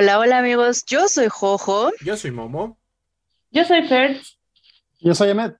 Hola, 0.00 0.20
hola 0.20 0.38
amigos, 0.38 0.84
yo 0.86 1.08
soy 1.08 1.26
Jojo. 1.26 1.90
Yo 2.04 2.16
soy 2.16 2.30
Momo. 2.30 2.78
Yo 3.50 3.64
soy 3.64 3.82
Fer. 3.88 4.20
Yo 5.00 5.12
soy 5.12 5.30
Ahmed. 5.30 5.54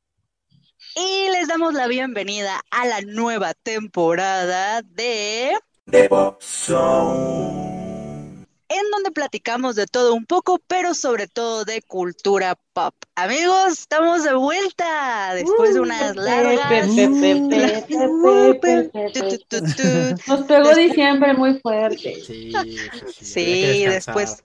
Y 0.95 1.29
les 1.33 1.49
damos 1.49 1.75
la 1.75 1.89
bienvenida 1.89 2.61
a 2.71 2.87
la 2.87 3.01
nueva 3.01 3.53
temporada 3.55 4.83
de 4.83 5.59
The 5.91 6.09
Pop 6.09 6.41
Zone 6.41 7.88
en 8.69 8.91
donde 8.91 9.11
platicamos 9.11 9.75
de 9.77 9.87
todo 9.87 10.15
un 10.15 10.27
poco, 10.27 10.61
pero 10.67 10.95
sobre 10.95 11.27
todo 11.27 11.65
de 11.65 11.83
cultura 11.83 12.59
pop. 12.73 12.95
Amigos, 13.15 13.81
estamos 13.81 14.25
de 14.25 14.35
vuelta 14.35 15.35
después 15.35 15.75
de 15.75 15.81
unas 15.81 16.17
largas. 16.17 16.87
Nos 20.27 20.43
pegó 20.47 20.75
diciembre 20.75 21.35
muy 21.35 21.59
fuerte. 21.61 22.21
Sí, 22.25 22.53
sí, 23.21 23.87
después. 23.87 24.45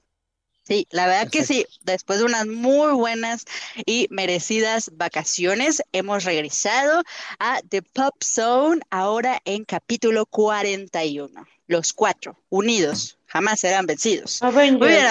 Sí, 0.65 0.87
la 0.91 1.07
verdad 1.07 1.29
que 1.29 1.43
sí, 1.43 1.65
después 1.81 2.19
de 2.19 2.25
unas 2.25 2.47
muy 2.47 2.93
buenas 2.93 3.43
y 3.85 4.07
merecidas 4.09 4.91
vacaciones, 4.93 5.83
hemos 5.91 6.23
regresado 6.23 7.03
a 7.37 7.59
The 7.67 7.81
Pop 7.81 8.15
Zone, 8.23 8.79
ahora 8.89 9.41
en 9.43 9.65
capítulo 9.65 10.25
41. 10.25 11.45
Los 11.67 11.91
cuatro, 11.91 12.41
unidos, 12.49 13.17
jamás 13.33 13.59
serán 13.59 13.87
vencidos. 13.87 14.39
Muy 14.43 14.77
bien. 14.77 15.07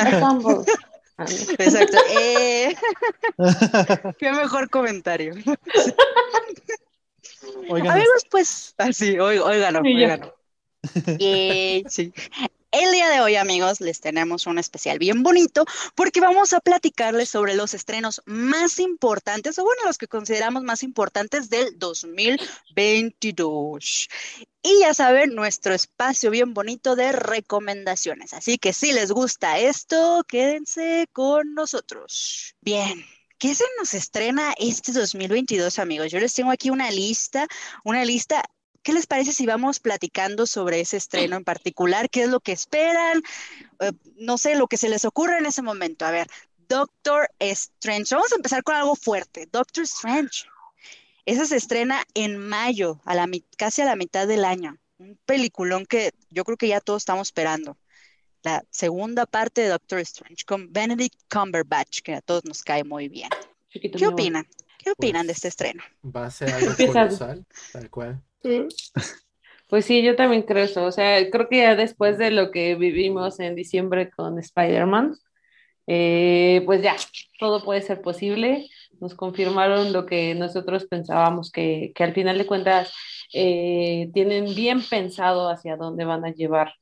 Exacto. 1.59 1.99
Eh, 2.19 2.75
qué 4.19 4.33
mejor 4.33 4.71
comentario. 4.71 5.35
Amigos, 7.69 8.27
pues, 8.31 8.75
así, 8.79 9.17
ah, 9.19 9.25
oigan, 9.25 9.77
oigan. 9.77 10.33
sí. 11.89 12.13
El 12.73 12.91
día 12.91 13.09
de 13.11 13.21
hoy, 13.21 13.37
amigos, 13.37 13.81
les 13.83 14.01
tenemos 14.01 14.47
un 14.47 14.59
especial 14.59 14.99
bien 14.99 15.23
bonito 15.23 15.67
porque 15.95 16.23
vamos 16.23 16.55
a 16.55 16.61
platicarles 16.61 17.29
sobre 17.29 17.55
los 17.55 17.75
estrenos 17.75 18.23
más 18.25 18.79
importantes, 18.79 19.59
o 19.59 19.65
bueno, 19.65 19.83
los 19.85 19.99
que 19.99 20.09
consideramos 20.09 20.63
más 20.63 20.83
importantes 20.83 21.51
del 21.51 21.79
2022. 21.79 24.09
Y 24.63 24.81
ya 24.81 24.95
saben, 24.95 25.35
nuestro 25.35 25.75
espacio 25.75 26.31
bien 26.31 26.55
bonito 26.55 26.97
de 26.97 27.13
recomendaciones. 27.13 28.33
Así 28.33 28.57
que 28.57 28.73
si 28.73 28.93
les 28.93 29.13
gusta 29.13 29.59
esto, 29.59 30.25
quédense 30.27 31.09
con 31.13 31.53
nosotros. 31.53 32.57
Bien. 32.63 33.05
¿Qué 33.37 33.55
se 33.55 33.65
nos 33.79 33.93
estrena 33.93 34.55
este 34.57 34.93
2022, 34.93 35.79
amigos? 35.79 36.11
Yo 36.11 36.21
les 36.21 36.33
tengo 36.33 36.53
aquí 36.53 36.71
una 36.71 36.91
lista, 36.91 37.47
una 37.85 38.03
lista 38.05 38.43
¿Qué 38.83 38.93
les 38.93 39.07
parece 39.07 39.33
si 39.33 39.47
vamos 39.47 39.79
platicando 39.79 40.47
sobre 40.47 40.81
ese 40.81 40.97
estreno 40.97 41.37
en 41.37 41.45
particular? 41.45 42.11
¿Qué 42.11 42.25
es 42.25 42.29
lo 42.29 42.41
que 42.41 42.53
esperan? 42.53 43.23
Eh, 43.81 43.93
no 44.17 44.39
sé, 44.39 44.57
lo 44.57 44.67
que 44.67 44.77
se 44.77 44.89
les 44.89 45.05
ocurre 45.05 45.39
en 45.39 45.47
ese 45.47 45.63
momento. 45.63 46.05
A 46.05 46.11
ver, 46.11 46.27
Doctor 46.69 47.31
Strange. 47.39 48.15
Vamos 48.15 48.33
a 48.33 48.37
empezar 48.37 48.63
con 48.63 48.75
algo 48.75 48.97
fuerte. 48.97 49.49
Doctor 49.51 49.85
Strange. 49.85 50.47
Esa 51.27 51.47
se 51.47 51.57
estrena 51.57 52.03
en 52.15 52.37
mayo, 52.39 53.01
a 53.05 53.15
la, 53.15 53.29
casi 53.57 53.83
a 53.83 53.85
la 53.85 53.95
mitad 53.95 54.27
del 54.27 54.45
año. 54.45 54.77
Un 54.99 55.17
peliculón 55.25 55.87
que 55.87 56.11
yo 56.31 56.45
creo 56.45 56.57
que 56.57 56.69
ya 56.69 56.81
todos 56.81 57.03
estamos 57.03 57.29
esperando. 57.29 57.79
La 58.43 58.65
segunda 58.71 59.27
parte 59.27 59.61
de 59.61 59.69
Doctor 59.69 60.01
Strange 60.01 60.45
con 60.45 60.73
Benedict 60.73 61.17
Cumberbatch, 61.33 62.01
que 62.01 62.15
a 62.15 62.21
todos 62.21 62.45
nos 62.45 62.63
cae 62.63 62.83
muy 62.83 63.09
bien. 63.09 63.31
¿Qué 63.71 64.07
opinan? 64.07 64.49
¿Qué 64.79 64.91
opinan 64.91 65.27
de 65.27 65.35
pues, 65.35 65.39
este 65.39 65.49
estreno? 65.49 65.83
Va 66.05 66.27
a 66.27 66.31
ser 66.31 66.51
algo 66.55 66.75
colosal, 66.75 67.47
tal 67.73 67.91
cual. 67.91 68.23
Pues 69.69 69.87
sí, 69.87 70.03
yo 70.03 70.17
también 70.17 70.43
creo 70.43 70.65
eso. 70.65 70.85
O 70.85 70.93
sea, 70.93 71.31
creo 71.31 71.49
que 71.49 71.57
ya 71.59 71.75
después 71.75 72.19
de 72.19 72.31
lo 72.31 72.51
que 72.51 72.75
vivimos 72.75 73.41
en 73.41 73.55
diciembre 73.55 74.11
con 74.11 74.39
Spider-Man, 74.39 75.17
eh, 75.87 76.63
pues 76.67 76.83
ya, 76.83 76.95
todo 77.39 77.65
puede 77.65 77.81
ser 77.81 78.03
posible. 78.03 78.69
Nos 79.01 79.15
confirmaron 79.15 79.95
lo 79.95 80.05
que 80.05 80.35
nosotros 80.35 80.87
pensábamos, 80.87 81.51
que, 81.51 81.93
al 81.99 82.13
final 82.13 82.37
de 82.37 82.47
cuentas 82.47 82.93
eh, 83.33 84.11
tienen 84.13 84.55
bien 84.55 84.83
pensado 84.83 85.49
hacia 85.49 85.77
dónde 85.79 86.05
van 86.05 86.27
a 86.27 86.35
llevar 86.35 86.75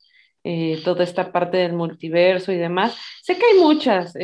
eh, 0.42 0.80
toda 0.84 1.04
esta 1.04 1.30
parte 1.32 1.58
del 1.58 1.74
multiverso 1.74 2.50
y 2.50 2.56
demás. 2.56 2.96
Sé 3.22 3.36
que 3.38 3.46
hay 3.46 3.60
muchas 3.60 4.14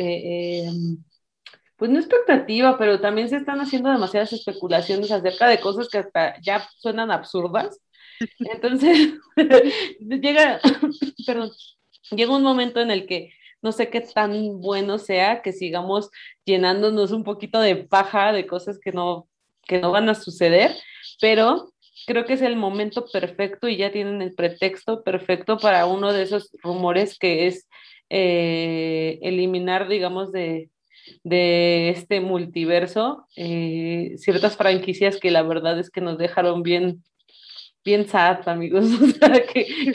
pues 1.77 1.91
no 1.91 1.99
expectativa, 1.99 2.77
pero 2.77 2.99
también 2.99 3.29
se 3.29 3.37
están 3.37 3.61
haciendo 3.61 3.91
demasiadas 3.91 4.33
especulaciones 4.33 5.11
acerca 5.11 5.47
de 5.47 5.59
cosas 5.59 5.87
que 5.89 5.99
hasta 5.99 6.39
ya 6.41 6.67
suenan 6.77 7.11
absurdas. 7.11 7.79
Entonces, 8.39 9.13
llega, 9.99 10.59
perdón, 11.25 11.51
llega 12.11 12.35
un 12.35 12.43
momento 12.43 12.81
en 12.81 12.89
el 12.89 13.05
que 13.05 13.31
no 13.61 13.71
sé 13.71 13.89
qué 13.89 14.01
tan 14.01 14.59
bueno 14.59 14.97
sea 14.97 15.41
que 15.41 15.53
sigamos 15.53 16.09
llenándonos 16.45 17.11
un 17.11 17.23
poquito 17.23 17.59
de 17.59 17.75
paja 17.75 18.33
de 18.33 18.47
cosas 18.47 18.79
que 18.79 18.91
no, 18.91 19.27
que 19.63 19.79
no 19.79 19.91
van 19.91 20.09
a 20.09 20.15
suceder, 20.15 20.75
pero 21.21 21.71
creo 22.07 22.25
que 22.25 22.33
es 22.33 22.41
el 22.41 22.55
momento 22.55 23.05
perfecto 23.11 23.67
y 23.67 23.77
ya 23.77 23.91
tienen 23.91 24.21
el 24.23 24.33
pretexto 24.33 25.03
perfecto 25.03 25.59
para 25.59 25.85
uno 25.85 26.11
de 26.11 26.23
esos 26.23 26.49
rumores 26.63 27.19
que 27.19 27.47
es 27.47 27.67
eh, 28.09 29.19
eliminar, 29.21 29.87
digamos, 29.89 30.31
de, 30.31 30.69
de 31.23 31.89
este 31.89 32.21
multiverso, 32.21 33.27
eh, 33.35 34.15
ciertas 34.17 34.57
franquicias 34.57 35.17
que 35.17 35.31
la 35.31 35.43
verdad 35.43 35.79
es 35.79 35.89
que 35.89 36.01
nos 36.01 36.17
dejaron 36.17 36.63
bien, 36.63 37.03
bien 37.83 38.07
sad, 38.07 38.47
amigos, 38.47 38.85
que, 39.53 39.91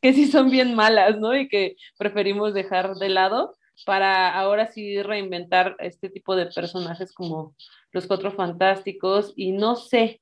que, 0.00 0.12
sí 0.12 0.26
son 0.26 0.50
bien 0.50 0.74
malas, 0.74 1.18
¿no? 1.18 1.36
Y 1.36 1.48
que 1.48 1.76
preferimos 1.98 2.54
dejar 2.54 2.94
de 2.94 3.08
lado 3.08 3.54
para 3.84 4.38
ahora 4.38 4.70
sí 4.70 5.02
reinventar 5.02 5.76
este 5.78 6.08
tipo 6.08 6.36
de 6.36 6.46
personajes 6.46 7.12
como 7.12 7.54
los 7.90 8.06
Cuatro 8.06 8.32
Fantásticos 8.32 9.32
y 9.36 9.52
no 9.52 9.76
sé, 9.76 10.20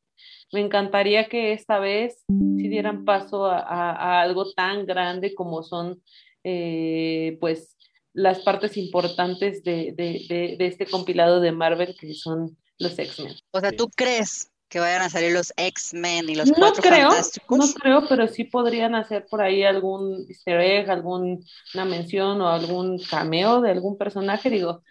me 0.53 0.61
encantaría 0.61 1.29
que 1.29 1.53
esta 1.53 1.79
vez 1.79 2.25
sí 2.27 2.69
dieran 2.69 3.05
paso 3.05 3.47
a, 3.47 4.21
algo 4.21 4.53
tan 4.53 4.87
grande 4.87 5.35
como 5.35 5.63
son, 5.63 6.03
eh, 6.43 7.37
pues, 7.41 7.77
las 8.13 8.41
partes 8.41 8.77
importantes 8.77 9.63
de, 9.63 10.57
este 10.59 10.87
compilado 10.87 11.41
de 11.41 11.53
Marvel 11.53 11.97
que 11.99 12.15
son 12.15 12.57
los 12.79 12.99
X-Men. 12.99 13.35
O 13.53 13.61
sea, 13.61 13.73
¿tú 13.73 13.91
crees 13.95 14.51
que 14.69 14.79
vayan 14.79 15.03
a 15.03 15.11
salir 15.11 15.33
los 15.33 15.53
X-Men 15.57 16.29
y 16.29 16.37
los 16.37 16.49
no 16.49 16.55
Cuatro 16.55 16.83
creo, 16.83 17.11
No 17.51 17.73
creo, 17.75 18.09
pero 18.09 18.29
sí 18.29 18.45
podrían 18.45 18.95
hacer 18.95 19.27
por 19.29 19.43
ahí 19.43 19.65
algún 19.65 20.25
easter 20.29 20.61
egg, 20.61 20.89
alguna 20.89 21.39
mención 21.87 22.41
o 22.41 22.49
algún 22.49 22.99
cameo 22.99 23.61
de 23.61 23.73
algún 23.73 23.99
personaje, 23.99 24.49
digo. 24.49 24.83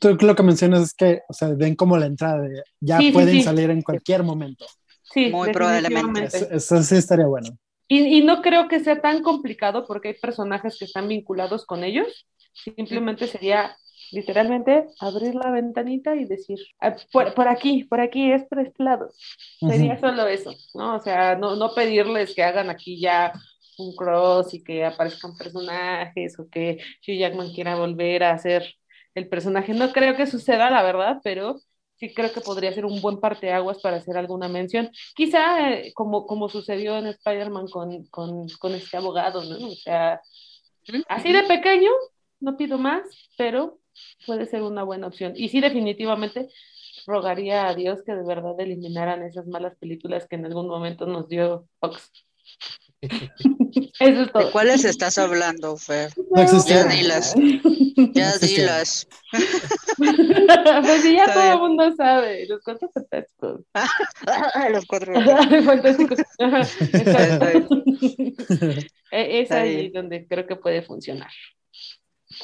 Tú 0.00 0.16
lo 0.20 0.34
que 0.34 0.42
mencionas 0.42 0.82
es 0.82 0.94
que, 0.94 1.20
o 1.28 1.34
sea, 1.34 1.48
ven 1.48 1.76
como 1.76 1.98
la 1.98 2.06
entrada 2.06 2.40
de 2.40 2.62
ya 2.80 2.98
pueden 3.12 3.42
salir 3.42 3.70
en 3.70 3.82
cualquier 3.82 4.22
momento. 4.22 4.66
Sí, 5.02 5.30
muy 5.30 5.52
probablemente. 5.52 6.28
Eso, 6.50 6.82
sí 6.82 6.96
estaría 6.96 7.26
bueno. 7.26 7.50
Y, 7.86 8.18
y 8.18 8.24
no 8.24 8.40
creo 8.42 8.68
que 8.68 8.80
sea 8.80 9.00
tan 9.00 9.22
complicado 9.22 9.86
porque 9.86 10.08
hay 10.08 10.14
personajes 10.14 10.76
que 10.78 10.86
están 10.86 11.06
vinculados 11.08 11.64
con 11.66 11.84
ellos 11.84 12.26
Simplemente 12.52 13.26
sería 13.26 13.76
literalmente 14.10 14.86
abrir 15.00 15.34
la 15.34 15.50
ventanita 15.50 16.16
y 16.16 16.24
decir, 16.24 16.58
ah, 16.80 16.96
por, 17.12 17.48
aquí, 17.48 17.84
por 17.84 18.00
aquí, 18.00 18.32
es 18.32 18.44
por 18.44 18.60
este 18.60 18.82
lado. 18.82 19.10
Sería 19.60 19.98
solo 19.98 20.26
eso, 20.26 20.54
¿no? 20.74 20.96
O 20.96 21.00
sea, 21.00 21.36
no, 21.36 21.56
no 21.56 21.74
pedirles 21.74 22.34
que 22.34 22.42
hagan 22.42 22.70
aquí 22.70 23.00
ya 23.00 23.32
un 23.78 23.94
cross 23.94 24.54
y 24.54 24.62
que 24.62 24.84
aparezcan 24.84 25.36
personajes 25.36 26.38
o 26.38 26.48
que 26.50 26.78
Hugh 27.06 27.18
Jackman 27.18 27.52
quiera 27.52 27.76
volver 27.76 28.24
a 28.24 28.38
ser 28.38 28.74
el 29.14 29.28
personaje. 29.28 29.74
No 29.74 29.92
creo 29.92 30.16
que 30.16 30.26
suceda, 30.26 30.70
la 30.70 30.82
verdad, 30.82 31.20
pero 31.22 31.60
sí 31.96 32.12
creo 32.14 32.32
que 32.32 32.40
podría 32.40 32.72
ser 32.72 32.84
un 32.84 33.00
buen 33.00 33.20
parteaguas 33.20 33.78
para 33.80 33.96
hacer 33.96 34.16
alguna 34.16 34.48
mención. 34.48 34.90
Quizá 35.14 35.70
eh, 35.70 35.92
como, 35.94 36.26
como 36.26 36.48
sucedió 36.48 36.96
en 36.96 37.06
Spider-Man 37.06 37.68
con, 37.68 38.04
con, 38.06 38.48
con, 38.58 38.74
este 38.74 38.96
abogado, 38.96 39.44
¿no? 39.44 39.68
O 39.68 39.74
sea, 39.74 40.20
así 41.08 41.32
de 41.32 41.42
pequeño, 41.44 41.90
no 42.40 42.56
pido 42.56 42.78
más, 42.78 43.02
pero 43.36 43.80
puede 44.26 44.46
ser 44.46 44.62
una 44.62 44.82
buena 44.82 45.06
opción. 45.06 45.32
Y 45.36 45.48
sí, 45.48 45.60
definitivamente 45.60 46.48
rogaría 47.06 47.68
a 47.68 47.74
Dios 47.74 48.02
que 48.04 48.14
de 48.14 48.24
verdad 48.24 48.58
eliminaran 48.58 49.22
esas 49.22 49.46
malas 49.46 49.76
películas 49.76 50.26
que 50.28 50.36
en 50.36 50.46
algún 50.46 50.68
momento 50.68 51.06
nos 51.06 51.28
dio 51.28 51.66
Fox. 51.80 52.12
Eso 54.00 54.22
es 54.22 54.32
todo. 54.32 54.46
¿De 54.46 54.50
cuáles 54.50 54.84
estás 54.84 55.18
hablando, 55.18 55.76
Fer? 55.76 56.10
No 56.30 56.66
ya 56.66 56.84
dilas. 56.84 57.34
Ya 58.12 58.36
dilas. 58.38 59.06
pues 59.98 61.02
sí, 61.02 61.14
ya 61.14 61.32
todo 61.32 61.52
el 61.52 61.58
mundo 61.58 61.94
sabe. 61.96 62.46
Los 62.46 62.60
cuatro 62.62 62.90
fantásticos. 62.92 63.60
Los 64.72 64.86
cuatro 64.86 65.14
fantásticos. 65.64 66.18
Es 69.10 69.50
ahí 69.52 69.90
donde 69.90 70.26
creo 70.26 70.46
que 70.46 70.56
puede 70.56 70.82
funcionar. 70.82 71.30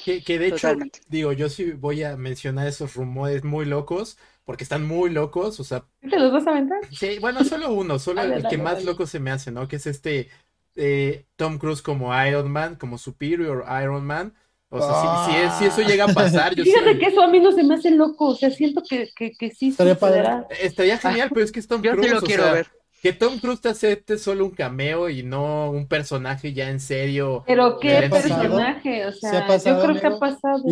Que, 0.04 0.38
de 0.38 0.48
hecho, 0.48 0.68
digo, 1.08 1.32
yo 1.32 1.48
sí 1.48 1.72
voy 1.72 2.02
a 2.02 2.16
mencionar 2.16 2.66
esos 2.66 2.94
rumores 2.94 3.44
muy 3.44 3.64
locos, 3.64 4.18
porque 4.44 4.64
están 4.64 4.86
muy 4.86 5.10
locos, 5.10 5.60
o 5.60 5.64
sea... 5.64 5.84
¿Te 6.00 6.18
los 6.18 6.32
vas 6.32 6.46
a 6.46 6.50
aventar? 6.50 6.78
Sí, 6.90 7.18
bueno, 7.20 7.44
solo 7.44 7.72
uno, 7.72 7.98
solo 7.98 8.22
el 8.22 8.46
que 8.48 8.58
más 8.58 8.84
loco 8.84 9.06
se 9.06 9.20
me 9.20 9.30
hace, 9.30 9.50
¿no? 9.50 9.68
Que 9.68 9.76
es 9.76 9.86
este 9.86 10.28
eh, 10.76 11.26
Tom 11.36 11.58
Cruise 11.58 11.82
como 11.82 12.12
Iron 12.24 12.50
Man, 12.50 12.76
como 12.76 12.98
Superior 12.98 13.64
Iron 13.82 14.04
Man, 14.04 14.34
O 14.68 14.78
sea, 14.80 15.56
si, 15.58 15.64
eso 15.64 15.82
llega 15.82 16.04
a 16.04 16.14
pasar, 16.14 16.54
yo 16.54 16.64
Fíjate 16.64 16.98
que 16.98 17.06
eso 17.06 17.22
a 17.22 17.28
mí 17.28 17.40
no 17.40 17.52
se 17.52 17.62
me 17.62 17.74
hace 17.74 17.90
loco, 17.90 18.28
o 18.28 18.34
sea, 18.34 18.50
siento 18.50 18.82
que, 18.88 19.08
que, 19.14 19.32
que 19.32 19.50
sí 19.50 19.68
estaría, 19.68 20.46
estaría 20.60 20.98
genial, 20.98 21.30
pero 21.32 21.44
es 21.44 21.52
que 21.52 21.60
es 21.60 21.68
Tom 21.68 21.80
Cruise. 21.80 22.06
Yo 22.06 22.14
lo 22.14 22.22
quiero 22.22 22.52
ver. 22.52 22.68
Que 23.04 23.12
Tom 23.12 23.38
Cruise 23.38 23.60
te 23.60 23.68
acepte 23.68 24.16
solo 24.16 24.46
un 24.46 24.52
cameo 24.52 25.10
y 25.10 25.22
no 25.22 25.70
un 25.70 25.86
personaje 25.86 26.54
ya 26.54 26.70
en 26.70 26.80
serio. 26.80 27.44
Pero 27.46 27.78
qué 27.78 28.08
personaje, 28.10 29.04
o 29.04 29.12
sea, 29.12 29.46
yo 29.58 29.82
creo 29.82 30.00
que 30.00 30.06
ha 30.06 30.18
pasado. 30.18 30.62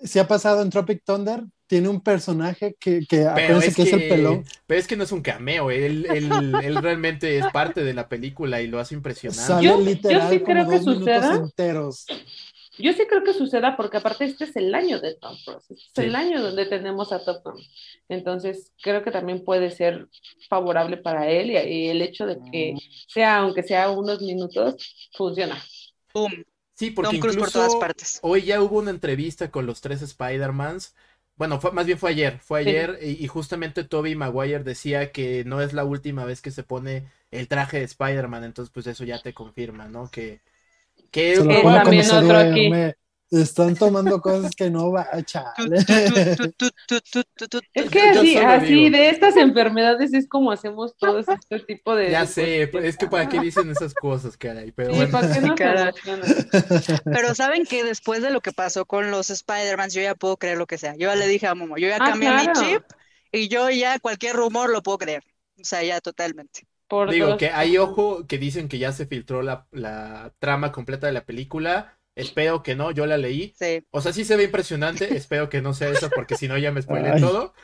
si 0.00 0.18
ha 0.18 0.26
pasado 0.26 0.62
en 0.62 0.70
Tropic 0.70 1.02
Thunder, 1.04 1.44
tiene 1.66 1.90
un 1.90 2.00
personaje 2.00 2.74
que, 2.80 3.04
que 3.06 3.24
es 3.24 3.74
que, 3.74 3.82
es 3.82 3.92
el 3.92 4.08
pelón. 4.08 4.44
Pero 4.66 4.80
es 4.80 4.86
que 4.86 4.96
no 4.96 5.04
es 5.04 5.12
un 5.12 5.20
cameo, 5.20 5.70
él, 5.70 6.06
él, 6.08 6.54
él, 6.62 6.76
realmente 6.76 7.36
es 7.36 7.44
parte 7.52 7.84
de 7.84 7.92
la 7.92 8.08
película 8.08 8.62
y 8.62 8.68
lo 8.68 8.80
hace 8.80 8.94
impresionante. 8.94 9.62
yo, 9.62 9.78
yo 9.78 10.30
sí 10.30 10.40
creo 10.40 10.66
que 10.70 10.78
suceda. 10.78 11.34
Enteros. 11.34 12.06
Yo 12.78 12.92
sí 12.92 13.04
creo 13.08 13.24
que 13.24 13.32
suceda 13.32 13.76
porque 13.76 13.96
aparte 13.96 14.24
este 14.24 14.44
es 14.44 14.56
el 14.56 14.74
año 14.74 15.00
de 15.00 15.14
Tom 15.14 15.36
Cruise, 15.44 15.70
este 15.70 16.02
es 16.02 16.08
el 16.08 16.14
año 16.14 16.42
donde 16.42 16.66
tenemos 16.66 17.12
a 17.12 17.24
Tom 17.24 17.36
Cruise. 17.42 17.68
Entonces 18.08 18.72
creo 18.82 19.02
que 19.02 19.10
también 19.10 19.44
puede 19.44 19.70
ser 19.70 20.08
favorable 20.48 20.96
para 20.98 21.28
él 21.28 21.50
y, 21.50 21.88
el 21.88 22.02
hecho 22.02 22.26
de 22.26 22.38
que 22.50 22.74
mm. 22.74 22.78
sea, 23.08 23.38
aunque 23.38 23.62
sea 23.62 23.90
unos 23.90 24.20
minutos, 24.20 25.10
funciona. 25.12 25.62
Sí, 26.74 26.90
porque 26.90 27.16
incluso 27.16 27.38
por 27.38 27.50
todas 27.50 27.76
partes. 27.76 28.18
hoy 28.22 28.42
ya 28.42 28.60
hubo 28.60 28.78
una 28.78 28.90
entrevista 28.90 29.50
con 29.50 29.66
los 29.66 29.80
tres 29.80 30.02
Spider-Mans. 30.02 30.94
Bueno, 31.36 31.60
fue, 31.60 31.72
más 31.72 31.86
bien 31.86 31.98
fue 31.98 32.10
ayer, 32.10 32.38
fue 32.40 32.60
ayer 32.60 32.98
y, 33.02 33.22
y, 33.22 33.26
justamente 33.28 33.84
Toby 33.84 34.14
Maguire 34.14 34.64
decía 34.64 35.12
que 35.12 35.44
no 35.44 35.60
es 35.60 35.74
la 35.74 35.84
última 35.84 36.24
vez 36.24 36.40
que 36.40 36.50
se 36.50 36.62
pone 36.62 37.04
el 37.30 37.46
traje 37.48 37.78
de 37.78 37.84
Spider-Man, 37.84 38.44
entonces 38.44 38.72
pues 38.72 38.86
eso 38.86 39.04
ya 39.04 39.20
te 39.20 39.34
confirma, 39.34 39.86
¿no? 39.86 40.10
Que, 40.10 40.40
que 41.10 41.36
también 41.36 42.10
otro 42.10 42.38
aquí. 42.38 42.70
están 43.30 43.74
tomando 43.74 44.20
cosas 44.20 44.54
que 44.54 44.70
no 44.70 44.92
va 44.92 45.08
a 45.10 45.22
chale. 45.22 45.78
es 47.74 47.90
que 47.90 48.00
así, 48.00 48.36
así 48.36 48.90
de 48.90 49.10
estas 49.10 49.36
enfermedades 49.36 50.14
es 50.14 50.28
como 50.28 50.52
hacemos 50.52 50.96
todo 50.96 51.18
este 51.18 51.38
tipo 51.66 51.94
de. 51.94 52.10
Ya 52.10 52.26
sé, 52.26 52.70
es 52.82 52.96
que 52.96 53.06
para 53.06 53.28
qué 53.28 53.40
dicen 53.40 53.70
esas 53.70 53.94
cosas, 53.94 54.36
caray. 54.36 54.72
Pero 54.72 54.92
Pero 57.04 57.34
saben 57.34 57.64
que 57.64 57.84
después 57.84 58.22
de 58.22 58.30
lo 58.30 58.40
que 58.40 58.52
pasó 58.52 58.86
con 58.86 59.10
los 59.10 59.30
Spider-Man, 59.30 59.90
yo 59.90 60.02
ya 60.02 60.14
puedo 60.14 60.36
creer 60.36 60.58
lo 60.58 60.66
que 60.66 60.78
sea. 60.78 60.94
Yo 60.94 61.08
ya 61.08 61.16
le 61.16 61.26
dije 61.26 61.46
a 61.46 61.54
Momo, 61.54 61.76
yo 61.76 61.88
ya 61.88 61.96
ah, 61.96 62.10
cambié 62.10 62.30
mi 62.32 62.52
chip 62.52 62.82
y 63.32 63.48
yo 63.48 63.70
ya 63.70 63.98
cualquier 63.98 64.36
rumor 64.36 64.70
lo 64.70 64.82
puedo 64.82 64.98
creer. 64.98 65.24
O 65.60 65.64
sea, 65.64 65.82
ya 65.82 66.00
totalmente. 66.00 66.66
Digo 67.10 67.36
que 67.36 67.50
hay 67.50 67.78
ojo 67.78 68.26
que 68.26 68.38
dicen 68.38 68.68
que 68.68 68.78
ya 68.78 68.92
se 68.92 69.06
filtró 69.06 69.42
la, 69.42 69.66
la, 69.72 70.32
trama 70.38 70.72
completa 70.72 71.06
de 71.06 71.12
la 71.12 71.24
película. 71.24 71.98
Espero 72.14 72.62
que 72.62 72.74
no, 72.74 72.92
yo 72.92 73.06
la 73.06 73.18
leí. 73.18 73.54
O 73.90 74.00
sea, 74.00 74.12
sí 74.12 74.24
se 74.24 74.36
ve 74.36 74.44
impresionante. 74.44 75.16
espero 75.16 75.48
que 75.48 75.60
no 75.60 75.74
sea 75.74 75.90
eso 75.90 76.08
porque 76.14 76.36
si 76.36 76.48
no 76.48 76.56
ya 76.56 76.72
me 76.72 76.82
spoilé 76.82 77.20
todo. 77.20 77.54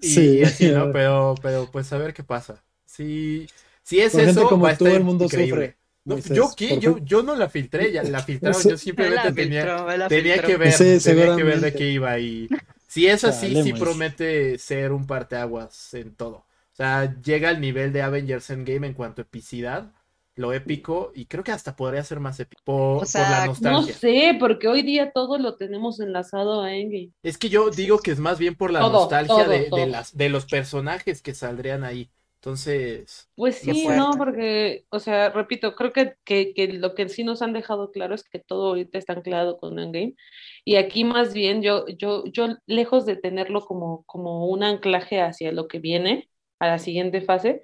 Y, 0.00 0.08
sí. 0.08 0.42
así, 0.42 0.70
¿no? 0.70 0.92
Pero, 0.92 1.34
pero 1.42 1.70
pues 1.70 1.92
a 1.92 1.98
ver 1.98 2.12
qué 2.12 2.22
pasa. 2.22 2.64
Si, 2.84 3.46
si 3.82 4.00
es 4.00 4.14
eso, 4.14 4.48
como 4.48 4.64
va 4.64 4.70
a 4.72 4.76
todo 4.76 4.88
el 4.88 5.04
mundo 5.04 5.24
increíble. 5.24 5.76
yo 6.04 6.50
qué, 6.56 6.78
yo, 6.78 6.98
yo 6.98 7.22
no 7.22 7.34
la 7.34 7.48
filtré, 7.48 7.92
ya 7.92 8.02
la 8.02 8.22
filtraron, 8.22 8.62
yo 8.62 8.76
simplemente 8.76 9.32
tenía, 9.32 10.08
tenía 10.08 10.42
que 10.42 10.56
ver, 10.56 10.76
tenía 10.76 11.36
que 11.36 11.42
ver 11.42 11.60
de 11.60 11.72
qué 11.72 11.90
iba 11.90 12.18
y 12.18 12.48
si 12.96 13.06
es 13.06 13.24
así, 13.24 13.62
sí 13.62 13.74
promete 13.74 14.56
ser 14.56 14.90
un 14.92 15.06
parteaguas 15.06 15.92
en 15.92 16.14
todo. 16.14 16.45
O 16.76 16.82
sea, 16.82 17.18
llega 17.22 17.48
al 17.48 17.58
nivel 17.58 17.90
de 17.90 18.02
Avengers 18.02 18.50
Endgame 18.50 18.88
en 18.88 18.92
cuanto 18.92 19.22
a 19.22 19.24
epicidad, 19.24 19.94
lo 20.34 20.52
épico, 20.52 21.10
y 21.14 21.24
creo 21.24 21.42
que 21.42 21.50
hasta 21.50 21.74
podría 21.74 22.04
ser 22.04 22.20
más 22.20 22.38
épico 22.38 22.60
por, 22.64 23.14
la 23.14 23.46
nostalgia. 23.46 23.70
No 23.70 23.82
sé, 23.82 24.36
porque 24.38 24.68
hoy 24.68 24.82
día 24.82 25.10
todo 25.10 25.38
lo 25.38 25.56
tenemos 25.56 26.00
enlazado 26.00 26.60
a 26.60 26.74
Endgame. 26.74 27.12
Es 27.22 27.38
que 27.38 27.48
yo 27.48 27.70
digo 27.70 28.00
que 28.00 28.10
es 28.10 28.18
más 28.18 28.38
bien 28.38 28.56
por 28.56 28.72
la 28.72 28.80
nostalgia 28.80 29.48
de, 29.48 29.86
las, 29.86 30.14
de 30.14 30.28
los 30.28 30.44
personajes 30.44 31.22
que 31.22 31.32
saldrían 31.32 31.82
ahí. 31.82 32.10
Entonces. 32.34 33.30
Pues 33.36 33.56
sí, 33.56 33.88
no, 33.88 34.10
porque, 34.18 34.84
o 34.90 35.00
sea, 35.00 35.30
repito, 35.30 35.74
creo 35.76 35.94
que, 35.94 36.16
que, 36.24 36.52
que, 36.52 36.74
lo 36.74 36.94
que 36.94 37.08
sí 37.08 37.24
nos 37.24 37.40
han 37.40 37.54
dejado 37.54 37.90
claro 37.90 38.14
es 38.14 38.22
que 38.22 38.38
todo 38.38 38.68
ahorita 38.68 38.98
está 38.98 39.14
anclado 39.14 39.56
con 39.56 39.78
Endgame. 39.78 40.14
Y 40.62 40.76
aquí 40.76 41.04
más 41.04 41.32
bien 41.32 41.62
yo, 41.62 41.86
yo, 41.88 42.24
yo 42.26 42.48
lejos 42.66 43.06
de 43.06 43.16
tenerlo 43.16 43.64
como, 43.64 44.02
como 44.04 44.46
un 44.46 44.62
anclaje 44.62 45.22
hacia 45.22 45.52
lo 45.52 45.68
que 45.68 45.78
viene, 45.78 46.28
a 46.58 46.66
la 46.66 46.78
siguiente 46.78 47.20
fase, 47.20 47.62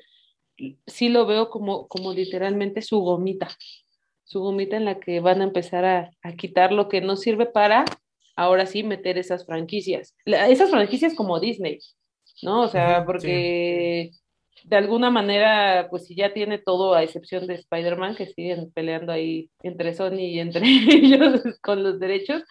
sí 0.86 1.08
lo 1.08 1.26
veo 1.26 1.50
como, 1.50 1.88
como 1.88 2.12
literalmente 2.12 2.82
su 2.82 3.00
gomita, 3.00 3.48
su 4.24 4.40
gomita 4.40 4.76
en 4.76 4.84
la 4.84 5.00
que 5.00 5.20
van 5.20 5.40
a 5.40 5.44
empezar 5.44 5.84
a, 5.84 6.10
quitar 6.36 6.72
lo 6.72 6.88
que 6.88 7.00
no 7.00 7.16
sirve 7.16 7.46
para 7.46 7.84
ahora 8.36 8.66
sí 8.66 8.82
meter 8.82 9.18
esas 9.18 9.44
franquicias, 9.44 10.16
esas 10.24 10.70
franquicias 10.70 11.14
como 11.14 11.40
Disney, 11.40 11.78
¿no? 12.42 12.62
O 12.62 12.68
sea, 12.68 13.04
porque 13.04 14.10
de 14.64 14.76
alguna 14.76 15.10
manera, 15.10 15.88
pues 15.90 16.06
si 16.06 16.14
ya 16.14 16.32
tiene 16.32 16.58
todo 16.58 16.94
a 16.94 17.02
excepción 17.02 17.46
de 17.46 17.54
Spider-Man, 17.54 18.16
que 18.16 18.26
siguen 18.26 18.70
peleando 18.72 19.12
ahí 19.12 19.50
entre 19.62 19.94
Sony 19.94 20.20
y 20.20 20.40
entre 20.40 20.62
ellos 20.90 21.42
con 21.60 21.82
los 21.82 21.98
derechos, 21.98 22.42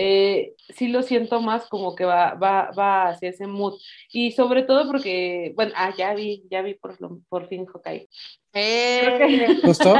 eh, 0.00 0.54
sí 0.68 0.86
lo 0.86 1.02
siento 1.02 1.40
más 1.40 1.66
como 1.66 1.96
que 1.96 2.04
va, 2.04 2.34
va, 2.34 2.70
va 2.70 3.08
hacia 3.08 3.30
ese 3.30 3.48
mood. 3.48 3.74
Y 4.12 4.30
sobre 4.30 4.62
todo 4.62 4.86
porque, 4.86 5.52
bueno, 5.56 5.72
ah, 5.74 5.92
ya 5.98 6.14
vi, 6.14 6.44
ya 6.48 6.62
vi 6.62 6.74
por, 6.74 6.96
por 7.28 7.48
fin 7.48 7.66
Hawkeye. 7.66 8.08
Eh, 8.52 9.58
¿Gustó? 9.64 9.96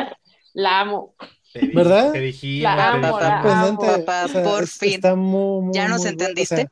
La 0.54 0.80
amo. 0.80 1.14
¿Verdad? 1.74 2.12
Te 2.12 2.20
dije, 2.20 2.60
la 2.62 2.92
amo, 2.92 3.18
la 3.18 3.40
amo. 3.40 3.80
Papá, 3.80 4.26
por 4.44 4.68
fin. 4.68 5.00
¿Ya 5.72 5.88
nos 5.88 6.04
entendiste? 6.04 6.68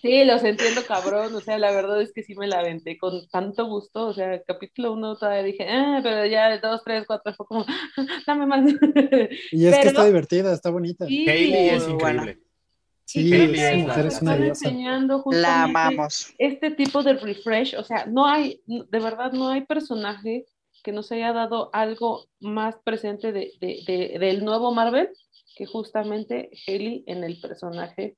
Sí, 0.00 0.24
los 0.24 0.42
entiendo, 0.44 0.82
cabrón. 0.86 1.34
O 1.34 1.40
sea, 1.40 1.58
la 1.58 1.72
verdad 1.72 2.00
es 2.00 2.12
que 2.12 2.22
sí 2.22 2.34
me 2.34 2.46
la 2.46 2.60
aventé 2.60 2.98
con 2.98 3.28
tanto 3.28 3.66
gusto. 3.66 4.08
O 4.08 4.14
sea, 4.14 4.42
capítulo 4.42 4.92
uno 4.92 5.16
todavía 5.16 5.42
dije, 5.42 5.64
eh, 5.68 6.00
pero 6.02 6.26
ya 6.26 6.58
dos, 6.58 6.82
tres, 6.84 7.04
cuatro 7.06 7.34
fue 7.34 7.46
como, 7.46 7.64
dame 8.26 8.46
más. 8.46 8.70
Y 9.50 9.66
es 9.66 9.78
que 9.78 9.88
está 9.88 10.04
divertida, 10.04 10.52
está 10.52 10.70
bonita. 10.70 11.06
Sí, 11.06 11.26
es 11.28 11.88
increíble. 11.88 12.38
Sí, 13.04 13.30
es 13.34 14.22
una 14.22 14.36
enseñando 14.36 15.22
la 15.30 15.64
amamos. 15.64 16.32
Este 16.38 16.70
tipo 16.70 17.02
de 17.02 17.14
refresh, 17.14 17.74
o 17.76 17.84
sea, 17.84 18.06
no 18.06 18.26
hay, 18.26 18.62
de 18.66 18.98
verdad, 19.00 19.32
no 19.32 19.48
hay 19.48 19.66
personaje 19.66 20.46
que 20.82 20.92
nos 20.92 21.12
haya 21.12 21.32
dado 21.32 21.70
algo 21.74 22.26
más 22.40 22.76
presente 22.84 23.32
de, 23.32 23.52
de, 23.60 24.16
del 24.18 24.44
nuevo 24.44 24.72
Marvel 24.72 25.10
que 25.56 25.66
justamente 25.66 26.50
Haley 26.66 27.04
en 27.06 27.24
el 27.24 27.38
personaje 27.40 28.16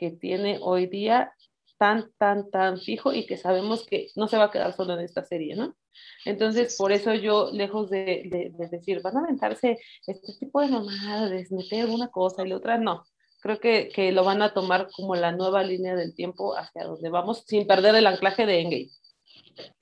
que 0.00 0.10
tiene 0.10 0.58
hoy 0.62 0.86
día 0.86 1.34
tan, 1.76 2.10
tan, 2.16 2.50
tan 2.50 2.78
fijo 2.78 3.12
y 3.12 3.26
que 3.26 3.36
sabemos 3.36 3.86
que 3.86 4.08
no 4.16 4.28
se 4.28 4.38
va 4.38 4.44
a 4.44 4.50
quedar 4.50 4.74
solo 4.74 4.94
en 4.94 5.00
esta 5.00 5.22
serie, 5.24 5.54
¿no? 5.54 5.76
Entonces, 6.24 6.74
por 6.78 6.90
eso 6.90 7.12
yo, 7.12 7.50
lejos 7.52 7.90
de, 7.90 8.52
de 8.58 8.68
decir, 8.70 9.02
van 9.02 9.18
a 9.18 9.20
aventarse 9.20 9.78
este 10.06 10.32
tipo 10.38 10.62
de 10.62 10.68
mamadas, 10.68 11.50
meter 11.50 11.86
una 11.86 12.08
cosa 12.08 12.44
y 12.44 12.48
la 12.48 12.56
otra, 12.56 12.78
no. 12.78 13.04
Creo 13.42 13.60
que, 13.60 13.90
que, 13.94 14.10
lo 14.10 14.24
van 14.24 14.40
a 14.40 14.54
tomar 14.54 14.88
como 14.90 15.16
la 15.16 15.32
nueva 15.32 15.62
línea 15.62 15.94
del 15.94 16.14
tiempo 16.14 16.56
hacia 16.56 16.84
donde 16.84 17.10
vamos, 17.10 17.44
sin 17.46 17.66
perder 17.66 17.94
el 17.94 18.06
anclaje 18.06 18.46
de 18.46 18.60
Endgame. 18.60 18.90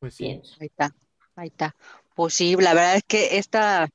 Pues 0.00 0.14
sí. 0.14 0.40
Ahí 0.60 0.66
está, 0.66 0.94
ahí 1.36 1.48
está. 1.48 1.76
Pues 2.16 2.34
sí, 2.34 2.56
la 2.56 2.74
verdad 2.74 2.96
es 2.96 3.04
que 3.04 3.38
esta, 3.38 3.88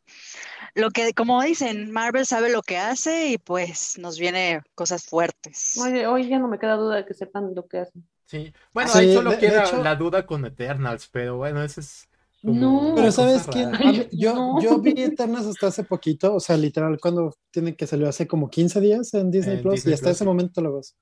lo 0.75 0.91
que, 0.91 1.13
como 1.13 1.41
dicen, 1.41 1.91
Marvel 1.91 2.25
sabe 2.25 2.51
lo 2.51 2.61
que 2.61 2.77
hace 2.77 3.29
y 3.29 3.37
pues 3.37 3.97
nos 3.97 4.17
viene 4.17 4.61
cosas 4.75 5.05
fuertes. 5.05 5.77
Oye, 5.81 6.07
hoy 6.07 6.27
ya 6.27 6.39
no 6.39 6.47
me 6.47 6.59
queda 6.59 6.75
duda 6.75 6.97
de 6.97 7.05
que 7.05 7.13
sepan 7.13 7.53
lo 7.53 7.67
que 7.67 7.79
hacen. 7.79 8.07
Sí, 8.25 8.53
bueno, 8.73 8.91
ahí 8.93 9.13
solo 9.13 9.37
queda 9.37 9.71
la 9.83 9.95
duda 9.95 10.25
con 10.25 10.45
Eternals, 10.45 11.09
pero 11.11 11.37
bueno, 11.37 11.63
ese 11.63 11.81
es... 11.81 12.07
No, 12.41 12.91
pero 12.93 13.09
¿sabes 13.09 13.47
quién? 13.49 13.71
yo, 14.11 14.59
yo 14.61 14.79
vi 14.79 15.01
Eternals 15.01 15.47
hasta 15.47 15.67
hace 15.67 15.83
poquito, 15.85 16.35
o 16.35 16.39
sea, 16.41 16.57
literal, 16.57 16.99
cuando 16.99 17.33
tiene 17.51 17.73
que 17.75 17.87
salió 17.87 18.09
hace 18.09 18.27
como 18.27 18.49
15 18.49 18.81
días 18.81 19.13
en 19.13 19.31
Disney 19.31 19.61
Plus 19.61 19.85
y 19.85 19.93
hasta 19.93 20.09
ese 20.09 20.25
momento 20.25 20.59
lo 20.61 20.75
ves 20.75 20.97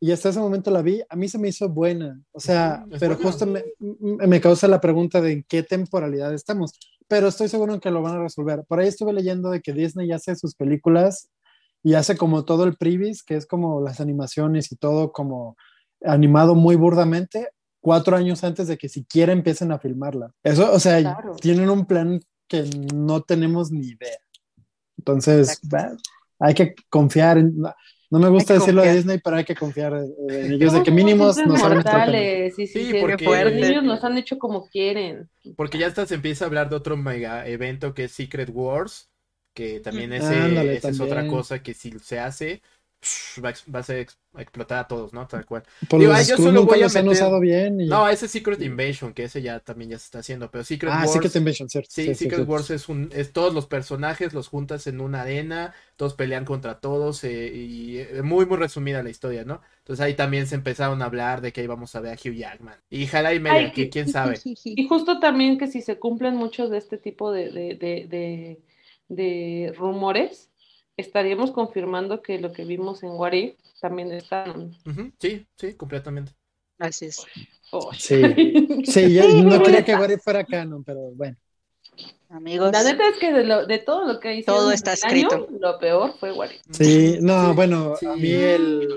y 0.00 0.12
hasta 0.12 0.28
ese 0.28 0.40
momento 0.40 0.70
la 0.70 0.82
vi, 0.82 1.02
a 1.08 1.16
mí 1.16 1.28
se 1.28 1.38
me 1.38 1.48
hizo 1.48 1.68
buena, 1.68 2.20
o 2.32 2.40
sea, 2.40 2.84
pero 2.98 3.16
justo 3.16 3.46
me, 3.46 3.64
me, 3.78 4.40
causa 4.40 4.68
la 4.68 4.80
pregunta 4.80 5.20
de 5.20 5.32
en 5.32 5.44
qué 5.48 5.62
temporalidad 5.62 6.34
estamos, 6.34 6.78
pero 7.08 7.28
estoy 7.28 7.48
seguro 7.48 7.80
que 7.80 7.90
lo 7.90 8.02
van 8.02 8.16
a 8.16 8.22
resolver. 8.22 8.64
Por 8.66 8.80
ahí 8.80 8.88
estuve 8.88 9.12
leyendo 9.12 9.50
de 9.50 9.60
que 9.60 9.72
Disney 9.72 10.10
hace 10.12 10.36
sus 10.36 10.54
películas 10.54 11.30
y 11.82 11.94
hace 11.94 12.16
como 12.16 12.44
todo 12.44 12.64
el 12.64 12.76
previs, 12.76 13.22
que 13.22 13.36
es 13.36 13.46
como 13.46 13.80
las 13.80 14.00
animaciones 14.00 14.72
y 14.72 14.76
todo 14.76 15.12
como 15.12 15.56
animado 16.02 16.54
muy 16.54 16.76
burdamente, 16.76 17.48
cuatro 17.80 18.16
años 18.16 18.42
antes 18.44 18.66
de 18.68 18.78
que 18.78 18.88
siquiera 18.88 19.32
empiecen 19.32 19.70
a 19.70 19.78
filmarla. 19.78 20.30
Eso, 20.42 20.72
o 20.72 20.80
sea, 20.80 21.18
tienen 21.40 21.68
un 21.68 21.84
plan 21.84 22.20
que 22.48 22.64
no 22.94 23.22
tenemos 23.22 23.70
ni 23.70 23.88
idea. 23.88 24.18
Entonces, 24.96 25.60
hay 26.38 26.54
que 26.54 26.74
confiar 26.88 27.38
en... 27.38 27.54
No 28.14 28.20
me 28.20 28.28
gusta 28.28 28.54
decirlo 28.54 28.82
de 28.82 28.94
Disney, 28.94 29.18
pero 29.18 29.36
hay 29.36 29.44
que 29.44 29.56
confiar 29.56 29.92
en 30.28 30.52
ellos, 30.52 30.72
de 30.72 30.82
que 30.84 30.92
mínimos 30.92 31.36
nos 31.36 31.60
saben 31.60 32.52
Sí, 32.54 32.66
sí, 32.68 32.92
sí, 32.92 32.94
porque 33.00 33.24
los 33.24 33.52
niños 33.54 33.82
nos 33.82 34.04
han 34.04 34.16
hecho 34.16 34.38
como 34.38 34.68
quieren. 34.68 35.28
Porque 35.56 35.78
ya 35.78 35.88
hasta 35.88 36.06
se 36.06 36.14
empieza 36.14 36.44
a 36.44 36.46
hablar 36.48 36.68
de 36.70 36.76
otro 36.76 36.96
mega 36.96 37.44
evento 37.48 37.92
que 37.92 38.04
es 38.04 38.12
Secret 38.12 38.50
Wars, 38.52 39.10
que 39.52 39.80
también 39.80 40.12
ese, 40.12 40.76
esa 40.76 40.90
es 40.90 41.00
otra 41.00 41.26
cosa 41.26 41.60
que 41.60 41.74
si 41.74 41.90
se 41.98 42.20
hace, 42.20 42.62
va, 43.44 43.78
a 43.78 43.82
ser 43.82 44.06
explotar 44.36 44.78
a 44.78 44.88
todos, 44.88 45.12
¿no? 45.12 45.26
Tal 45.26 45.44
cual. 45.46 45.62
Por 45.88 46.00
Digo, 46.00 46.12
yo 46.12 46.36
solo 46.36 46.64
voy 46.64 46.82
a 46.82 46.86
meter... 46.86 47.08
usado 47.08 47.40
bien. 47.40 47.76
No, 47.86 48.08
ese 48.08 48.28
Secret 48.28 48.60
Invasion, 48.62 49.12
que 49.12 49.24
ese 49.24 49.42
ya 49.42 49.60
también 49.60 49.90
ya 49.90 49.98
se 49.98 50.06
está 50.06 50.18
haciendo, 50.20 50.50
pero 50.50 50.64
Secret 50.64 50.92
ah, 50.92 51.00
Wars. 51.00 51.12
Secret 51.12 51.36
Invasion, 51.36 51.68
cierto. 51.68 51.90
Sí, 51.90 52.14
Secret 52.14 52.48
Wars 52.48 52.70
es 52.70 52.88
un, 52.88 53.10
es 53.12 53.32
todos 53.32 53.54
los 53.54 53.66
personajes 53.66 54.34
los 54.34 54.48
juntas 54.48 54.86
en 54.86 55.00
una 55.00 55.22
arena, 55.22 55.74
todos 55.96 56.14
pelean 56.14 56.44
contra 56.44 56.80
todos 56.80 57.22
eh, 57.24 57.52
y 57.54 57.98
eh, 57.98 58.22
muy 58.22 58.46
muy 58.46 58.56
resumida 58.56 59.02
la 59.02 59.10
historia, 59.10 59.44
¿no? 59.44 59.60
Entonces 59.78 60.04
ahí 60.04 60.14
también 60.14 60.46
se 60.46 60.54
empezaron 60.54 61.02
a 61.02 61.04
hablar 61.04 61.40
de 61.40 61.52
que 61.52 61.62
íbamos 61.62 61.94
a 61.94 62.00
ver 62.00 62.12
a 62.12 62.14
Hugh 62.14 62.34
Jackman 62.34 62.76
y 62.90 63.06
jala 63.06 63.34
y 63.34 63.40
media, 63.40 63.72
que 63.72 63.90
quién 63.90 64.08
sabe. 64.08 64.40
Y 64.44 64.88
justo 64.88 65.20
también 65.20 65.58
que 65.58 65.66
si 65.66 65.82
se 65.82 65.98
cumplen 65.98 66.36
muchos 66.36 66.70
de 66.70 66.78
este 66.78 66.98
tipo 66.98 67.30
de, 67.32 67.50
de, 67.50 67.76
de, 67.76 68.60
de 69.08 69.74
rumores, 69.76 70.50
estaríamos 70.96 71.50
confirmando 71.50 72.22
que 72.22 72.38
lo 72.38 72.52
que 72.52 72.64
vimos 72.64 73.02
en 73.02 73.10
What 73.10 73.32
también 73.80 74.12
es 74.12 74.24
canon. 74.24 74.76
Sí, 75.18 75.46
sí, 75.56 75.74
completamente. 75.74 76.32
Así 76.78 77.06
es. 77.06 77.24
Oh. 77.70 77.92
Sí, 77.92 78.22
sí, 78.84 79.14
yo 79.14 79.42
no 79.42 79.62
quería 79.62 79.84
que 79.84 79.94
What 79.94 80.10
fuera 80.18 80.44
canon, 80.44 80.84
pero 80.84 81.10
bueno. 81.12 81.36
Amigos. 82.34 82.72
La 82.72 82.82
neta 82.82 83.08
es 83.08 83.18
que 83.18 83.32
de, 83.32 83.44
lo, 83.44 83.64
de 83.64 83.78
todo 83.78 84.12
lo 84.12 84.18
que 84.18 84.34
hizo 84.34 84.52
todo 84.52 84.72
está 84.72 84.94
escrito. 84.94 85.46
lo 85.60 85.78
peor 85.78 86.14
fue 86.18 86.32
Wari. 86.32 86.56
Sí, 86.68 87.18
no, 87.20 87.54
bueno, 87.54 87.94
a 87.94 88.16
mí 88.16 88.32
el, 88.32 88.88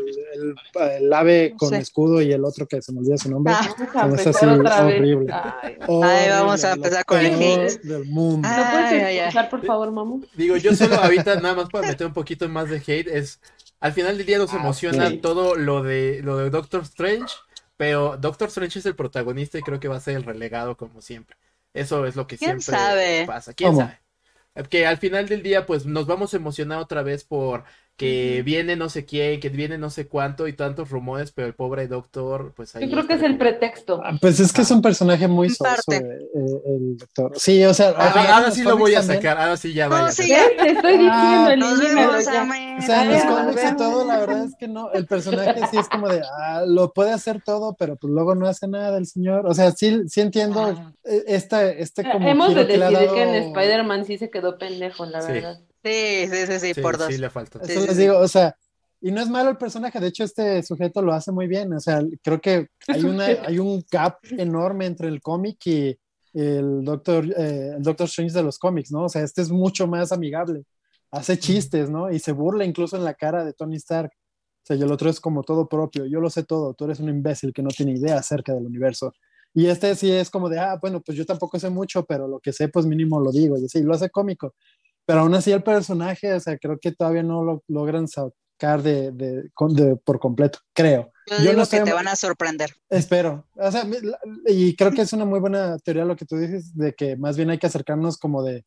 el, 0.74 1.14
ave 1.14 1.54
con 1.56 1.76
escudo 1.76 2.20
y 2.20 2.32
el 2.32 2.44
otro 2.44 2.66
que 2.66 2.82
se 2.82 2.92
me 2.92 3.00
olvida 3.00 3.18
su 3.20 3.30
nombre, 3.30 3.54
ah, 3.56 4.10
es 4.12 4.26
así 4.26 4.44
horrible. 4.44 5.32
Ay. 5.32 5.78
Ay. 5.80 6.30
vamos 6.30 6.64
a 6.64 6.74
empezar 6.74 7.06
con 7.06 7.20
el 7.20 7.36
hate. 7.36 7.80
del 7.84 8.06
mundo. 8.06 8.50
¿No 8.50 8.72
puedes 8.72 9.20
escuchar, 9.20 9.50
por 9.52 9.64
favor, 9.64 9.92
mamu? 9.92 10.22
Digo, 10.36 10.58
yo 10.58 10.74
solo 10.76 10.96
ahorita 10.96 11.40
nada 11.40 11.54
más 11.54 11.70
para 11.70 11.90
meter 11.90 12.08
un 12.08 12.14
poquito 12.14 12.50
más 12.50 12.72
de 12.72 12.78
hate 12.78 13.08
es 13.08 13.40
al 13.80 13.94
final 13.94 14.18
del 14.18 14.26
día 14.26 14.40
nos 14.40 14.54
ah, 14.54 14.58
emociona 14.58 15.22
todo 15.22 15.56
lo 15.56 15.84
de 15.84 16.22
lo 16.24 16.38
de 16.38 16.50
Doctor 16.50 16.82
Strange, 16.82 17.36
pero 17.78 18.18
Doctor 18.18 18.48
Strange 18.48 18.80
es 18.80 18.86
el 18.88 18.96
protagonista 18.96 19.60
y 19.60 19.62
creo 19.62 19.80
que 19.80 19.88
va 19.88 19.98
a 19.98 20.00
ser 20.02 20.16
el 20.16 20.24
relegado 20.24 20.76
como 20.76 21.02
siempre. 21.02 21.38
Eso 21.78 22.06
es 22.06 22.16
lo 22.16 22.28
que 22.28 22.38
siempre 22.38 23.26
pasa. 23.26 23.54
¿Quién 23.54 23.76
sabe? 23.76 24.00
Que 24.70 24.88
al 24.88 24.98
final 24.98 25.28
del 25.28 25.44
día, 25.44 25.66
pues 25.66 25.86
nos 25.86 26.08
vamos 26.08 26.34
a 26.34 26.38
emocionar 26.38 26.80
otra 26.80 27.04
vez 27.04 27.24
por 27.24 27.64
que 27.98 28.44
viene 28.44 28.76
no 28.76 28.90
sé 28.90 29.06
quién, 29.06 29.40
que 29.40 29.50
viene 29.50 29.80
no 29.80 29.90
sé 29.90 30.08
cuánto 30.08 30.48
y 30.48 30.54
tantos 30.54 30.92
rumores, 30.92 31.32
pero 31.32 31.48
el 31.48 31.56
pobre 31.56 31.88
doctor, 31.88 32.54
pues 32.56 32.76
ahí. 32.76 32.86
Yo 32.86 32.92
creo 32.92 33.08
que 33.08 33.16
es 33.16 33.24
el 33.24 33.40
pretexto. 33.40 34.02
Ah, 34.04 34.12
pues 34.22 34.40
es 34.40 34.54
que 34.54 34.62
es 34.62 34.70
un 34.70 34.84
personaje 34.84 35.28
muy 35.28 35.50
soso, 35.50 35.92
eh, 35.92 36.20
el 36.36 36.98
doctor. 36.98 37.32
Sí, 37.36 37.64
o 37.66 37.74
sea. 37.74 37.96
Ah, 37.98 38.36
ahora 38.36 38.52
sí 38.52 38.62
lo 38.62 38.78
voy 38.78 38.94
a 38.94 39.02
sacar, 39.02 39.40
ahora 39.40 39.58
sí 39.58 39.74
ya 39.74 39.88
vaya. 39.88 40.06
No, 40.06 40.12
sí, 40.12 40.30
ya 40.30 40.46
te 40.56 40.70
estoy 40.70 40.92
diciendo, 40.92 41.12
ah, 41.12 41.56
nos 41.58 41.80
vemos, 41.80 42.16
O 42.16 42.22
sea, 42.22 43.04
en 43.04 43.12
los 43.12 43.24
cómics 43.24 43.62
y 43.72 43.76
todo, 43.78 44.06
la 44.06 44.20
verdad 44.20 44.44
es 44.44 44.56
que 44.56 44.68
no. 44.68 44.92
El 44.92 45.08
personaje 45.08 45.60
sí 45.72 45.78
es 45.78 45.90
como 45.90 46.08
de, 46.08 46.22
ah, 46.22 46.66
lo 46.68 46.94
puede 46.94 47.12
hacer 47.12 47.42
todo, 47.42 47.76
pero 47.80 47.96
pues 47.96 48.14
luego 48.14 48.36
no 48.36 48.46
hace 48.46 48.68
nada 48.68 48.96
el 49.00 49.08
señor. 49.08 49.48
O 49.48 49.56
sea, 49.56 49.72
sí, 49.72 50.04
sí 50.08 50.22
entiendo 50.22 50.94
e, 51.04 51.24
esta, 51.26 51.68
este 51.68 52.04
como. 52.04 52.30
Hemos 52.30 52.54
de 52.54 52.66
decir 52.66 53.10
que 53.12 53.24
en 53.24 53.36
Spider-Man 53.36 54.06
sí 54.06 54.20
se 54.20 54.30
quedó 54.30 54.60
pendejo, 54.60 55.08
la 55.08 55.26
verdad. 55.26 55.60
Sí, 55.84 56.28
sí, 56.28 56.74
sí, 56.74 56.82
por 56.82 56.98
dos. 56.98 57.08
Sí, 57.08 57.18
le 57.18 57.30
falta. 57.30 57.60
Eso 57.64 57.86
les 57.86 57.98
digo, 57.98 58.18
o 58.18 58.28
sea, 58.28 58.56
y 59.00 59.12
no 59.12 59.22
es 59.22 59.30
malo 59.30 59.50
el 59.50 59.58
personaje, 59.58 60.00
de 60.00 60.08
hecho 60.08 60.24
este 60.24 60.64
sujeto 60.64 61.02
lo 61.02 61.14
hace 61.14 61.32
muy 61.32 61.48
bien, 61.48 61.72
o 61.74 61.80
sea, 61.80 62.02
creo 62.24 62.42
que 62.42 62.68
hay, 62.88 63.04
una, 63.04 63.26
hay 63.46 63.60
un 63.60 63.86
gap 63.92 64.18
enorme 64.32 64.86
entre 64.86 65.08
el 65.08 65.22
cómic 65.22 65.58
y 65.68 65.98
el 66.34 66.84
Doctor, 66.84 67.26
eh, 67.38 67.74
el 67.78 67.84
Doctor 67.84 68.06
Strange 68.06 68.34
de 68.34 68.44
los 68.44 68.58
cómics, 68.58 68.92
¿no? 68.92 69.04
O 69.04 69.10
sea, 69.10 69.24
este 69.24 69.42
es 69.42 69.52
mucho 69.52 69.88
más 69.88 70.12
amigable, 70.12 70.64
hace 71.12 71.38
chistes, 71.38 71.90
¿no? 71.90 72.12
Y 72.12 72.20
se 72.20 72.32
burla 72.32 72.66
incluso 72.66 72.98
en 72.98 73.04
la 73.04 73.14
cara 73.14 73.46
de 73.46 73.54
Tony 73.54 73.78
Stark. 73.78 74.12
O 74.12 74.66
sea, 74.68 74.76
y 74.76 74.82
el 74.82 74.92
otro 74.92 75.10
es 75.10 75.20
como 75.20 75.44
todo 75.44 75.68
propio, 75.68 76.06
yo 76.06 76.20
lo 76.20 76.30
sé 76.30 76.44
todo, 76.44 76.74
tú 76.74 76.86
eres 76.86 77.00
un 77.00 77.10
imbécil 77.10 77.54
que 77.54 77.64
no 77.64 77.70
tiene 77.70 77.94
idea 77.94 78.18
acerca 78.18 78.54
del 78.54 78.66
universo. 78.66 79.14
Y 79.54 79.68
este 79.68 79.96
sí 79.96 80.12
es 80.12 80.30
como 80.30 80.50
de, 80.50 80.60
ah, 80.60 80.78
bueno, 80.80 81.02
pues 81.02 81.18
yo 81.18 81.26
tampoco 81.26 81.58
sé 81.58 81.70
mucho, 81.70 82.06
pero 82.06 82.28
lo 82.28 82.40
que 82.40 82.54
sé, 82.54 82.68
pues 82.68 82.86
mínimo 82.86 83.20
lo 83.20 83.32
digo. 83.32 83.58
Y 83.58 83.68
sí, 83.68 83.82
lo 83.82 83.94
hace 83.94 84.10
cómico. 84.10 84.54
Pero 85.08 85.22
aún 85.22 85.34
así 85.34 85.54
el 85.54 85.64
personaje, 85.64 86.34
o 86.34 86.40
sea, 86.42 86.58
creo 86.58 86.78
que 86.80 86.92
todavía 86.92 87.24
no 87.24 87.42
lo 87.42 87.64
logran 87.70 88.10
sacar 88.10 88.84
de, 88.84 89.12
de, 89.14 89.50
por 90.04 90.20
completo, 90.20 90.60
creo. 90.74 91.14
Yo, 91.28 91.38
digo 91.38 91.54
no 91.54 91.66
que 91.66 91.80
te 91.80 91.94
van 91.94 92.10
a 92.10 92.16
sorprender. 92.18 92.72
Espero. 92.90 93.48
O 93.56 93.72
sea, 93.72 93.88
y 94.48 94.76
creo 94.76 94.92
que 94.92 95.04
es 95.04 95.14
una 95.14 95.24
muy 95.24 95.40
buena 95.40 95.78
teoría 95.80 96.04
lo 96.04 96.18
que 96.18 96.26
tú 96.26 96.36
dices, 96.36 96.76
de 96.76 96.94
que 96.94 97.16
más 97.16 97.38
bien 97.38 97.50
hay 97.50 97.58
que 97.58 97.68
acercarnos 97.68 98.18
como 98.18 98.44
de, 98.44 98.66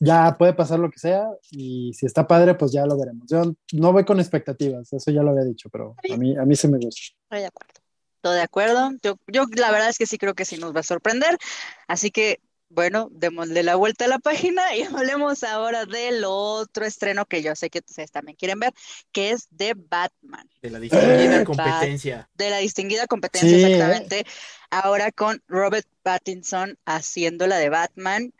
ya 0.00 0.36
puede 0.36 0.54
pasar 0.54 0.80
lo 0.80 0.90
que 0.90 0.98
sea, 0.98 1.28
y 1.52 1.92
si 1.94 2.04
está 2.04 2.26
padre, 2.26 2.56
pues 2.56 2.72
ya 2.72 2.84
lo 2.84 2.98
veremos. 2.98 3.28
Yo 3.30 3.54
no 3.72 3.92
voy 3.92 4.04
con 4.04 4.18
expectativas, 4.18 4.92
eso 4.92 5.10
ya 5.12 5.22
lo 5.22 5.30
había 5.30 5.44
dicho, 5.44 5.70
pero 5.70 5.94
a 6.12 6.16
mí, 6.16 6.36
a 6.36 6.44
mí 6.44 6.56
se 6.56 6.66
me 6.66 6.78
gusta. 6.78 7.00
Estoy 7.22 7.40
de 7.42 7.46
acuerdo. 7.46 7.74
Todo 8.22 8.32
de 8.32 8.42
acuerdo. 8.42 8.90
Yo, 9.04 9.14
yo 9.28 9.44
la 9.54 9.70
verdad 9.70 9.88
es 9.88 9.98
que 9.98 10.06
sí 10.06 10.18
creo 10.18 10.34
que 10.34 10.44
sí 10.44 10.56
nos 10.56 10.74
va 10.74 10.80
a 10.80 10.82
sorprender. 10.82 11.38
Así 11.86 12.10
que 12.10 12.40
bueno, 12.68 13.08
démosle 13.12 13.62
la 13.62 13.76
vuelta 13.76 14.06
a 14.06 14.08
la 14.08 14.18
página 14.18 14.74
y 14.74 14.82
hablemos 14.94 15.42
ahora 15.44 15.86
del 15.86 16.24
otro 16.26 16.84
estreno 16.84 17.26
que 17.26 17.42
yo 17.42 17.54
sé 17.54 17.70
que 17.70 17.80
ustedes 17.86 18.10
también 18.10 18.36
quieren 18.36 18.58
ver, 18.58 18.72
que 19.12 19.30
es 19.30 19.48
de 19.50 19.74
Batman. 19.76 20.48
De 20.62 20.70
la 20.70 20.78
distinguida 20.78 21.44
competencia. 21.44 22.28
De 22.34 22.50
la 22.50 22.58
distinguida 22.58 23.06
competencia, 23.06 23.56
exactamente. 23.56 24.26
Ahora 24.70 25.12
con 25.12 25.42
Robert 25.46 25.86
Pattinson 26.02 26.78
haciendo 26.84 27.46
la 27.46 27.58
de 27.58 27.68
Batman. 27.68 28.32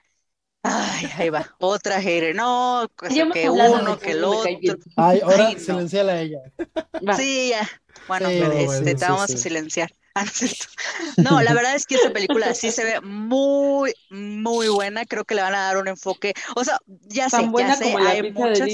Ay, 0.63 1.09
ahí 1.17 1.31
va, 1.31 1.55
otra 1.61 2.01
hater, 2.01 2.35
no, 2.35 2.91
que 2.97 3.23
uno, 3.49 3.99
que 3.99 4.11
el 4.11 4.25
otro. 4.25 4.51
Ay, 4.97 5.21
ahora 5.23 5.57
silenciala 5.59 6.15
a 6.15 6.21
ella. 6.21 6.39
Sí, 7.17 7.51
ya. 7.51 7.69
Bueno, 8.09 8.29
este, 8.29 8.97
te 8.97 9.05
vamos 9.05 9.23
a 9.23 9.29
silenciar. 9.29 9.93
No, 11.17 11.43
la 11.43 11.55
verdad 11.55 11.75
es 11.75 11.87
que 11.87 11.97
esta 11.97 12.11
película 12.11 12.55
sí 12.55 12.71
se 12.71 12.85
ve 12.85 13.01
muy, 13.01 13.95
muy 14.11 14.69
buena. 14.69 15.05
Creo 15.05 15.25
que 15.25 15.35
le 15.35 15.43
van 15.43 15.55
a 15.55 15.63
dar 15.63 15.77
un 15.77 15.89
enfoque. 15.89 16.35
O 16.55 16.65
sea, 16.65 16.79
ya 16.87 17.29
sé, 17.29 17.49
ya 17.59 17.75
sé, 17.75 17.95
hay 17.97 18.33
muchas. 18.33 18.69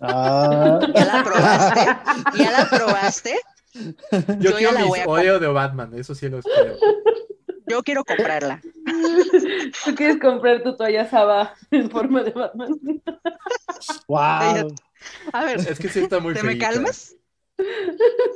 Ah. 0.00 0.80
¿Ya 0.94 1.04
la 1.04 1.24
probaste? 1.24 1.80
¿Ya 2.38 2.50
la 2.50 2.68
probaste? 2.70 3.34
Yo, 3.72 4.50
Yo 4.50 4.56
quiero 4.56 4.72
la 4.72 4.80
mis 4.84 5.06
odio 5.06 5.40
de 5.40 5.48
Batman, 5.48 5.92
eso 5.98 6.14
sí 6.14 6.28
lo 6.28 6.38
espero. 6.38 6.76
Yo 7.66 7.82
quiero 7.82 8.04
comprarla. 8.04 8.60
¿Tú 9.84 9.94
quieres 9.94 10.18
comprar 10.20 10.62
tu 10.62 10.76
toalla 10.76 11.08
Saba 11.08 11.54
en 11.70 11.90
forma 11.90 12.22
de 12.22 12.30
Batman? 12.30 12.78
Wow. 14.06 14.74
A 15.32 15.44
ver, 15.44 15.60
es 15.60 15.78
que 15.78 15.88
sí 15.88 16.00
está 16.00 16.20
muy 16.20 16.34
¿Te 16.34 16.42
me 16.42 16.58
calmas? 16.58 17.16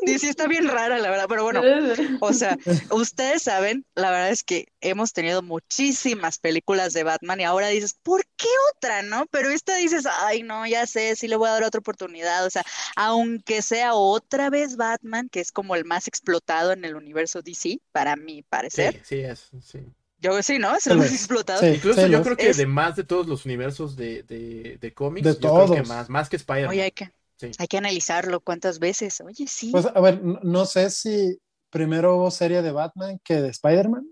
Sí, 0.04 0.18
sí, 0.18 0.28
está 0.28 0.46
bien 0.46 0.68
rara, 0.68 0.98
la 0.98 1.10
verdad, 1.10 1.26
pero 1.28 1.42
bueno, 1.42 1.60
o 2.20 2.32
sea, 2.32 2.56
ustedes 2.90 3.42
saben, 3.42 3.84
la 3.94 4.10
verdad 4.10 4.30
es 4.30 4.44
que 4.44 4.66
hemos 4.80 5.12
tenido 5.12 5.42
muchísimas 5.42 6.38
películas 6.38 6.92
de 6.92 7.02
Batman 7.04 7.40
y 7.40 7.44
ahora 7.44 7.68
dices, 7.68 7.94
¿por 8.02 8.24
qué 8.36 8.46
otra, 8.74 9.02
no? 9.02 9.26
Pero 9.30 9.50
esta 9.50 9.76
dices, 9.76 10.06
ay, 10.06 10.42
no, 10.42 10.66
ya 10.66 10.86
sé, 10.86 11.16
sí 11.16 11.28
le 11.28 11.36
voy 11.36 11.48
a 11.48 11.52
dar 11.52 11.64
otra 11.64 11.80
oportunidad, 11.80 12.46
o 12.46 12.50
sea, 12.50 12.64
aunque 12.96 13.60
sea 13.62 13.94
otra 13.94 14.50
vez 14.50 14.76
Batman, 14.76 15.28
que 15.28 15.40
es 15.40 15.52
como 15.52 15.74
el 15.74 15.84
más 15.84 16.06
explotado 16.06 16.72
en 16.72 16.84
el 16.84 16.94
universo 16.94 17.42
DC, 17.42 17.80
para 17.92 18.16
mi 18.16 18.42
parecer. 18.42 18.94
Sí, 19.04 19.16
sí, 19.16 19.20
es, 19.20 19.50
sí. 19.62 19.80
Yo 20.20 20.42
sí, 20.42 20.58
¿no? 20.58 20.74
Es 20.74 20.86
el 20.88 20.98
más 20.98 21.12
explotado. 21.12 21.64
Incluso 21.66 22.06
yo 22.06 22.22
creo 22.22 22.36
que 22.36 22.50
además 22.50 22.96
de 22.96 23.04
todos 23.04 23.28
los 23.28 23.44
universos 23.44 23.96
de, 23.96 24.24
de, 24.24 24.78
de 24.80 24.94
cómics, 24.94 25.24
de 25.24 25.34
yo 25.34 25.54
creo 25.54 25.74
que 25.74 25.82
más, 25.82 26.08
más 26.08 26.28
que 26.28 26.36
Spider-Man. 26.36 26.70
Oye, 26.70 26.82
hay 26.82 26.90
que, 26.90 27.12
hay 27.40 27.66
que 27.66 27.78
analizarlo 27.78 28.40
cuántas 28.40 28.78
veces. 28.78 29.20
Oye, 29.20 29.46
sí. 29.46 29.70
Pues 29.70 29.86
a 29.86 30.00
ver, 30.00 30.22
no, 30.22 30.66
sé 30.66 30.90
si 30.90 31.38
primero 31.70 32.16
hubo 32.16 32.30
serie 32.30 32.62
de 32.62 32.72
Batman 32.72 33.20
que 33.22 33.40
de 33.40 33.48
Spider-Man. 33.48 34.10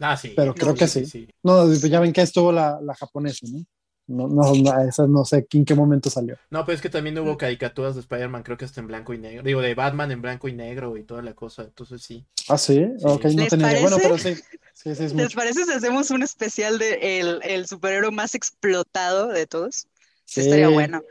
Ah, 0.00 0.16
sí. 0.16 0.32
Pero 0.36 0.54
creo 0.54 0.74
que 0.74 0.86
sí. 0.86 1.28
No, 1.42 1.72
ya 1.72 2.00
ven 2.00 2.12
que 2.12 2.22
estuvo 2.22 2.52
la, 2.52 2.78
la 2.82 2.94
japonesa, 2.94 3.46
¿no? 3.50 3.64
No, 4.08 4.28
no, 4.28 4.80
esa 4.88 5.06
no 5.08 5.24
sé 5.24 5.46
en 5.52 5.64
qué 5.64 5.74
momento 5.74 6.10
salió. 6.10 6.38
No, 6.50 6.64
pero 6.64 6.76
es 6.76 6.82
que 6.82 6.88
también 6.88 7.18
hubo 7.18 7.36
caricaturas 7.36 7.96
de 7.96 8.02
Spider-Man, 8.02 8.44
creo 8.44 8.56
que 8.56 8.64
hasta 8.64 8.80
en 8.80 8.86
blanco 8.86 9.14
y 9.14 9.18
negro. 9.18 9.42
Digo, 9.42 9.60
de 9.60 9.74
Batman 9.74 10.12
en 10.12 10.22
blanco 10.22 10.46
y 10.46 10.52
negro 10.52 10.96
y 10.96 11.02
toda 11.02 11.22
la 11.22 11.34
cosa, 11.34 11.62
entonces 11.62 12.02
sí. 12.02 12.24
Ah, 12.48 12.56
sí, 12.56 12.86
ok, 13.02 13.24
no 13.24 13.46
tenía 13.48 13.80
Bueno, 13.80 13.96
pero 14.00 14.16
sí. 14.16 14.36
sí, 14.74 14.94
sí 14.94 15.08
¿Les 15.12 15.34
parece 15.34 15.64
si 15.64 15.72
hacemos 15.72 16.12
un 16.12 16.22
especial 16.22 16.78
de 16.78 17.18
el, 17.18 17.40
el 17.42 17.66
superhéroe 17.66 18.12
más 18.12 18.36
explotado 18.36 19.26
de 19.26 19.48
todos? 19.48 19.88
Sí. 20.24 20.42
Estaría 20.42 20.68
bueno. 20.68 21.02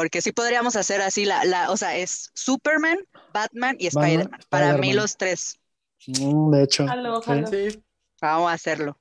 Porque 0.00 0.22
sí 0.22 0.32
podríamos 0.32 0.76
hacer 0.76 1.02
así, 1.02 1.26
la, 1.26 1.44
la, 1.44 1.70
o 1.70 1.76
sea, 1.76 1.94
es 1.94 2.30
Superman, 2.32 2.96
Batman 3.34 3.76
y 3.78 3.88
Spider-Man. 3.88 4.40
Para 4.48 4.78
mí 4.78 4.94
los 4.94 5.18
tres. 5.18 5.60
Mm, 6.06 6.52
de 6.52 6.62
hecho. 6.62 6.86
Vamos 6.86 8.50
a 8.50 8.54
hacerlo. 8.54 8.98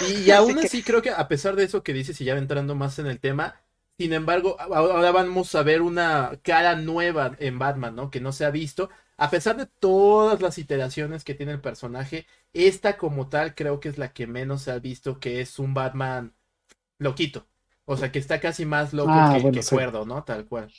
Y, 0.00 0.32
aún 0.32 0.58
así 0.58 0.82
creo 0.82 1.00
que 1.00 1.10
a 1.10 1.28
pesar 1.28 1.54
de 1.54 1.62
eso 1.62 1.84
que 1.84 1.92
dices 1.92 2.20
y 2.20 2.24
ya 2.24 2.36
entrando 2.36 2.74
más 2.74 2.98
en 2.98 3.06
el 3.06 3.20
tema, 3.20 3.62
sin 3.96 4.12
embargo, 4.12 4.56
ahora 4.58 5.12
vamos 5.12 5.54
a 5.54 5.62
ver 5.62 5.80
una 5.80 6.40
cara 6.42 6.74
nueva 6.74 7.36
en 7.38 7.60
Batman, 7.60 7.94
¿no? 7.94 8.10
Que 8.10 8.20
no 8.20 8.32
se 8.32 8.44
ha 8.44 8.50
visto. 8.50 8.90
A 9.16 9.30
pesar 9.30 9.56
de 9.56 9.66
todas 9.66 10.42
las 10.42 10.58
iteraciones 10.58 11.22
que 11.22 11.34
tiene 11.34 11.52
el 11.52 11.60
personaje, 11.60 12.26
esta 12.52 12.96
como 12.96 13.28
tal 13.28 13.54
creo 13.54 13.78
que 13.78 13.90
es 13.90 13.96
la 13.96 14.12
que 14.12 14.26
menos 14.26 14.62
se 14.62 14.72
ha 14.72 14.80
visto, 14.80 15.20
que 15.20 15.40
es 15.40 15.60
un 15.60 15.72
Batman 15.72 16.34
loquito. 16.98 17.46
O 17.86 17.96
sea, 17.96 18.10
que 18.10 18.18
está 18.18 18.40
casi 18.40 18.64
más 18.64 18.92
loco 18.92 19.10
ah, 19.12 19.38
que, 19.52 19.62
cuerdo, 19.62 20.06
¿no? 20.06 20.24
Tal 20.24 20.46
cual. 20.46 20.72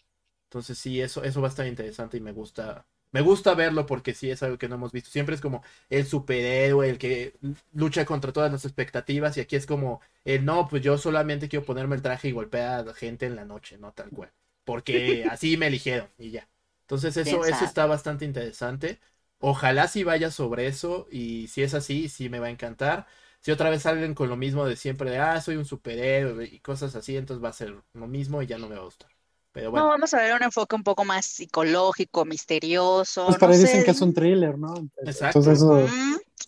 Entonces 0.49 0.77
sí, 0.77 1.01
eso, 1.01 1.23
eso 1.23 1.41
va 1.41 1.47
a 1.47 1.49
estar 1.49 1.67
interesante 1.67 2.17
y 2.17 2.21
me 2.21 2.31
gusta, 2.31 2.85
me 3.11 3.21
gusta 3.21 3.53
verlo 3.53 3.85
porque 3.85 4.13
sí 4.13 4.29
es 4.29 4.41
algo 4.43 4.57
que 4.57 4.67
no 4.67 4.75
hemos 4.75 4.91
visto. 4.91 5.09
Siempre 5.09 5.35
es 5.35 5.41
como 5.41 5.63
el 5.89 6.05
superhéroe, 6.05 6.89
el 6.89 6.97
que 6.97 7.35
lucha 7.73 8.05
contra 8.05 8.31
todas 8.33 8.51
las 8.51 8.65
expectativas 8.65 9.37
y 9.37 9.41
aquí 9.41 9.55
es 9.55 9.65
como 9.65 10.01
el 10.23 10.45
no, 10.45 10.67
pues 10.67 10.81
yo 10.81 10.97
solamente 10.97 11.47
quiero 11.49 11.65
ponerme 11.65 11.95
el 11.95 12.01
traje 12.01 12.29
y 12.29 12.31
golpear 12.31 12.87
a 12.89 12.93
gente 12.93 13.25
en 13.25 13.35
la 13.35 13.45
noche, 13.45 13.77
no 13.77 13.93
tal 13.93 14.09
cual. 14.11 14.31
Porque 14.63 15.25
así 15.29 15.57
me 15.57 15.67
eligieron 15.67 16.09
y 16.17 16.31
ya. 16.31 16.47
Entonces 16.81 17.17
eso, 17.17 17.45
eso 17.45 17.65
está 17.65 17.85
bastante 17.85 18.25
interesante. 18.25 18.99
Ojalá 19.39 19.87
sí 19.87 20.03
vaya 20.03 20.31
sobre 20.31 20.67
eso 20.67 21.07
y 21.11 21.47
si 21.47 21.63
es 21.63 21.73
así, 21.73 22.09
sí 22.09 22.29
me 22.29 22.39
va 22.39 22.47
a 22.47 22.51
encantar. 22.51 23.07
Si 23.45 23.51
otra 23.51 23.69
vez 23.69 23.83
salen 23.83 24.15
con 24.15 24.27
lo 24.27 24.35
mismo 24.35 24.65
de 24.65 24.75
siempre 24.75 25.11
de, 25.11 25.19
ah, 25.19 25.39
soy 25.39 25.55
un 25.55 25.65
superhéroe 25.65 26.45
y 26.45 26.59
cosas 26.61 26.95
así, 26.95 27.15
entonces 27.15 27.45
va 27.45 27.49
a 27.49 27.53
ser 27.53 27.75
lo 27.93 28.07
mismo 28.07 28.41
y 28.41 28.47
ya 28.47 28.57
no 28.57 28.67
me 28.67 28.73
va 28.73 28.81
a 28.81 28.85
gustar. 28.85 29.11
Pero 29.51 29.69
bueno. 29.69 29.85
No, 29.85 29.91
vamos 29.91 30.11
a 30.15 30.17
ver 30.17 30.33
un 30.33 30.41
enfoque 30.41 30.75
un 30.75 30.81
poco 30.81 31.05
más 31.05 31.27
psicológico, 31.27 32.25
misterioso. 32.25 33.27
Pues 33.27 33.37
para 33.37 33.55
dicen 33.55 33.83
que 33.83 33.91
es 33.91 34.01
un 34.01 34.15
thriller, 34.15 34.57
¿no? 34.57 34.89
Exacto. 34.97 35.37
Entonces 35.37 35.91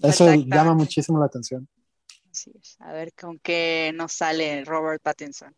eso, 0.02 0.34
llama 0.34 0.74
muchísimo 0.74 1.20
la 1.20 1.28
atención. 1.28 1.68
A 2.80 2.92
ver 2.94 3.14
con 3.14 3.38
qué 3.38 3.92
nos 3.94 4.14
sale 4.14 4.66
Robert 4.66 5.00
Pattinson. 5.04 5.56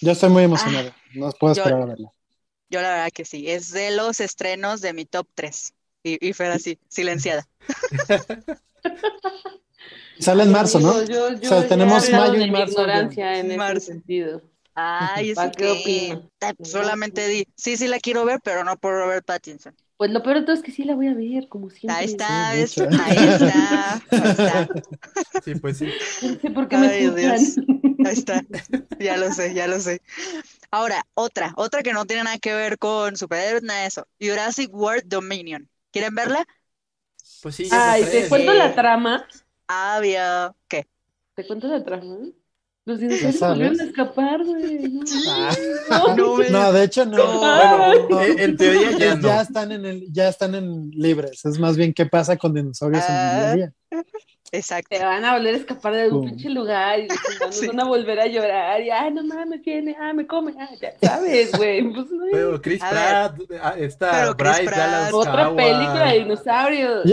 Yo 0.00 0.10
estoy 0.10 0.30
muy 0.30 0.42
emocionado, 0.42 0.88
ah, 0.92 1.02
no 1.14 1.30
puedo 1.30 1.52
esperar 1.52 1.82
a 1.82 1.86
verla. 1.86 2.12
Yo 2.68 2.82
la 2.82 2.90
verdad 2.90 3.10
que 3.14 3.24
sí, 3.24 3.48
es 3.48 3.70
de 3.70 3.92
los 3.92 4.18
estrenos 4.18 4.80
de 4.80 4.92
mi 4.92 5.04
top 5.04 5.28
3. 5.36 5.72
Y, 6.02 6.28
y 6.30 6.32
fue 6.32 6.48
así, 6.48 6.80
silenciada. 6.88 7.46
Sale 10.20 10.42
en 10.44 10.52
marzo, 10.52 10.80
¿no? 10.80 10.90
o 10.90 11.36
sea, 11.38 11.66
tenemos 11.66 12.10
mayo 12.10 12.40
y 12.40 12.50
marzo. 12.50 12.72
ignorancia 12.72 13.38
en 13.38 13.50
ese 13.50 13.80
sentido. 13.80 14.42
Ay, 14.74 15.30
es 15.30 15.38
que 15.56 16.18
solamente 16.62 17.26
di, 17.28 17.46
sí, 17.56 17.76
sí 17.76 17.88
la 17.88 17.98
quiero 17.98 18.24
ver, 18.24 18.40
pero 18.42 18.64
no 18.64 18.76
por 18.76 18.94
Robert 18.94 19.24
Pattinson. 19.26 19.74
Pues 19.96 20.10
lo 20.12 20.22
peor 20.22 20.40
de 20.40 20.42
todo 20.46 20.54
es 20.54 20.62
que 20.62 20.72
sí 20.72 20.84
la 20.84 20.94
voy 20.94 21.08
a 21.08 21.14
ver, 21.14 21.46
como 21.48 21.68
siempre. 21.68 21.94
Ahí 21.94 22.06
está, 22.06 22.48
ahí 22.48 22.62
está, 22.62 22.88
ahí 23.04 23.16
está. 23.18 24.68
Sí, 25.44 25.54
pues 25.56 25.76
sí. 25.76 25.88
No 26.22 26.40
sé 26.40 26.50
por 26.50 26.68
qué 26.68 26.76
Ay, 26.76 27.08
me 27.08 27.20
Dios. 27.20 27.58
Ahí 28.06 28.12
está, 28.14 28.42
ya 28.98 29.18
lo 29.18 29.30
sé, 29.30 29.52
ya 29.52 29.66
lo 29.66 29.78
sé. 29.78 30.00
Ahora, 30.70 31.04
otra, 31.12 31.52
otra 31.56 31.82
que 31.82 31.92
no 31.92 32.06
tiene 32.06 32.24
nada 32.24 32.38
que 32.38 32.54
ver 32.54 32.78
con 32.78 33.16
superhéroes, 33.16 33.62
nada 33.62 33.80
de 33.80 33.86
eso. 33.88 34.06
Jurassic 34.18 34.72
World 34.72 35.04
Dominion. 35.06 35.68
¿Quieren 35.90 36.14
verla? 36.14 36.46
Pues 37.42 37.56
sí. 37.56 37.68
Ay, 37.70 38.04
¿te 38.04 38.28
cuento 38.28 38.54
la 38.54 38.74
trama? 38.74 39.26
Había, 39.72 40.52
¿qué? 40.66 40.88
¿Te 41.36 41.46
cuento 41.46 41.68
la 41.68 41.84
trama? 41.84 42.16
Los 42.84 42.98
dinosaurios 42.98 43.40
volvieron 43.40 43.80
a 43.80 43.84
escapar, 43.84 44.44
güey. 44.44 45.00
No. 45.88 46.36
No, 46.50 46.72
de 46.72 46.84
hecho 46.84 47.06
no. 47.06 47.38
Bueno, 47.38 48.20
en 48.20 48.56
teoría 48.56 48.90
ya 48.98 49.14
no. 49.14 49.28
Ya 49.28 49.42
están 49.42 49.70
en 49.70 49.86
el, 49.86 50.12
ya 50.12 50.28
están 50.28 50.56
en 50.56 50.90
libres. 50.90 51.44
Es 51.44 51.56
más 51.60 51.76
bien 51.76 51.94
qué 51.94 52.04
pasa 52.04 52.36
con 52.36 52.52
dinosaurios 52.52 53.04
en 53.08 53.14
el 53.14 53.20
ah. 53.20 53.54
día. 53.54 53.72
Exacto. 54.50 54.96
Te 54.98 55.04
van 55.04 55.24
a 55.24 55.36
volver 55.36 55.54
a 55.54 55.58
escapar 55.58 55.94
de 55.94 56.02
algún 56.02 56.30
pinche 56.30 56.50
lugar 56.50 56.98
y 56.98 57.06
van 57.68 57.80
a 57.80 57.84
volver 57.84 58.18
a 58.18 58.26
llorar. 58.26 58.80
Y 58.80 58.90
ay, 58.90 59.12
no 59.12 59.22
mames, 59.22 59.62
viene, 59.62 59.96
ah, 60.00 60.12
me 60.12 60.26
come. 60.26 60.52
Ah, 60.58 60.70
ya 60.80 60.94
sabes, 61.00 61.52
güey. 61.52 61.80
Pues, 61.92 62.06
Pero 62.32 62.60
Chris 62.60 62.80
Pratt, 62.80 63.38
ah, 63.62 63.74
está 63.78 64.32
Bryce 64.32 64.64
Dallas 64.64 65.12
Otra 65.14 65.54
película 65.54 66.10
de 66.10 66.18
dinosaurios. 66.18 67.04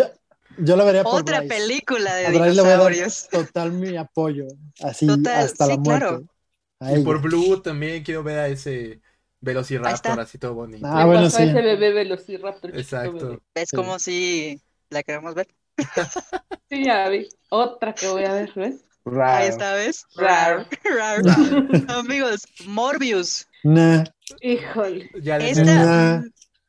Yo 0.57 0.75
la 0.75 0.83
vería 0.83 1.03
por 1.03 1.21
Otra 1.21 1.41
película 1.43 2.15
de 2.15 2.31
dinosaurios. 2.31 3.27
total 3.29 3.71
mi 3.71 3.95
apoyo, 3.95 4.45
así 4.81 5.07
hasta 5.29 5.67
la 5.67 5.77
muerte. 5.77 6.25
Y 6.79 7.03
por 7.03 7.21
Blue 7.21 7.61
también 7.61 8.03
quiero 8.03 8.23
ver 8.23 8.39
a 8.39 8.47
ese 8.47 9.01
Velociraptor 9.39 10.19
así 10.19 10.37
todo 10.37 10.55
bonito. 10.55 10.85
Ah, 10.87 11.05
bueno, 11.05 11.29
sí. 11.29 11.43
ese 11.43 11.53
bebé 11.53 11.93
Velociraptor. 11.93 12.75
Exacto. 12.77 13.39
Es 13.53 13.71
como 13.71 13.99
si 13.99 14.59
la 14.89 15.03
queremos 15.03 15.35
ver. 15.35 15.47
sí, 16.69 16.85
ya 16.85 17.07
vi. 17.09 17.27
Otra 17.49 17.93
que 17.93 18.07
voy 18.07 18.25
a 18.25 18.33
ver, 18.33 18.51
¿ves? 18.55 18.83
Rar. 19.05 19.41
Ahí 19.41 19.47
está, 19.47 19.73
¿ves? 19.75 20.05
Rar. 20.15 20.67
Rar. 20.83 21.21
Amigos, 21.89 22.41
Morbius. 22.65 23.47
Nah. 23.63 24.03
Híjole. 24.41 25.09
Ya 25.21 25.37
Esta, 25.37 26.23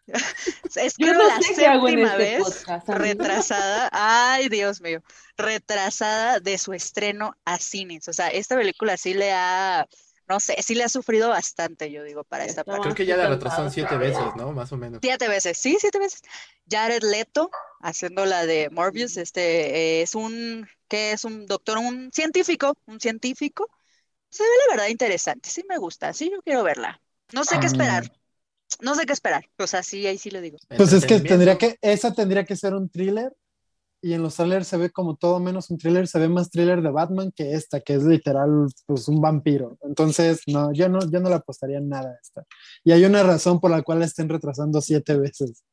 es 0.76 0.96
que 0.96 1.06
la 1.06 1.40
séptima 1.42 2.16
este 2.16 2.18
vez 2.18 2.64
retrasada, 2.86 3.88
ay 3.92 4.48
Dios 4.48 4.80
mío, 4.80 5.02
retrasada 5.36 6.40
de 6.40 6.58
su 6.58 6.72
estreno 6.72 7.36
a 7.44 7.58
cines. 7.58 8.08
O 8.08 8.12
sea, 8.12 8.28
esta 8.28 8.56
película 8.56 8.96
sí 8.96 9.14
le 9.14 9.32
ha, 9.32 9.86
no 10.28 10.40
sé, 10.40 10.56
sí 10.62 10.74
le 10.74 10.84
ha 10.84 10.88
sufrido 10.88 11.28
bastante, 11.28 11.90
yo 11.90 12.02
digo, 12.04 12.24
para 12.24 12.44
esta 12.44 12.64
parte. 12.64 12.82
Creo 12.82 12.94
que 12.94 13.06
ya 13.06 13.16
la 13.16 13.28
retrasaron 13.28 13.70
siete 13.70 13.96
veces, 13.96 14.24
¿no? 14.36 14.52
Más 14.52 14.72
o 14.72 14.76
menos. 14.76 15.00
Siete 15.02 15.28
veces, 15.28 15.58
sí, 15.58 15.76
siete 15.80 15.98
veces. 15.98 16.22
Jared 16.70 17.02
Leto, 17.02 17.50
haciendo 17.80 18.26
la 18.26 18.46
de 18.46 18.68
Morbius, 18.70 19.16
este 19.16 20.02
es 20.02 20.14
un, 20.14 20.68
que 20.88 21.12
es 21.12 21.24
un 21.24 21.46
doctor, 21.46 21.78
un 21.78 22.10
científico, 22.12 22.76
un 22.86 23.00
científico. 23.00 23.68
Se 24.30 24.42
ve 24.42 24.48
la 24.66 24.74
verdad 24.74 24.88
interesante, 24.88 25.48
sí 25.48 25.64
me 25.68 25.78
gusta, 25.78 26.12
sí 26.12 26.30
yo 26.30 26.42
quiero 26.42 26.62
verla. 26.62 27.00
No 27.32 27.44
sé 27.44 27.58
qué 27.58 27.66
ah. 27.66 27.70
esperar, 27.70 28.12
no 28.80 28.94
sé 28.94 29.06
qué 29.06 29.12
esperar. 29.12 29.48
O 29.58 29.66
sea, 29.66 29.82
sí, 29.82 30.06
ahí 30.06 30.18
sí 30.18 30.30
lo 30.30 30.40
digo. 30.40 30.58
Pues 30.76 30.92
es 30.92 31.06
que 31.06 31.20
tendría 31.20 31.56
que, 31.58 31.78
esa 31.80 32.12
tendría 32.12 32.44
que 32.44 32.56
ser 32.56 32.74
un 32.74 32.88
thriller. 32.88 33.34
Y 34.00 34.12
en 34.12 34.22
los 34.22 34.36
trailers 34.36 34.68
se 34.68 34.76
ve 34.76 34.90
como 34.90 35.16
todo 35.16 35.40
menos 35.40 35.70
un 35.70 35.78
thriller, 35.78 36.06
se 36.06 36.20
ve 36.20 36.28
más 36.28 36.50
thriller 36.50 36.82
de 36.82 36.90
Batman 36.90 37.32
que 37.34 37.54
esta, 37.54 37.80
que 37.80 37.94
es 37.94 38.04
literal 38.04 38.68
pues 38.86 39.08
un 39.08 39.20
vampiro. 39.20 39.76
Entonces, 39.82 40.42
no, 40.46 40.72
yo 40.72 40.88
no, 40.88 41.00
yo 41.10 41.18
no 41.18 41.28
le 41.28 41.34
apostaría 41.34 41.80
nada 41.80 42.10
a 42.10 42.18
esta. 42.22 42.44
Y 42.84 42.92
hay 42.92 43.04
una 43.04 43.24
razón 43.24 43.58
por 43.58 43.72
la 43.72 43.82
cual 43.82 43.98
la 43.98 44.04
estén 44.04 44.28
retrasando 44.28 44.80
siete 44.80 45.18
veces. 45.18 45.64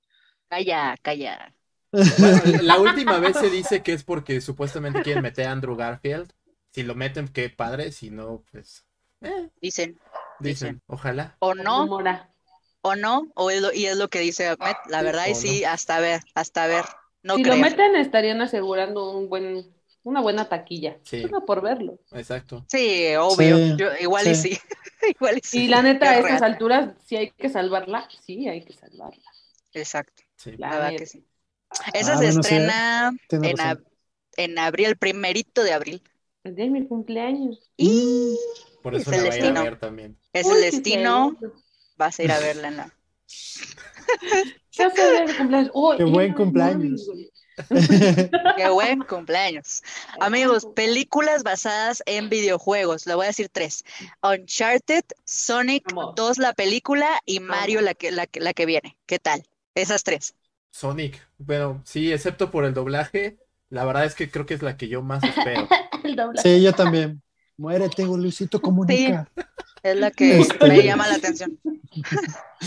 Calla, 0.48 0.96
calla. 1.04 1.54
la 2.64 2.80
última 2.80 3.20
vez 3.20 3.38
se 3.38 3.52
dice 3.52 3.84
que 3.84 3.94
es 3.94 4.04
porque 4.04 4.42
supuestamente 4.42 5.04
quieren 5.04 5.22
meter 5.22 5.48
a 5.48 5.52
Andrew 5.52 5.76
Garfield. 5.76 6.32
Si 6.72 6.82
lo 6.82 6.96
meten, 6.96 7.28
qué 7.28 7.52
padre. 7.52 7.92
Si 7.92 8.10
no, 8.10 8.44
pues. 8.52 8.86
Eh. 9.22 9.50
Dicen, 9.62 10.00
dicen. 10.40 10.82
Ojalá. 10.88 11.38
O 11.40 11.54
no 11.54 11.88
o 12.86 12.96
no, 12.96 13.32
o 13.34 13.50
y 13.50 13.88
es 13.88 13.98
lo 13.98 14.10
que 14.10 14.20
dice 14.20 14.48
Ahmed, 14.48 14.76
la 14.90 15.02
verdad, 15.02 15.26
y 15.26 15.34
sí, 15.34 15.64
hasta 15.64 16.00
ver, 16.00 16.22
hasta 16.36 16.68
ver. 16.68 16.86
No 17.24 17.36
si 17.36 17.44
lo 17.44 17.58
meten, 17.58 17.96
estarían 17.96 18.42
asegurando 18.42 19.18
un 19.18 19.28
buen, 19.28 19.74
una 20.04 20.22
buena 20.22 20.48
taquilla. 20.50 21.00
Sí. 21.02 21.26
por 21.48 21.64
verlo. 21.64 21.98
Exacto. 22.12 22.64
Sí, 22.70 23.08
obvio. 23.16 23.58
igual 24.00 24.28
y 24.28 24.36
sí. 24.36 24.60
igual 25.20 25.40
y 25.40 25.42
sí. 25.44 25.64
Y 25.64 25.68
la 25.68 25.82
neta, 25.82 26.10
a 26.12 26.20
estas 26.20 26.44
alturas, 26.44 26.94
si 27.04 27.16
hay 27.16 27.32
que 27.32 27.50
salvarla, 27.50 28.08
sí, 28.24 28.48
hay 28.48 28.64
que 28.64 28.74
salvarla. 28.74 29.32
Exacto. 29.74 30.22
La, 30.58 30.70
verdad 30.70 30.90
que 30.96 31.08
sí. 31.08 31.26
Esa 31.92 32.14
ah, 32.14 32.18
se 32.20 32.28
estrena 32.28 33.18
en, 33.32 33.56
en, 34.38 34.60
abril, 34.60 34.86
el 34.86 34.98
primerito 34.98 35.64
de 35.64 35.74
abril. 35.74 36.04
El 36.44 36.56
día 36.56 36.66
de 36.66 36.72
mi 36.72 36.86
cumpleaños. 36.86 37.72
Y 37.78 38.38
por 38.84 38.94
eso 38.94 39.10
es 39.10 39.18
el 39.18 39.24
destino. 39.24 39.64
ver 39.64 39.80
también. 39.80 40.20
Es 40.32 40.46
el 40.48 40.62
destino 40.62 41.36
vas 41.98 42.20
a 42.20 42.24
ir 42.24 42.32
a 42.32 42.40
verla 42.40 42.68
en 42.68 42.78
la... 42.78 42.92
Qué 45.98 46.04
buen 46.04 46.34
cumpleaños. 46.34 47.10
Qué 48.58 48.70
buen 48.70 49.00
cumpleaños. 49.02 49.82
Amigos, 50.20 50.68
películas 50.76 51.44
basadas 51.44 52.04
en 52.06 52.30
videojuegos. 52.30 53.06
Le 53.06 53.16
voy 53.16 53.26
a 53.26 53.28
decir 53.28 53.50
tres. 53.50 53.86
Uncharted, 54.22 55.04
Sonic 55.24 55.94
2 56.16 56.38
la 56.38 56.54
película 56.54 57.22
y 57.26 57.40
Mario 57.40 57.82
la 57.82 57.94
que, 57.94 58.12
la, 58.12 58.28
la 58.34 58.54
que 58.54 58.66
viene. 58.66 58.98
¿Qué 59.06 59.20
tal? 59.20 59.46
Esas 59.74 60.04
tres. 60.04 60.36
Sonic. 60.72 61.26
Bueno, 61.38 61.82
sí, 61.86 62.12
excepto 62.12 62.52
por 62.52 62.66
el 62.66 62.74
doblaje. 62.74 63.38
La 63.70 63.86
verdad 63.86 64.06
es 64.06 64.16
que 64.16 64.30
creo 64.30 64.46
que 64.46 64.54
es 64.54 64.62
la 64.62 64.78
que 64.78 64.88
yo 64.88 65.02
más 65.02 65.24
espero. 65.24 65.68
sí, 66.44 66.62
yo 66.62 66.74
también. 66.74 67.22
Muérete, 67.58 68.04
Luisito 68.04 68.62
Comunica. 68.62 69.30
Es 69.82 69.96
la 69.98 70.12
que 70.12 70.40
este, 70.40 70.68
me 70.68 70.84
llama 70.84 71.08
la 71.08 71.16
atención. 71.16 71.60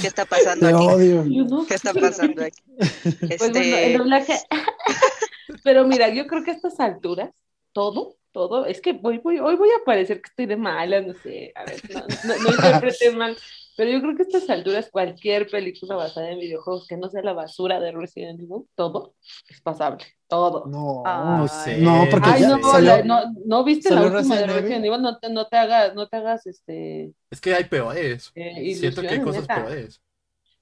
¿Qué 0.00 0.06
está 0.06 0.24
pasando 0.24 0.68
aquí? 0.68 1.66
¿Qué 1.66 1.74
está 1.74 1.92
pasando 1.92 2.44
aquí? 2.44 2.62
Pues 2.76 3.42
este... 3.42 3.86
el 3.92 3.98
doblaje. 3.98 4.34
Pero 5.64 5.86
mira, 5.86 6.08
yo 6.10 6.26
creo 6.26 6.44
que 6.44 6.52
a 6.52 6.54
estas 6.54 6.78
alturas, 6.78 7.30
todo, 7.72 8.16
todo, 8.32 8.66
es 8.66 8.80
que 8.80 8.92
voy, 8.92 9.18
voy, 9.18 9.38
hoy 9.38 9.56
voy 9.56 9.70
a 9.70 9.84
parecer 9.84 10.20
que 10.20 10.28
estoy 10.28 10.46
de 10.46 10.56
mala, 10.56 11.00
no 11.00 11.14
sé, 11.14 11.52
a 11.54 11.64
ver, 11.64 11.80
no, 11.92 12.00
no, 12.24 12.42
no 12.42 12.50
interprete 12.50 13.10
mal, 13.10 13.36
pero 13.78 13.92
yo 13.92 14.00
creo 14.00 14.16
que 14.16 14.22
a 14.22 14.26
estas 14.26 14.50
alturas 14.50 14.88
cualquier 14.90 15.48
película 15.48 15.94
basada 15.94 16.32
en 16.32 16.40
videojuegos 16.40 16.88
que 16.88 16.96
no 16.96 17.08
sea 17.08 17.22
la 17.22 17.32
basura 17.32 17.78
de 17.78 17.92
Resident 17.92 18.40
Evil, 18.40 18.64
todo 18.74 19.14
es 19.48 19.60
pasable. 19.60 20.04
Todo. 20.26 20.66
No, 20.66 21.04
no 21.04 21.46
sé. 21.46 21.78
No, 21.78 22.04
porque 22.10 22.28
Ay, 22.28 22.42
no, 22.42 23.04
no, 23.04 23.32
no, 23.46 23.62
viste 23.62 23.94
la 23.94 24.02
última 24.02 24.34
de 24.34 24.46
Resident 24.48 24.84
Evil, 24.84 25.00
no 25.00 25.16
te, 25.20 25.30
no 25.30 25.46
te 25.46 25.56
hagas, 25.56 25.94
no 25.94 26.08
te 26.08 26.16
hagas 26.16 26.44
este. 26.48 27.12
Es 27.30 27.40
que 27.40 27.54
hay 27.54 27.64
peores. 27.66 28.32
Eh, 28.34 28.74
Siento 28.74 29.00
que 29.00 29.10
hay 29.10 29.20
cosas 29.20 29.46
peores. 29.46 30.02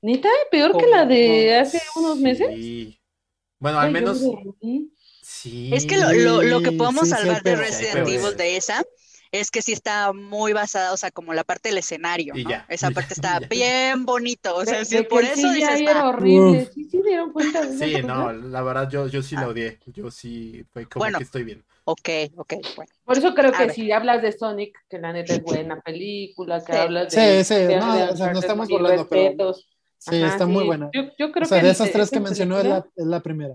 ¿Neta? 0.02 0.28
¿Peor 0.50 0.76
que 0.76 0.86
la 0.86 1.06
de 1.06 1.56
hace 1.56 1.80
unos 1.96 2.18
meses? 2.18 2.48
Sí. 2.48 3.00
Bueno, 3.58 3.78
al 3.78 3.92
menos. 3.92 4.20
Sí. 5.22 5.70
Es 5.72 5.86
que 5.86 5.96
lo, 5.96 6.12
lo, 6.12 6.42
lo 6.42 6.60
que 6.60 6.72
podemos 6.72 7.08
salvar 7.08 7.42
de 7.42 7.56
Resident 7.56 8.06
Evil 8.06 8.36
de 8.36 8.58
esa 8.58 8.84
es 9.40 9.50
que 9.50 9.62
sí 9.62 9.72
está 9.72 10.12
muy 10.12 10.52
basada, 10.52 10.92
o 10.92 10.96
sea, 10.96 11.10
como 11.10 11.34
la 11.34 11.44
parte 11.44 11.68
del 11.68 11.78
escenario, 11.78 12.34
¿no? 12.34 12.50
Esa 12.68 12.90
parte 12.90 13.14
está 13.14 13.40
bien 13.40 14.04
bonito, 14.04 14.56
o 14.56 14.64
sea, 14.64 14.84
sí, 14.84 15.02
por 15.02 15.24
eso 15.24 15.52
dices, 15.52 15.80
era 15.80 16.08
horrible, 16.08 16.70
sí, 16.74 16.88
sí 16.90 17.02
dieron 17.04 17.32
cuenta 17.32 17.64
de 17.64 17.76
Sí, 17.76 18.02
no, 18.02 18.32
la 18.32 18.62
verdad 18.62 18.88
yo, 18.90 19.08
yo 19.08 19.22
sí 19.22 19.34
la 19.34 19.42
ah. 19.42 19.48
odié, 19.48 19.78
yo 19.86 20.10
sí, 20.10 20.64
fue 20.72 20.86
como 20.86 21.06
que 21.06 21.24
estoy 21.24 21.44
bien. 21.44 21.64
Ok, 21.84 22.08
ok, 22.36 22.54
bueno. 22.74 22.92
Por 23.04 23.16
eso 23.16 23.34
creo 23.34 23.52
que 23.52 23.70
si 23.70 23.92
hablas 23.92 24.20
de 24.20 24.32
Sonic, 24.32 24.76
que 24.88 24.98
la 24.98 25.12
neta 25.12 25.34
es 25.34 25.42
buena 25.42 25.80
película, 25.80 26.64
que 26.64 26.72
hablas 26.72 27.12
de... 27.12 27.44
Sí, 27.44 27.54
sí, 27.54 27.74
no, 27.76 28.10
o 28.10 28.16
sea, 28.16 28.32
no 28.32 28.40
estamos 28.40 28.68
hablando, 28.72 29.08
pero... 29.08 29.54
Sí, 29.98 30.22
está 30.22 30.46
muy 30.46 30.64
buena. 30.64 30.90
Yo, 30.92 31.02
yo 31.18 31.32
creo 31.32 31.44
o 31.44 31.48
sea, 31.48 31.62
de 31.62 31.70
esas 31.70 31.90
tres 31.90 32.10
que 32.10 32.20
mencionó 32.20 32.58
es 32.58 32.66
la, 32.66 32.86
es 32.94 33.06
la 33.06 33.20
primera. 33.20 33.54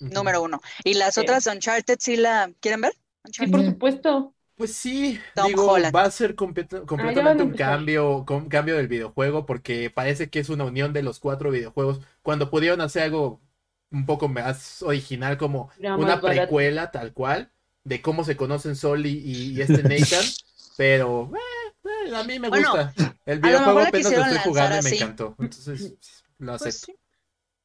Número 0.00 0.42
uno. 0.42 0.60
¿Y 0.84 0.94
las 0.94 1.18
otras 1.18 1.46
Uncharted 1.46 1.98
sí 2.00 2.16
la 2.16 2.50
quieren 2.60 2.80
ver? 2.80 2.92
Sí, 3.30 3.46
por 3.46 3.64
supuesto. 3.64 4.34
Pues 4.58 4.74
sí, 4.74 5.20
digo, 5.46 5.76
va 5.94 6.02
a 6.02 6.10
ser 6.10 6.34
completamente 6.34 7.44
un 7.44 7.52
cambio, 7.52 8.26
un 8.28 8.48
cambio 8.48 8.76
del 8.76 8.88
videojuego 8.88 9.46
porque 9.46 9.88
parece 9.88 10.30
que 10.30 10.40
es 10.40 10.48
una 10.48 10.64
unión 10.64 10.92
de 10.92 11.04
los 11.04 11.20
cuatro 11.20 11.52
videojuegos 11.52 12.00
cuando 12.22 12.50
pudieron 12.50 12.80
hacer 12.80 13.04
algo 13.04 13.40
un 13.92 14.04
poco 14.04 14.26
más 14.26 14.82
original 14.82 15.38
como 15.38 15.70
una 15.96 16.20
precuela 16.20 16.90
tal 16.90 17.12
cual 17.12 17.52
de 17.84 18.02
cómo 18.02 18.24
se 18.24 18.36
conocen 18.36 18.74
Sol 18.74 19.06
y, 19.06 19.60
este 19.60 19.84
Nathan, 19.84 20.24
pero 20.76 21.30
eh, 21.34 22.08
eh, 22.08 22.16
a 22.16 22.24
mí 22.24 22.40
me 22.40 22.48
gusta. 22.48 22.92
El 23.24 23.38
videojuego 23.38 23.78
apenas 23.78 24.12
lo 24.12 24.24
estoy 24.24 24.38
jugando 24.38 24.78
y 24.80 24.82
me 24.82 24.96
encantó, 24.96 25.36
entonces 25.38 25.94
lo 26.38 26.58
pues 26.58 26.62
acepto 26.62 26.98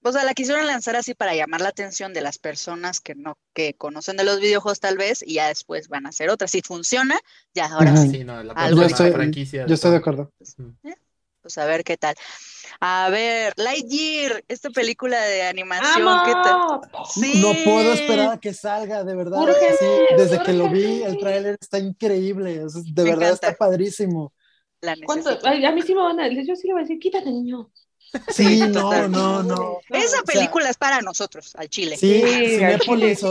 o 0.03 0.11
sea, 0.11 0.23
la 0.23 0.33
quisieron 0.33 0.67
lanzar 0.67 0.95
así 0.95 1.13
para 1.13 1.33
llamar 1.33 1.61
la 1.61 1.69
atención 1.69 2.13
de 2.13 2.21
las 2.21 2.37
personas 2.37 2.99
que 2.99 3.15
no, 3.15 3.37
que 3.53 3.73
conocen 3.75 4.17
de 4.17 4.23
los 4.23 4.39
videojuegos 4.39 4.79
tal 4.79 4.97
vez, 4.97 5.23
y 5.25 5.35
ya 5.35 5.47
después 5.47 5.87
van 5.87 6.05
a 6.05 6.09
hacer 6.09 6.29
otra. 6.29 6.47
Si 6.47 6.61
funciona, 6.61 7.19
ya 7.53 7.67
ahora 7.67 7.95
sí. 7.97 8.23
no, 8.23 8.43
la 8.43 8.69
yo 8.69 8.83
estoy, 8.83 9.11
franquicia. 9.11 9.65
Yo 9.65 9.75
estoy 9.75 9.91
de 9.91 9.97
acuerdo. 9.97 10.31
Pues, 10.37 10.55
eh, 10.83 10.95
pues, 11.41 11.57
a 11.57 11.65
ver 11.65 11.83
qué 11.83 11.97
tal. 11.97 12.15
A 12.79 13.09
ver, 13.09 13.53
Lightyear, 13.57 14.43
esta 14.47 14.69
película 14.69 15.21
de 15.21 15.43
animación, 15.43 16.19
¿qué 16.25 16.31
tal? 16.31 16.81
Sí. 17.05 17.41
No 17.41 17.53
puedo 17.63 17.93
esperar 17.93 18.31
a 18.31 18.39
que 18.39 18.53
salga, 18.53 19.03
de 19.03 19.15
verdad. 19.15 19.39
Sí, 19.79 19.85
desde 20.17 20.41
que 20.43 20.53
lo 20.53 20.69
vi, 20.69 21.03
el 21.03 21.17
tráiler 21.17 21.57
está 21.59 21.79
increíble, 21.79 22.65
de 22.93 23.03
verdad 23.03 23.31
está 23.31 23.53
padrísimo. 23.53 24.33
a 24.81 25.71
mí 25.71 25.81
sí 25.81 25.95
me 25.95 26.01
van 26.01 26.19
a 26.19 26.25
decir, 26.25 26.45
yo 26.45 26.55
sí 26.55 26.67
le 26.67 26.73
voy 26.73 26.81
a 26.81 26.83
decir, 26.83 26.99
quítate, 26.99 27.29
niño. 27.29 27.71
Sí, 28.29 28.61
no, 28.67 29.07
no, 29.07 29.43
no. 29.43 29.79
Esa 29.89 30.21
película 30.23 30.69
es 30.69 30.77
para 30.77 31.01
nosotros, 31.01 31.55
al 31.55 31.69
Chile. 31.69 31.97
Sí, 31.97 32.23
Cinépolis 32.23 33.23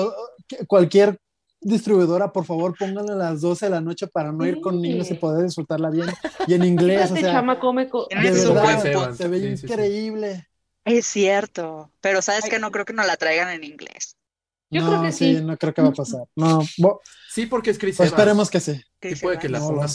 cualquier 0.66 1.18
distribuidora, 1.60 2.32
por 2.32 2.44
favor, 2.44 2.76
pónganla 2.76 3.12
a 3.12 3.16
las 3.16 3.40
12 3.40 3.66
de 3.66 3.70
la 3.70 3.80
noche 3.80 4.06
para 4.06 4.32
no 4.32 4.46
ir 4.46 4.60
con 4.60 4.80
niños 4.80 5.10
y 5.10 5.14
poder 5.14 5.44
disfrutarla 5.44 5.90
bien. 5.90 6.08
Y 6.46 6.54
en 6.54 6.64
inglés, 6.64 7.10
o 7.10 7.16
sea, 7.16 7.42
de 7.42 8.30
verdad, 8.30 9.14
se 9.14 9.28
ve 9.28 9.38
increíble. 9.38 10.48
Es 10.84 11.06
cierto, 11.06 11.92
pero 12.00 12.22
sabes 12.22 12.48
que 12.48 12.58
no 12.58 12.72
creo 12.72 12.84
que 12.84 12.92
nos 12.92 13.06
la 13.06 13.16
traigan 13.16 13.50
en 13.50 13.62
inglés. 13.64 14.16
Yo 14.68 14.80
no, 14.80 14.88
creo 14.88 15.02
que 15.02 15.12
sí. 15.12 15.40
no 15.40 15.56
creo 15.56 15.74
que 15.74 15.82
va 15.82 15.88
a 15.88 15.92
pasar. 15.92 16.22
No, 16.34 16.62
sí, 17.28 17.46
porque 17.46 17.70
es 17.70 17.78
Chris 17.78 17.96
pues 17.96 18.08
Evans. 18.08 18.18
Esperemos 18.18 18.50
que 18.50 18.60
sí. 18.60 18.82
Sí 19.02 19.16
puede 19.16 19.38
que 19.38 19.48
la 19.48 19.60
pongan 19.60 19.88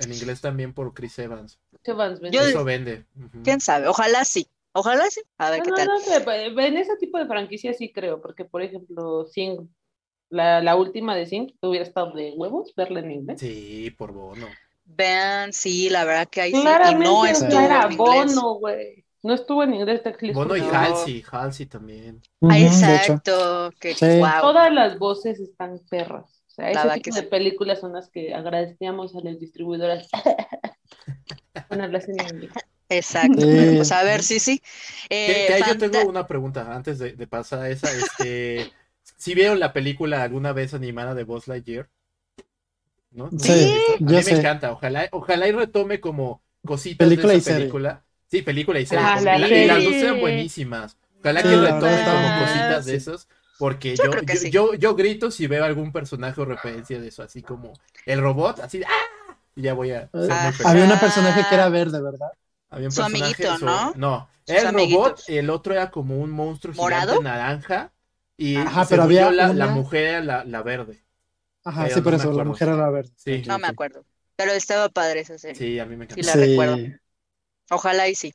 en 0.00 0.12
inglés 0.12 0.40
también 0.40 0.72
por 0.72 0.94
Chris 0.94 1.18
Evans. 1.18 1.58
Vende. 1.84 2.28
Eso 2.38 2.64
vende. 2.64 3.04
¿Quién 3.42 3.60
sabe? 3.60 3.88
Ojalá 3.88 4.24
sí. 4.24 4.46
Ojalá 4.72 5.04
sí. 5.10 5.20
A 5.38 5.50
ver 5.50 5.62
qué 5.62 5.70
tal. 5.70 5.88
No, 5.88 6.60
en 6.62 6.76
ese 6.76 6.96
tipo 6.96 7.18
de 7.18 7.26
franquicia 7.26 7.72
sí 7.72 7.92
creo, 7.92 8.20
porque 8.20 8.44
por 8.44 8.62
ejemplo, 8.62 9.26
Sing, 9.26 9.68
la, 10.28 10.60
la 10.60 10.76
última 10.76 11.16
de 11.16 11.26
Sing, 11.26 11.52
hubiera 11.60 11.84
estado 11.84 12.12
de 12.12 12.32
huevos 12.36 12.72
verla 12.76 13.00
en 13.00 13.10
inglés. 13.10 13.40
Sí, 13.40 13.90
por 13.96 14.12
bono. 14.12 14.46
Vean, 14.84 15.52
sí, 15.52 15.88
la 15.88 16.04
verdad 16.04 16.28
que 16.28 16.40
ahí 16.40 16.52
sí. 16.52 16.58
Y 16.60 16.64
no 16.64 17.24
era 17.60 17.88
bono, 17.88 18.54
güey. 18.54 19.04
No 19.22 19.34
estuvo 19.34 19.62
en 19.62 19.74
inglés 19.74 20.02
Bono 20.32 20.56
y 20.56 20.60
Halsey, 20.62 21.22
Halsey 21.30 21.66
también. 21.66 22.22
exacto. 22.40 23.70
Que, 23.78 23.94
Todas 23.94 24.72
las 24.72 24.98
voces 24.98 25.38
están 25.40 25.78
perras. 25.90 26.42
O 26.46 26.52
sea, 26.52 26.70
ese 26.70 27.00
tipo 27.00 27.16
de 27.16 27.22
películas 27.24 27.80
son 27.80 27.92
las 27.92 28.08
que 28.10 28.34
agradecíamos 28.34 29.14
a 29.14 29.20
las 29.20 29.38
distribuidoras. 29.38 30.08
en 31.70 32.20
inglés. 32.20 32.50
Exacto. 32.88 33.46
Pues 33.46 33.92
a 33.92 34.02
ver, 34.02 34.22
sí, 34.22 34.40
sí. 34.40 34.60
Eh, 35.08 35.60
yo 35.66 35.78
tengo 35.78 36.08
una 36.08 36.26
pregunta 36.26 36.74
antes 36.74 36.98
de, 36.98 37.26
pasar 37.26 37.60
a 37.60 37.70
esa. 37.70 37.90
Este, 37.92 38.70
¿Sí 39.16 39.34
vieron 39.34 39.60
la 39.60 39.72
película 39.72 40.22
alguna 40.22 40.52
vez 40.52 40.74
animada 40.74 41.14
de 41.14 41.24
Buzz 41.24 41.46
Lightyear? 41.46 41.88
¿No? 43.12 43.30
Sí, 43.38 43.74
a 43.98 44.02
mí 44.02 44.12
me 44.24 44.30
encanta. 44.30 44.72
Ojalá, 44.72 45.08
ojalá 45.12 45.48
y 45.48 45.52
retome 45.52 46.00
como 46.00 46.42
cositas 46.64 47.08
película 47.08 47.32
de 47.32 47.38
esa 47.38 47.56
película. 47.56 48.04
Sí, 48.28 48.42
película 48.42 48.80
y 48.80 48.86
serie. 48.86 49.04
Ah, 49.04 49.20
y 49.20 49.66
las 49.66 49.84
dos 49.84 49.92
sean 49.92 50.20
buenísimas. 50.20 50.96
Ojalá 51.20 51.42
que 51.42 51.48
retome 51.48 52.04
como 52.04 52.40
cositas 52.40 52.86
de 52.86 52.94
esos. 52.96 53.28
Porque 53.58 53.94
yo, 53.94 54.10
yo, 54.50 54.74
yo, 54.74 54.94
grito 54.94 55.30
si 55.30 55.46
veo 55.46 55.64
algún 55.64 55.92
personaje 55.92 56.40
o 56.40 56.46
referencia 56.46 56.98
de 56.98 57.08
eso, 57.08 57.22
así 57.22 57.42
como 57.42 57.74
el 58.06 58.18
robot, 58.18 58.60
así, 58.60 58.82
¡ah! 58.82 59.19
Y 59.54 59.62
ya 59.62 59.74
voy 59.74 59.92
a. 59.92 60.10
Había 60.64 60.84
un 60.84 60.98
personaje 60.98 61.44
que 61.48 61.54
era 61.54 61.68
verde, 61.68 62.00
¿verdad? 62.00 62.30
Había 62.70 62.88
un 62.88 62.92
su 62.92 63.02
amiguito, 63.02 63.58
¿no? 63.58 63.92
No, 63.96 64.28
era 64.46 64.70
el 64.70 64.74
robot, 64.74 65.22
y 65.28 65.36
el 65.36 65.50
otro 65.50 65.72
era 65.72 65.90
como 65.90 66.18
un 66.18 66.30
monstruo 66.30 66.74
gigante 66.74 67.20
naranja. 67.22 67.92
Y 68.36 68.56
Ajá, 68.56 68.86
pero 68.88 69.02
había 69.02 69.30
la, 69.30 69.52
la 69.52 69.66
mujer 69.66 70.06
era 70.06 70.44
la, 70.44 70.62
verde. 70.62 71.04
Ajá, 71.62 71.90
sí, 71.90 72.00
por 72.00 72.14
eso, 72.14 72.32
la 72.32 72.44
mujer 72.44 72.68
era 72.68 72.76
la 72.78 72.90
verde. 72.90 73.12
Sí, 73.16 73.42
no 73.46 73.58
me 73.58 73.66
acuerdo. 73.66 74.04
Pero 74.36 74.52
estaba 74.52 74.88
padre 74.88 75.20
esa 75.20 75.36
serie. 75.36 75.56
Sí, 75.56 75.78
a 75.78 75.84
mí 75.84 75.96
me 75.96 76.06
encanta. 76.06 76.22
Sí, 76.22 76.38
la 76.38 76.46
recuerdo. 76.46 76.78
Ojalá 77.70 78.08
y 78.08 78.14
sí. 78.14 78.34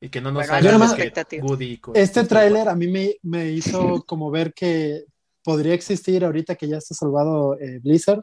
Y 0.00 0.08
que 0.08 0.20
no 0.20 0.30
nos 0.30 0.46
bueno, 0.48 0.94
que 0.94 1.40
Woody 1.40 1.80
Este 1.94 2.24
tráiler 2.24 2.68
a 2.68 2.74
mí 2.74 2.86
me, 2.88 3.16
me, 3.22 3.50
hizo 3.50 4.04
como 4.06 4.30
ver 4.30 4.52
que 4.52 5.04
podría 5.42 5.74
existir 5.74 6.24
ahorita 6.24 6.54
que 6.54 6.68
ya 6.68 6.78
está 6.78 6.94
salvado 6.94 7.58
eh, 7.58 7.78
Blizzard 7.82 8.22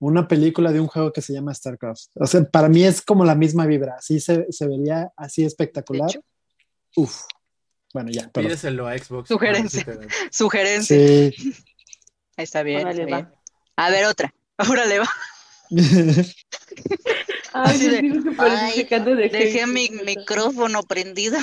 una 0.00 0.28
película 0.28 0.72
de 0.72 0.80
un 0.80 0.86
juego 0.86 1.12
que 1.12 1.22
se 1.22 1.32
llama 1.32 1.54
StarCraft. 1.54 2.10
O 2.14 2.26
sea, 2.26 2.44
para 2.44 2.68
mí 2.68 2.84
es 2.84 3.02
como 3.02 3.24
la 3.24 3.34
misma 3.34 3.66
vibra, 3.66 3.96
así 3.98 4.20
se, 4.20 4.46
se 4.50 4.66
vería 4.66 5.12
así 5.16 5.44
espectacular. 5.44 6.10
Uf. 6.96 7.22
Bueno, 7.92 8.10
ya. 8.10 8.28
Pídeselo 8.30 8.86
a 8.86 8.96
Xbox. 8.96 9.28
Sugerencia. 9.28 9.84
Sugerencia. 10.30 10.96
Sí. 10.96 11.54
Está 12.36 12.62
bien. 12.62 12.86
Está 12.86 13.04
bien. 13.04 13.28
A 13.76 13.90
ver, 13.90 14.06
otra. 14.06 14.34
Ahora 14.56 14.84
le 14.86 14.98
va. 15.00 15.08
Ay, 17.52 17.78
de, 17.78 19.28
dejé 19.30 19.66
mi 19.66 19.88
micrófono 20.04 20.82
prendido. 20.82 21.38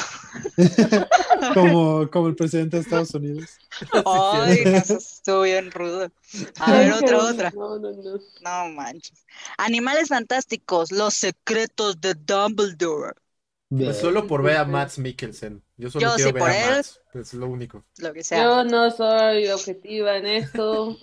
como, 1.53 2.09
como 2.09 2.27
el 2.27 2.35
presidente 2.35 2.77
de 2.77 2.83
Estados 2.83 3.13
Unidos. 3.13 3.57
Ay, 4.05 4.63
eso 4.65 4.97
estuvo 4.97 5.41
bien 5.41 5.71
rudo. 5.71 6.11
A 6.59 6.71
ver, 6.71 6.93
otra, 6.93 7.17
otra. 7.17 7.51
No, 7.51 7.79
no, 7.79 7.91
no. 7.91 8.19
No 8.41 8.69
manches. 8.69 9.25
Animales 9.57 10.09
fantásticos, 10.09 10.91
los 10.91 11.13
secretos 11.13 11.99
de 11.99 12.13
Dumbledore. 12.13 13.13
Pues 13.69 13.97
solo 13.97 14.27
por 14.27 14.43
ver 14.43 14.57
a 14.57 14.65
Max 14.65 14.99
Mikkelsen. 14.99 15.63
Yo 15.77 15.89
solo 15.89 16.13
quiero 16.15 16.33
ver 16.33 16.43
a 16.43 16.75
Max. 16.75 17.01
Es 17.13 17.33
lo 17.33 17.47
único. 17.47 17.83
Lo 17.97 18.13
que 18.13 18.23
sea. 18.23 18.43
Yo 18.43 18.63
no 18.63 18.91
soy 18.91 19.47
objetiva 19.47 20.17
en 20.17 20.27
esto. 20.27 20.97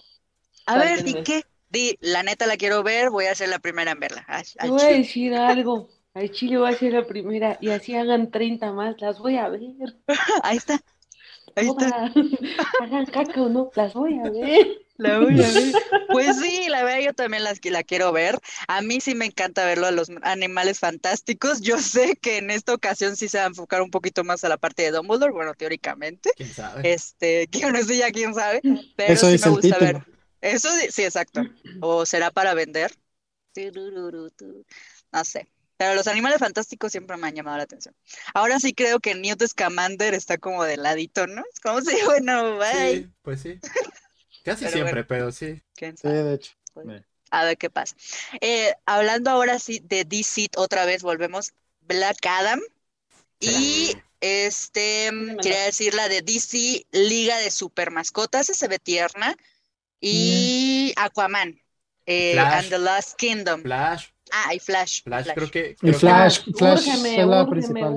A 0.67 0.79
ver, 0.79 1.07
¿y 1.07 1.23
qué? 1.23 1.45
Di, 1.73 1.97
la 2.03 2.23
neta 2.23 2.47
la 2.47 2.59
quiero 2.59 2.83
ver, 2.83 3.09
voy 3.09 3.25
a 3.25 3.35
ser 3.35 3.49
la 3.49 3.59
primera 3.59 3.93
en 3.93 4.01
verla. 4.01 4.27
voy 4.67 4.83
a 4.83 4.89
decir 4.89 5.35
algo. 5.35 5.89
Al 6.13 6.31
Chile 6.31 6.59
voy 6.59 6.71
a 6.71 6.77
ser 6.77 6.93
la 6.93 7.07
primera 7.07 7.57
y 7.63 7.71
así 7.71 7.97
hagan 7.97 8.31
30 8.31 8.73
más, 8.73 9.01
las 9.01 9.19
voy 9.19 9.39
a 9.39 9.49
ver. 9.49 9.61
Ahí 10.43 10.59
está. 10.59 10.83
Ahí 11.57 11.69
está. 11.69 12.13
Hagan 12.83 13.07
caca 13.07 13.41
o 13.41 13.49
no, 13.49 13.71
las 13.75 13.95
voy 13.95 14.19
a 14.19 14.29
ver. 14.29 14.67
La 14.99 15.19
voy 15.19 15.43
a 15.43 15.49
ver. 15.49 15.73
Pues 16.11 16.39
sí, 16.41 16.67
la 16.69 16.85
verdad 16.85 17.01
yo 17.01 17.15
también 17.15 17.43
las, 17.43 17.65
la 17.65 17.83
quiero 17.83 18.13
ver. 18.13 18.39
A 18.69 18.83
mí 18.83 19.01
sí 19.01 19.15
me 19.15 19.25
encanta 19.25 19.65
verlo 19.65 19.87
a 19.87 19.93
los 19.93 20.11
animales 20.21 20.79
fantásticos. 20.79 21.63
Yo 21.63 21.79
sé 21.79 22.17
que 22.17 22.37
en 22.37 22.51
esta 22.51 22.75
ocasión 22.75 23.17
sí 23.17 23.29
se 23.29 23.39
va 23.39 23.45
a 23.45 23.47
enfocar 23.47 23.81
un 23.81 23.91
poquito 23.91 24.25
más 24.25 24.45
a 24.45 24.51
la 24.51 24.59
parte 24.59 24.83
de 24.83 24.91
Dumbledore, 24.91 25.33
bueno, 25.33 25.55
teóricamente. 25.55 26.33
¿Quién 26.37 26.51
sabe? 26.51 26.93
Este, 26.93 27.47
que 27.47 27.73
no 27.73 27.83
sé 27.83 27.97
ya 27.97 28.11
quién 28.11 28.35
sabe, 28.35 28.61
pero 28.95 29.17
sí 29.17 29.39
me 29.43 29.51
gusta 29.51 29.79
ver. 29.79 30.12
Eso 30.43 30.69
sí, 30.91 31.03
exacto. 31.03 31.41
¿O 31.81 32.05
será 32.05 32.31
para 32.31 32.53
vender? 32.53 32.95
No 35.13 35.25
sé. 35.25 35.49
Pero 35.77 35.95
los 35.95 36.07
animales 36.07 36.39
fantásticos 36.39 36.93
siempre 36.93 37.17
me 37.17 37.29
han 37.29 37.35
llamado 37.35 37.57
la 37.57 37.65
atención. 37.65 37.95
Ahora 38.35 38.61
sí 38.61 38.73
creo 38.75 39.01
que 39.01 39.15
Newt 39.15 39.43
Scamander 39.47 40.15
está 40.15 40.39
como 40.39 40.63
de 40.65 40.77
ladito, 40.77 41.27
¿no? 41.27 41.43
Es 41.53 41.61
como 41.61 41.81
si, 41.81 41.97
bueno, 42.05 42.59
bye. 42.59 42.95
Sí, 42.95 43.11
pues 43.23 43.41
sí. 43.41 43.59
Casi 44.45 44.69
siempre, 44.69 45.05
pero 45.05 45.33
sí. 45.33 45.63
Sí, 45.77 45.93
de 46.03 46.35
hecho. 46.35 46.53
Pues, 46.75 47.03
a 47.31 47.45
ver 47.45 47.57
qué 47.57 47.71
pasa. 47.71 47.97
Eh, 48.41 48.75
hablando 48.85 49.31
ahora 49.31 49.59
sí 49.59 49.81
de 49.85 50.05
DC, 50.05 50.51
otra 50.57 50.85
vez 50.85 51.03
volvemos. 51.03 51.53
Black 51.81 52.25
Adam. 52.27 52.61
Y 53.41 53.97
este, 54.21 55.11
quería 55.43 55.65
decir 55.65 55.95
la 55.95 56.09
de 56.09 56.23
DC 56.23 56.87
Liga 56.93 57.39
de 57.39 57.51
Super 57.51 57.91
Mascotas, 57.91 58.49
esa 58.51 58.55
se 58.59 58.69
ve 58.69 58.79
tierna 58.79 59.37
y 60.03 60.93
Aquaman. 60.97 61.59
Eh, 62.05 62.39
and 62.39 62.69
the 62.69 62.79
Last 62.79 63.17
Kingdom. 63.17 63.63
Flash. 63.63 64.09
Ah, 64.33 64.55
y 64.55 64.59
Flash. 64.59 65.03
Flash, 65.03 65.29
creo 65.35 65.51
que. 65.51 65.77
Creo 65.77 65.95
Flash, 65.95 66.41
Flash 66.57 66.89
es 66.89 67.27
la 67.27 67.49
principal. 67.49 67.95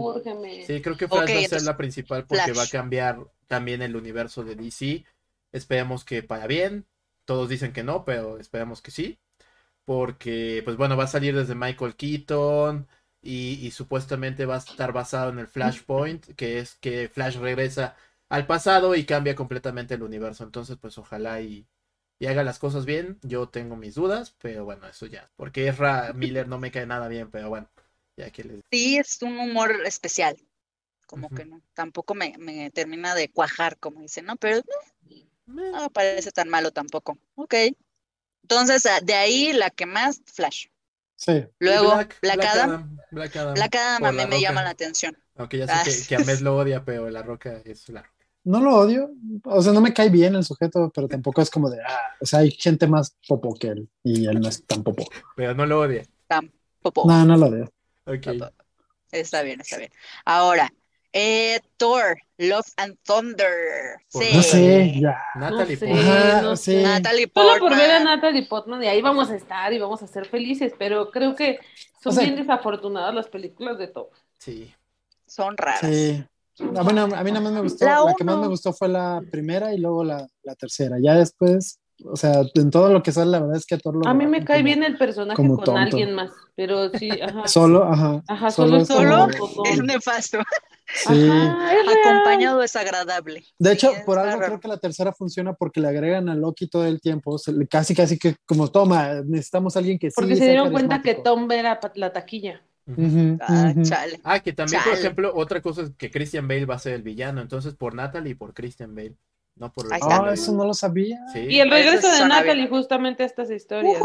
Sí, 0.68 0.82
creo 0.82 0.98
que 0.98 1.08
Flash 1.08 1.36
va 1.36 1.46
a 1.46 1.50
ser 1.50 1.62
la 1.64 1.78
principal 1.78 2.26
porque 2.26 2.54
va 2.54 2.64
a 2.64 2.68
cambiar 2.68 3.20
también 3.48 3.82
el 3.82 3.96
universo 3.96 4.44
de 4.44 4.56
DC. 4.56 5.06
Esperemos 5.52 6.06
que 6.06 6.24
para 6.24 6.48
bien. 6.48 6.86
Todos 7.26 7.50
dicen 7.50 7.74
que 7.74 7.84
no, 7.84 8.06
pero 8.06 8.38
esperemos 8.38 8.82
que 8.82 8.92
sí. 8.92 9.20
Porque, 9.84 10.62
pues 10.64 10.78
bueno, 10.78 10.98
va 10.98 11.06
a 11.06 11.08
salir 11.08 11.36
desde 11.36 11.56
Michael 11.56 11.96
Keaton. 11.96 12.88
Y, 13.22 13.72
supuestamente 13.72 14.46
va 14.46 14.56
a 14.56 14.60
estar 14.60 14.94
basado 14.94 15.32
en 15.32 15.40
el 15.40 15.48
Flashpoint, 15.48 16.36
que 16.36 16.60
es 16.60 16.76
que 16.76 17.10
Flash 17.10 17.38
regresa 17.38 17.96
al 18.30 18.46
pasado 18.46 18.94
y 18.94 19.04
cambia 19.06 19.34
completamente 19.34 19.96
el 19.96 20.04
universo. 20.04 20.44
Entonces, 20.44 20.78
pues 20.80 21.00
ojalá 21.00 21.42
y, 21.42 21.66
y 22.20 22.28
haga 22.28 22.44
las 22.44 22.60
cosas 22.60 22.86
bien. 22.86 23.20
Yo 23.22 23.50
tengo 23.50 23.76
mis 23.76 23.96
dudas, 23.96 24.36
pero 24.42 24.66
bueno, 24.66 24.88
eso 24.88 25.06
ya. 25.06 25.30
Porque 25.36 25.68
Ezra 25.68 26.14
Miller 26.14 26.48
no 26.48 26.60
me 26.60 26.72
cae 26.72 26.86
nada 26.86 27.08
bien, 27.08 27.30
pero 27.32 27.50
bueno, 27.50 27.70
ya 28.18 28.30
que 28.32 28.44
les... 28.44 28.64
Sí, 28.72 28.98
es 28.98 29.22
un 29.22 29.38
humor 29.40 29.82
especial. 29.86 30.38
Como 31.06 31.30
que 31.30 31.46
no, 31.46 31.62
tampoco 31.76 32.16
me, 32.16 32.36
me, 32.40 32.72
termina 32.72 33.14
de 33.14 33.30
cuajar, 33.30 33.78
como 33.78 34.02
dicen, 34.02 34.26
¿no? 34.26 34.38
Pero 34.38 34.62
no 35.46 35.82
me 35.84 35.90
parece 35.92 36.32
tan 36.32 36.50
malo 36.50 36.72
tampoco. 36.72 37.18
Ok. 37.36 37.54
Entonces, 38.42 38.86
ah, 38.88 39.00
de 39.02 39.14
ahí 39.14 39.54
la 39.54 39.70
que 39.70 39.86
más, 39.86 40.22
Flash. 40.26 40.68
Sí. 41.16 41.46
Luego, 41.60 41.96
Black, 42.22 42.44
Adam. 42.44 42.98
Black 43.12 43.36
Adam. 43.36 43.54
Black 43.54 43.76
Adam, 43.76 44.06
a 44.06 44.12
mí 44.12 44.26
me 44.28 44.42
llama 44.42 44.64
la 44.64 44.72
atención. 44.72 45.18
Aunque 45.36 45.60
ya 45.60 45.84
sé 45.84 46.02
que, 46.02 46.08
que, 46.08 46.16
a 46.16 46.26
Mes 46.26 46.42
lo 46.42 46.58
odia, 46.58 46.84
pero 46.84 47.10
La 47.10 47.22
Roca 47.22 47.62
es 47.66 47.90
la 47.90 48.04
no 48.46 48.62
lo 48.62 48.76
odio, 48.76 49.12
o 49.44 49.62
sea, 49.62 49.74
no 49.74 49.82
me 49.82 49.94
cae 49.94 50.10
bien 50.10 50.36
el 50.36 50.44
sujeto, 50.44 50.92
pero 50.94 51.08
tampoco 51.08 51.42
es 51.42 51.50
como 51.50 51.70
de, 51.70 51.82
ah, 51.82 52.00
o 52.22 52.26
sea, 52.26 52.40
hay 52.40 52.52
gente 52.52 52.88
más 52.88 53.18
popo 53.28 53.54
que 53.56 53.70
él 53.70 53.90
y 54.04 54.28
él 54.28 54.40
no 54.40 54.48
es 54.48 54.66
tan 54.66 54.84
popo. 54.84 55.04
Pero 55.36 55.56
no 55.56 55.66
lo 55.66 55.82
odia. 55.82 56.06
Tan 56.28 56.52
popo. 56.82 57.06
No, 57.08 57.26
no 57.26 57.36
lo 57.38 57.48
odio. 57.48 57.74
Ok. 58.06 58.28
Está 59.12 59.42
bien, 59.42 59.62
está 59.62 59.78
bien. 59.78 59.92
Ahora, 60.26 60.72
eh, 61.12 61.60
Thor, 61.78 62.18
Love 62.38 62.68
and 62.78 62.98
Thunder. 63.04 63.98
Sí. 64.10 64.30
No 64.34 64.44
sé, 64.44 65.00
ya. 65.00 65.18
Natalie 65.36 65.78
Portman. 65.78 66.44
No 66.44 66.56
sé. 66.56 66.84
Natalie 66.84 67.28
Portman. 67.28 67.58
Solo 67.58 67.70
por 67.70 67.78
ver 67.78 67.92
a 67.92 68.04
Natalie 68.04 68.46
Portman 68.46 68.84
y 68.84 68.88
ahí 68.88 69.02
vamos 69.02 69.30
a 69.32 69.36
estar 69.36 69.74
y 69.74 69.80
vamos 69.80 70.04
a 70.04 70.08
ser 70.08 70.26
felices, 70.26 70.74
pero 70.78 71.10
creo 71.10 71.34
que 71.34 71.60
son 72.04 72.16
bien 72.18 72.36
desafortunadas 72.36 73.16
las 73.16 73.28
películas 73.28 73.80
de 73.80 73.88
Thor. 73.88 74.12
Sí. 74.38 74.72
Son 75.26 75.58
raras. 75.58 75.80
Sí. 75.80 76.24
Ah, 76.60 76.84
bueno, 76.84 77.04
a 77.04 77.24
mí 77.24 77.32
nada 77.32 77.42
más 77.42 77.54
me 77.54 77.62
gustó, 77.62 77.86
la, 77.86 78.14
que 78.18 78.24
más 78.24 78.38
me 78.38 78.48
gustó 78.48 78.72
fue 78.72 78.88
la 78.88 79.22
primera 79.30 79.74
y 79.74 79.78
luego 79.78 80.04
la, 80.04 80.26
la, 80.44 80.56
tercera. 80.56 80.98
Ya 81.02 81.16
después, 81.16 81.82
o 82.06 82.16
sea, 82.16 82.44
en 82.54 82.72
todo 82.72 82.94
lo 82.94 83.04
que 83.04 83.12
sale, 83.12 83.32
la 83.32 83.40
verdad 83.42 83.58
es 83.58 83.66
que 83.66 83.76
a 83.76 84.10
A 84.10 84.14
mí 84.14 84.26
me 84.26 84.46
cae 84.46 84.64
bien 84.64 84.82
el 84.84 84.98
personaje 84.98 85.36
con 85.36 85.78
alguien 85.78 86.14
más, 86.14 86.32
pero 86.56 86.90
sí, 86.92 87.10
ajá. 87.10 87.48
Solo, 87.48 87.84
ajá. 87.84 88.24
Ajá, 88.28 88.52
solo, 88.52 88.86
solo, 88.86 89.28
es 89.66 89.84
nefasto. 89.84 90.40
Sí. 90.88 91.30
Acompañado 92.04 92.62
es 92.62 92.76
agradable. 92.76 93.44
De 93.58 93.74
hecho, 93.74 93.92
por 94.06 94.20
algo 94.20 94.40
creo 94.40 94.60
que 94.60 94.68
la 94.68 94.78
tercera 94.78 95.12
funciona 95.12 95.54
porque 95.54 95.82
le 95.82 95.88
agregan 95.88 96.30
a 96.30 96.36
Loki 96.36 96.68
todo 96.68 96.86
el 96.86 97.02
tiempo. 97.02 97.38
casi, 97.70 97.96
casi 97.96 98.20
que 98.20 98.36
como 98.46 98.70
toma, 98.70 99.22
necesitamos 99.26 99.76
a 99.76 99.80
alguien 99.80 99.98
que 99.98 100.10
porque 100.16 100.36
sí. 100.36 100.40
Porque 100.40 100.46
se 100.46 100.52
dieron 100.52 100.72
cuenta 100.72 101.02
que 101.02 101.16
Tom 101.16 101.52
era 101.52 101.80
la 101.96 102.14
taquilla 102.14 102.62
ah, 103.42 103.74
chale. 103.82 104.20
Ah, 104.24 104.40
que 104.40 104.54
también, 104.54 104.82
por 104.84 104.94
ejemplo, 104.94 105.32
otra 105.36 105.62
cosa 105.62 105.84
es 105.84 105.92
que 105.98 106.12
Christian 106.12 106.48
Bale 106.48 106.66
va 106.66 106.76
a 106.76 106.80
ser 106.80 106.94
el 106.94 107.04
villano, 107.04 107.42
entonces 107.42 107.76
por 107.76 107.96
Natalie 107.96 108.32
y 108.32 108.36
por 108.36 108.54
Christian 108.54 108.96
Bale. 108.96 109.16
No 109.56 109.72
por 109.72 109.88
Ah, 109.94 110.32
eso 110.34 110.52
no 110.52 110.66
lo 110.66 110.74
sabía. 110.74 111.20
Y 111.34 111.60
el 111.60 111.72
regreso 111.72 112.12
de 112.12 112.28
Natalie 112.28 112.68
justamente 112.68 113.24
a 113.24 113.26
estas 113.26 113.50
historias. 113.50 113.98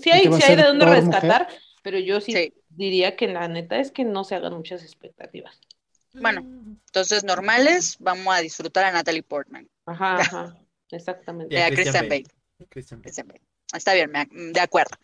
sí 0.00 0.10
hay, 0.10 0.32
sí 0.32 0.42
hay 0.42 0.56
de 0.56 0.62
dónde 0.62 0.86
rescatar, 0.86 1.48
pero 1.82 1.98
yo 1.98 2.20
sí, 2.20 2.54
diría 2.70 3.16
que 3.16 3.26
la 3.28 3.48
neta 3.48 3.78
es 3.78 3.90
que 3.90 4.04
no 4.04 4.24
se 4.24 4.36
hagan 4.36 4.54
muchas 4.54 4.82
expectativas. 4.82 5.60
Bueno, 6.14 6.40
entonces 6.40 7.24
normales, 7.24 7.96
vamos 7.98 8.34
a 8.34 8.40
disfrutar 8.40 8.84
a 8.84 8.92
Natalie 8.92 9.22
Portman. 9.22 9.68
Ajá, 9.86 10.16
ajá, 10.20 10.56
exactamente. 10.90 11.54
Y 11.54 11.58
a 11.58 11.70
Christian, 11.70 12.08
Bale. 12.08 12.24
Christian 12.68 13.02
Bale. 13.26 13.42
Está 13.72 13.94
bien, 13.94 14.12
de 14.52 14.60
acuerdo. 14.60 14.96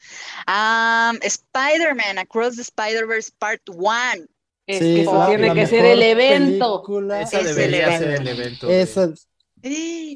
Spider-Man 1.22 2.18
Across 2.18 2.56
the 2.56 2.62
Spider-Verse 2.62 3.32
Part 3.38 3.62
1. 3.68 4.26
Es 4.66 4.80
que 4.80 5.02
eso 5.02 5.26
tiene 5.26 5.54
que 5.54 5.66
ser 5.66 5.84
el 5.84 6.02
evento. 6.02 6.82
Esa 7.14 7.42
debería 7.42 7.98
ser 7.98 8.20
el 8.20 8.28
evento. 8.28 8.68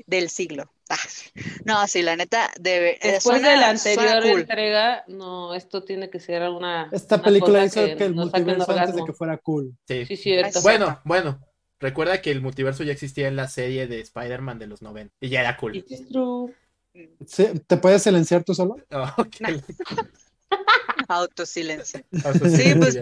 Del 0.07 0.29
siglo. 0.29 0.73
Ah, 0.91 0.99
no, 1.65 1.87
sí, 1.89 2.03
la 2.03 2.17
neta, 2.17 2.51
debe. 2.61 2.99
Después 3.03 3.41
de 3.41 3.57
la 3.57 3.71
anterior 3.71 4.27
entrega, 4.27 5.05
no, 5.09 5.55
esto 5.55 5.85
tiene 5.85 6.11
que 6.11 6.21
ser 6.21 6.43
una. 6.51 6.91
Esta 6.93 7.23
película 7.23 7.65
hizo 7.65 7.83
que, 7.83 8.05
el 8.05 8.15
multiverso 8.15 8.71
antes 8.71 8.95
de 8.95 9.05
que 9.05 9.13
fuera 9.15 9.39
cool. 9.39 9.75
Sí, 9.89 10.05
sí 10.05 10.17
cierto. 10.17 10.61
Bueno, 10.61 11.01
bueno. 11.05 11.41
Recuerda 11.81 12.23
que 12.23 12.31
el 12.31 12.41
multiverso 12.41 12.85
ya 12.85 12.93
existía 12.93 13.27
en 13.27 13.35
la 13.35 13.49
serie 13.49 13.89
de 13.89 13.99
Spider-Man 14.01 14.61
de 14.61 14.69
los 14.69 14.83
90 14.83 15.17
y 15.19 15.31
ya 15.31 15.41
era 15.41 15.57
cool. 15.57 15.85
true. 16.13 16.55
¿Te 17.67 17.77
puedes 17.77 18.03
silenciar 18.03 18.45
tú 18.45 18.55
solo? 18.55 18.77
Autosilencio. 21.09 22.05
Sí, 22.11 22.75
pues, 22.77 22.99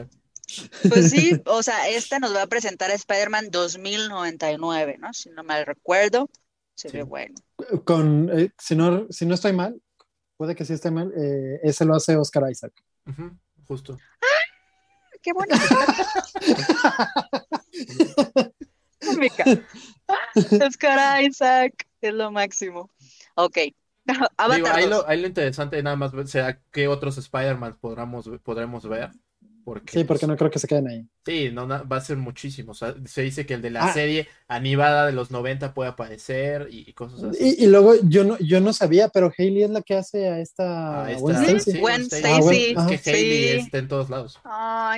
pues 0.88 1.11
sí, 1.11 1.40
o 1.46 1.62
sea, 1.62 1.88
esta 1.88 2.18
nos 2.18 2.35
va 2.35 2.42
a 2.42 2.46
presentar 2.46 2.90
a 2.90 2.94
Spider-Man 2.94 3.50
2099, 3.50 4.96
¿no? 4.98 5.12
Si 5.12 5.31
no 5.31 5.44
mal 5.44 5.66
recuerdo, 5.66 6.31
se 6.74 6.88
ve 6.88 7.03
bueno. 7.03 7.35
Con, 7.85 8.31
eh, 8.37 8.50
si, 8.59 8.76
no, 8.76 9.07
si 9.11 9.26
no 9.26 9.35
estoy 9.35 9.53
mal, 9.53 9.81
puede 10.37 10.55
que 10.55 10.64
sí 10.64 10.72
esté 10.72 10.90
mal, 10.90 11.12
eh, 11.16 11.61
ese 11.62 11.85
lo 11.85 11.94
hace 11.94 12.16
Oscar 12.16 12.50
Isaac. 12.50 12.72
justo. 13.66 13.98
¡Ah! 14.22 14.26
¡Qué 15.22 15.33
bueno! 15.33 15.55
Oscar 20.66 21.22
Isaac 21.22 21.87
es 22.00 22.14
lo 22.14 22.33
máximo. 22.33 22.90
Ok. 23.35 23.59
Ahí, 24.38 24.88
lo, 24.88 25.27
interesante 25.27 25.83
nada 25.83 25.96
más 25.96 26.12
será 26.27 26.61
qué 26.70 26.88
otros 26.88 27.18
Spider-Man 27.18 27.79
podremos 28.42 28.88
ver. 28.88 29.11
Porque, 29.71 29.93
sí, 29.93 30.03
porque 30.03 30.27
no 30.27 30.37
creo 30.37 30.51
que 30.51 30.59
se 30.59 30.67
queden 30.67 30.89
ahí. 30.89 31.07
Sí, 31.25 31.51
no, 31.53 31.69
va 31.69 31.97
a 31.97 32.01
ser 32.01 32.17
muchísimo. 32.17 32.75
se 32.75 33.23
dice 33.23 33.47
que 33.47 33.55
el 33.55 33.63
de 33.63 33.71
la 33.71 33.85
ah. 33.85 33.93
serie 33.93 34.27
animada 34.49 35.07
de 35.07 35.13
los 35.13 35.31
90 35.31 35.75
puede 35.75 35.91
aparecer 35.91 36.67
y, 36.73 36.93
cosas 36.93 37.23
así. 37.23 37.55
Y, 37.57 37.69
luego 37.69 37.95
yo 38.03 38.25
no, 38.25 38.37
yo 38.41 38.61
no 38.61 38.73
sabía, 38.73 39.11
pero 39.11 39.31
Hailey 39.39 39.63
es 39.63 39.71
la 39.71 39.83
que 39.83 39.95
hace 39.95 40.29
a 40.29 40.41
esta, 40.41 41.05
ah, 41.05 41.13
Stacy. 41.13 41.81
Ah, 42.77 42.89
es 42.91 43.01
que 43.01 43.11
Hailey 43.11 43.61
está 43.61 43.79
en 43.79 43.87
todos 43.87 44.11
lados. 44.11 44.41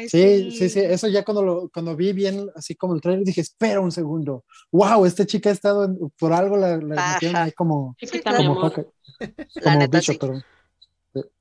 sí, 0.09 0.53
sí, 0.53 0.71
sí, 0.71 0.81
Eso 0.81 1.07
ya 1.09 1.23
cuando, 1.23 1.43
lo, 1.43 1.69
cuando 1.69 1.95
vi 1.95 2.15
bien, 2.15 2.49
así 2.57 2.75
como 2.75 2.95
el 2.95 3.03
trailer, 3.03 3.27
dije, 3.27 3.43
espera 3.43 3.81
un 3.81 3.93
segundo. 3.93 4.47
Wow, 4.71 5.05
esta 5.05 5.27
chica 5.27 5.51
ha 5.51 5.53
estado 5.53 5.95
por 6.19 6.33
algo, 6.33 6.57
la, 6.57 6.79
la 6.79 7.13
metieron 7.13 7.43
ahí 7.43 7.53
como, 7.53 7.95
como, 8.25 8.73
La 9.57 9.77
neta 9.77 10.01
sí. 10.01 10.19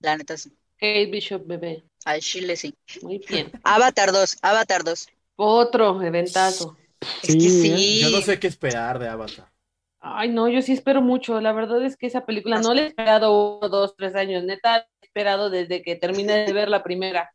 La 0.02 0.18
neta 0.18 0.36
sí. 0.36 0.50
Kate 0.78 1.06
Bishop, 1.06 1.48
bebé. 1.48 1.86
Al 2.06 2.20
Chile 2.22 2.56
sí. 2.56 2.74
Muy 3.02 3.20
bien. 3.28 3.52
Avatar 3.64 4.12
2, 4.12 4.38
Avatar 4.42 4.84
2. 4.84 5.08
Otro 5.36 6.02
eventazo. 6.02 6.78
Es 7.24 7.34
que 7.34 7.42
sí. 7.42 8.00
Yo 8.02 8.10
no 8.10 8.22
sé 8.22 8.40
qué 8.40 8.48
esperar 8.48 9.00
de 9.00 9.08
Avatar. 9.08 9.52
Ay, 10.00 10.30
no, 10.30 10.50
yo 10.50 10.62
sí 10.62 10.74
espero 10.74 11.02
mucho. 11.02 11.40
La 11.42 11.54
verdad 11.54 11.84
es 11.86 11.96
que 11.96 12.08
esa 12.08 12.26
película 12.26 12.60
no 12.60 12.74
la 12.74 12.82
he 12.82 12.88
esperado 12.88 13.58
uno, 13.60 13.70
dos, 13.70 13.96
tres 13.96 14.16
años. 14.16 14.44
Neta, 14.44 14.88
he 15.02 15.06
esperado 15.06 15.50
desde 15.50 15.84
que 15.84 15.96
terminé 15.96 16.46
de 16.46 16.54
ver 16.54 16.70
la 16.70 16.84
primera. 16.84 17.32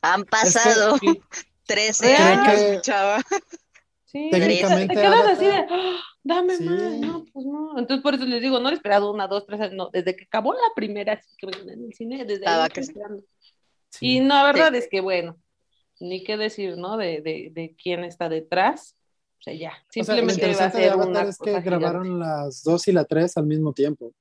Han 0.00 0.24
pasado 0.24 0.96
13 1.66 2.16
años, 2.16 2.82
chava. 2.82 3.22
Sí, 4.04 4.30
técnicamente. 4.30 4.94
Te 4.94 5.00
quedas 5.00 5.26
así 5.26 5.44
de, 5.44 5.66
¡Ah! 5.68 6.00
dame 6.22 6.58
más, 6.60 6.92
no, 6.94 7.24
pues 7.32 7.44
no. 7.44 7.78
Entonces 7.78 8.02
por 8.02 8.14
eso 8.14 8.24
les 8.24 8.40
digo, 8.40 8.58
no 8.60 8.70
he 8.70 8.74
esperado 8.74 9.12
una, 9.12 9.26
dos, 9.26 9.44
tres 9.46 9.60
años, 9.60 9.74
no, 9.74 9.90
desde 9.92 10.16
que 10.16 10.24
acabó 10.24 10.54
la 10.54 10.72
primera, 10.74 11.14
así 11.14 11.28
que 11.36 11.46
en 11.46 11.84
el 11.84 11.92
cine, 11.92 12.24
desde 12.24 12.46
ahí 12.46 12.66
estoy 12.66 12.82
esperando. 12.84 13.22
Y 14.00 14.20
no, 14.20 14.34
la 14.34 14.44
verdad 14.44 14.74
es 14.74 14.88
que 14.88 15.00
bueno, 15.00 15.36
ni 16.00 16.24
qué 16.24 16.36
decir, 16.36 16.76
¿no? 16.76 16.96
De, 16.96 17.20
de, 17.22 17.50
de 17.52 17.76
quién 17.80 18.04
está 18.04 18.28
detrás. 18.28 18.96
O 19.38 19.42
sea, 19.42 19.54
ya, 19.54 19.72
simplemente 19.90 20.54
va 20.54 20.64
a 20.64 20.70
ser 20.70 20.96
una 20.96 21.22
es 21.22 21.38
que 21.38 21.60
grabaron 21.60 22.18
las 22.18 22.62
dos 22.62 22.88
y 22.88 22.92
la 22.92 23.04
tres 23.04 23.36
al 23.36 23.46
mismo 23.46 23.72
tiempo. 23.72 24.12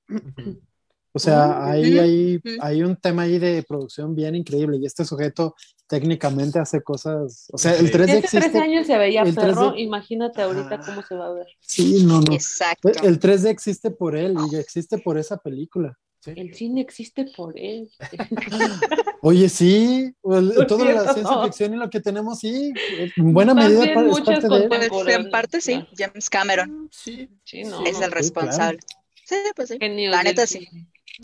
O 1.16 1.20
sea, 1.20 1.66
ahí 1.66 1.98
hay, 1.98 2.42
hay 2.60 2.84
un 2.84 2.98
tema 2.98 3.22
ahí 3.22 3.40
de 3.40 3.64
producción 3.64 4.14
bien 4.14 4.36
increíble 4.36 4.76
y 4.76 4.86
este 4.86 5.06
sujeto 5.06 5.56
técnicamente 5.88 6.60
hace 6.60 6.82
cosas, 6.82 7.48
o 7.54 7.58
sea, 7.58 7.74
el 7.78 7.90
3D 7.90 8.04
Hace 8.04 8.18
existe. 8.18 8.50
tres 8.50 8.62
años 8.62 8.86
se 8.86 8.98
veía 8.98 9.24
perro, 9.24 9.78
imagínate 9.78 10.42
ahorita 10.42 10.80
cómo 10.80 11.02
se 11.04 11.16
va 11.16 11.28
a 11.28 11.34
ver. 11.34 11.48
Sí, 11.62 12.04
no, 12.04 12.20
no. 12.20 12.34
Exacto. 12.34 12.90
El 12.90 13.18
3D 13.18 13.48
existe 13.48 13.92
por 13.92 14.18
él 14.18 14.36
y 14.52 14.58
existe 14.58 14.98
por 14.98 15.18
esa 15.18 15.38
película. 15.38 15.98
El 16.26 16.54
cine 16.54 16.82
existe 16.82 17.26
por 17.36 17.58
él. 17.58 17.90
Oye, 19.22 19.50
sí, 19.50 20.14
toda 20.22 20.86
la 20.86 21.14
ciencia 21.14 21.44
ficción 21.44 21.74
y 21.74 21.78
lo 21.78 21.90
que 21.90 22.00
tenemos, 22.00 22.40
sí, 22.40 22.74
en 23.16 23.34
buena 23.34 23.54
medida 23.54 23.94
para, 23.94 24.10
es 24.10 24.22
parte 24.22 24.48
de 24.48 24.90
pues, 24.90 25.08
en 25.08 25.30
parte 25.30 25.62
sí, 25.62 25.88
James 25.98 26.30
Cameron. 26.30 26.90
Sí, 26.92 27.30
sí 27.44 27.64
no, 27.64 27.86
es 27.86 28.02
el 28.02 28.12
responsable. 28.12 28.80
Sí, 29.24 29.36
pues 29.56 29.70
sí. 29.70 29.78
la 29.80 30.24
neta 30.24 30.46
sí. 30.46 30.68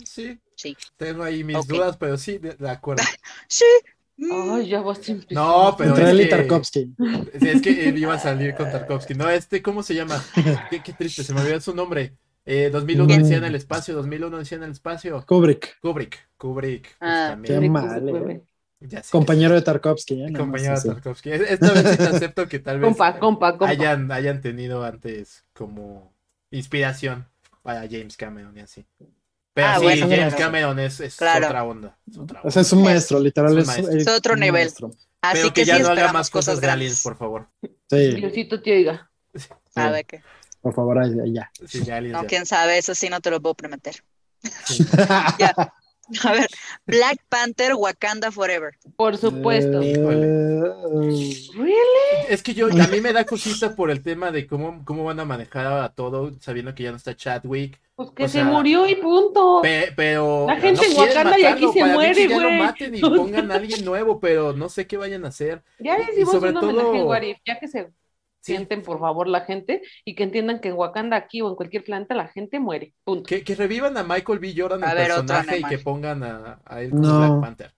Sí. 0.04 0.38
Sí. 0.56 0.76
Tengo 0.96 1.24
ahí 1.24 1.42
mis 1.42 1.66
dudas, 1.66 1.96
pero 1.96 2.16
sí, 2.16 2.38
de, 2.38 2.70
acuerdo. 2.70 3.02
sí. 3.48 3.64
Ay, 4.30 4.68
ya 4.68 4.80
vas 4.80 5.00
a 5.08 5.14
No, 5.30 5.74
pero. 5.76 5.96
es 5.96 6.16
que, 6.16 6.26
Tarkovsky. 6.26 6.94
Es 7.32 7.62
que 7.62 7.88
iba 7.96 8.14
a 8.14 8.18
salir 8.18 8.54
con 8.54 8.70
Tarkovsky. 8.70 9.14
No, 9.14 9.28
este, 9.28 9.60
¿cómo 9.62 9.82
se 9.82 9.94
llama? 9.94 10.24
Qué, 10.70 10.82
qué 10.82 10.92
triste, 10.92 11.24
se 11.24 11.34
me 11.34 11.40
olvidó 11.40 11.60
su 11.60 11.74
nombre. 11.74 12.14
Eh, 12.44 12.70
2001 12.70 13.18
decía 13.18 13.36
en 13.36 13.44
el 13.44 13.54
espacio, 13.54 13.94
2001 13.94 14.38
decía 14.38 14.58
en 14.58 14.64
el 14.64 14.72
espacio. 14.72 15.24
Kubrick. 15.26 15.78
Kubrick, 15.80 16.28
Kubrick. 16.36 16.96
Pues, 16.98 17.10
ah, 17.12 17.38
qué 17.42 17.60
mal. 17.68 18.08
Eh. 18.08 18.42
Compañero 19.10 19.54
de 19.54 19.62
Tarkovsky. 19.62 20.24
¿eh? 20.24 20.32
Compañero 20.36 20.80
de 20.80 20.88
Tarkovsky. 20.88 21.30
Esta 21.30 21.72
vez 21.72 21.90
sí 21.90 21.96
te 21.96 22.04
acepto 22.04 22.48
que 22.48 22.58
tal 22.58 22.80
vez 22.80 22.88
compa, 22.88 23.18
compa, 23.18 23.52
compa. 23.52 23.68
Hayan, 23.68 24.10
hayan 24.10 24.40
tenido 24.40 24.84
antes 24.84 25.44
como 25.52 26.12
inspiración 26.50 27.28
para 27.62 27.82
James 27.82 28.16
Cameron 28.16 28.56
y 28.56 28.60
así. 28.60 28.84
Pero 29.54 29.68
ah, 29.68 29.78
sí, 29.78 30.00
James 30.00 30.34
Cameron 30.34 30.78
es, 30.78 30.98
es 31.00 31.14
otra 31.14 31.62
onda. 31.62 31.96
Es 32.10 32.18
otra 32.18 32.40
onda. 32.40 32.48
O 32.48 32.50
sea, 32.50 32.62
es 32.62 32.72
un 32.72 32.82
maestro, 32.82 33.20
literal. 33.20 33.56
Es, 33.58 33.68
es, 33.68 34.08
otro 34.08 34.34
nivel. 34.34 34.68
Así 34.68 35.34
Pero 35.34 35.48
que, 35.48 35.60
que 35.60 35.64
ya 35.64 35.78
no 35.78 35.88
haga 35.88 36.12
más 36.12 36.30
cosas, 36.30 36.60
aliens, 36.62 37.02
por 37.02 37.16
favor. 37.16 37.48
Sí. 37.88 38.14
Diosito 38.14 38.60
te 38.60 38.72
oiga. 38.72 39.10
¿Sabe 39.68 40.04
qué? 40.04 40.22
Por 40.62 40.74
favor, 40.74 41.02
ya. 41.32 41.50
Sí, 41.66 41.82
ya 41.84 42.00
no, 42.00 42.24
quién 42.26 42.46
sabe, 42.46 42.78
eso 42.78 42.94
sí 42.94 43.08
no 43.08 43.20
te 43.20 43.30
lo 43.30 43.42
puedo 43.42 43.54
prometer. 43.54 44.04
ya. 45.38 45.74
A 46.24 46.32
ver, 46.32 46.48
Black 46.86 47.18
Panther 47.28 47.74
Wakanda 47.74 48.30
Forever. 48.30 48.74
Por 48.96 49.16
supuesto. 49.16 49.80
¿Really? 49.80 50.12
Es 52.28 52.42
que 52.42 52.54
yo, 52.54 52.66
a 52.66 52.86
mí 52.88 53.00
me 53.00 53.12
da 53.12 53.24
cosita 53.24 53.74
por 53.74 53.90
el 53.90 54.02
tema 54.02 54.30
de 54.30 54.46
cómo, 54.46 54.84
cómo 54.84 55.04
van 55.04 55.20
a 55.20 55.24
manejar 55.24 55.66
a 55.66 55.88
todo, 55.90 56.32
sabiendo 56.40 56.74
que 56.74 56.82
ya 56.82 56.90
no 56.90 56.96
está 56.96 57.16
Chadwick. 57.16 57.80
Pues 57.94 58.10
que 58.10 58.28
se 58.28 58.44
murió 58.44 58.86
y 58.86 58.96
punto. 58.96 59.62
pero. 59.96 60.46
La 60.46 60.60
gente 60.60 60.86
en 60.86 60.96
Wakanda 60.98 61.38
y 61.38 61.44
aquí 61.44 61.66
se 61.72 61.84
muere, 61.84 62.26
güey. 62.26 62.40
Ya 62.40 62.58
lo 62.58 62.64
maten 62.64 62.94
y 62.94 63.00
pongan 63.00 63.50
a 63.50 63.54
alguien 63.54 63.84
nuevo, 63.84 64.20
pero 64.20 64.52
no 64.52 64.68
sé 64.68 64.86
qué 64.86 64.96
vayan 64.96 65.24
a 65.24 65.28
hacer. 65.28 65.62
Ya 65.78 65.98
les 65.98 66.16
dimos 66.16 66.34
un 66.34 66.56
homenaje, 66.56 67.40
ya 67.46 67.58
que 67.58 67.68
se 67.68 67.90
sienten 68.42 68.82
por 68.82 69.00
favor 69.00 69.28
la 69.28 69.42
gente 69.42 69.82
y 70.04 70.14
que 70.14 70.24
entiendan 70.24 70.60
que 70.60 70.68
en 70.68 70.74
Wakanda 70.74 71.16
aquí 71.16 71.40
o 71.40 71.48
en 71.48 71.54
cualquier 71.54 71.84
planeta 71.84 72.14
la 72.14 72.28
gente 72.28 72.60
muere. 72.60 72.94
Punto. 73.04 73.26
Que, 73.26 73.42
que 73.42 73.54
revivan 73.54 73.96
a 73.96 74.02
Michael 74.02 74.38
B. 74.38 74.54
Jordan 74.56 74.82
el 74.82 74.96
personaje 74.96 75.58
y 75.58 75.62
que 75.64 75.78
pongan 75.78 76.22
a, 76.22 76.60
a 76.64 76.82
él 76.82 76.90
como 76.90 77.18
Black 77.18 77.40
Panther. 77.40 77.74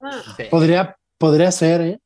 Ah. 0.00 0.22
Sí. 0.36 0.44
Podría, 0.50 0.96
podría 1.18 1.50
ser, 1.52 1.80
¿eh? 1.82 2.00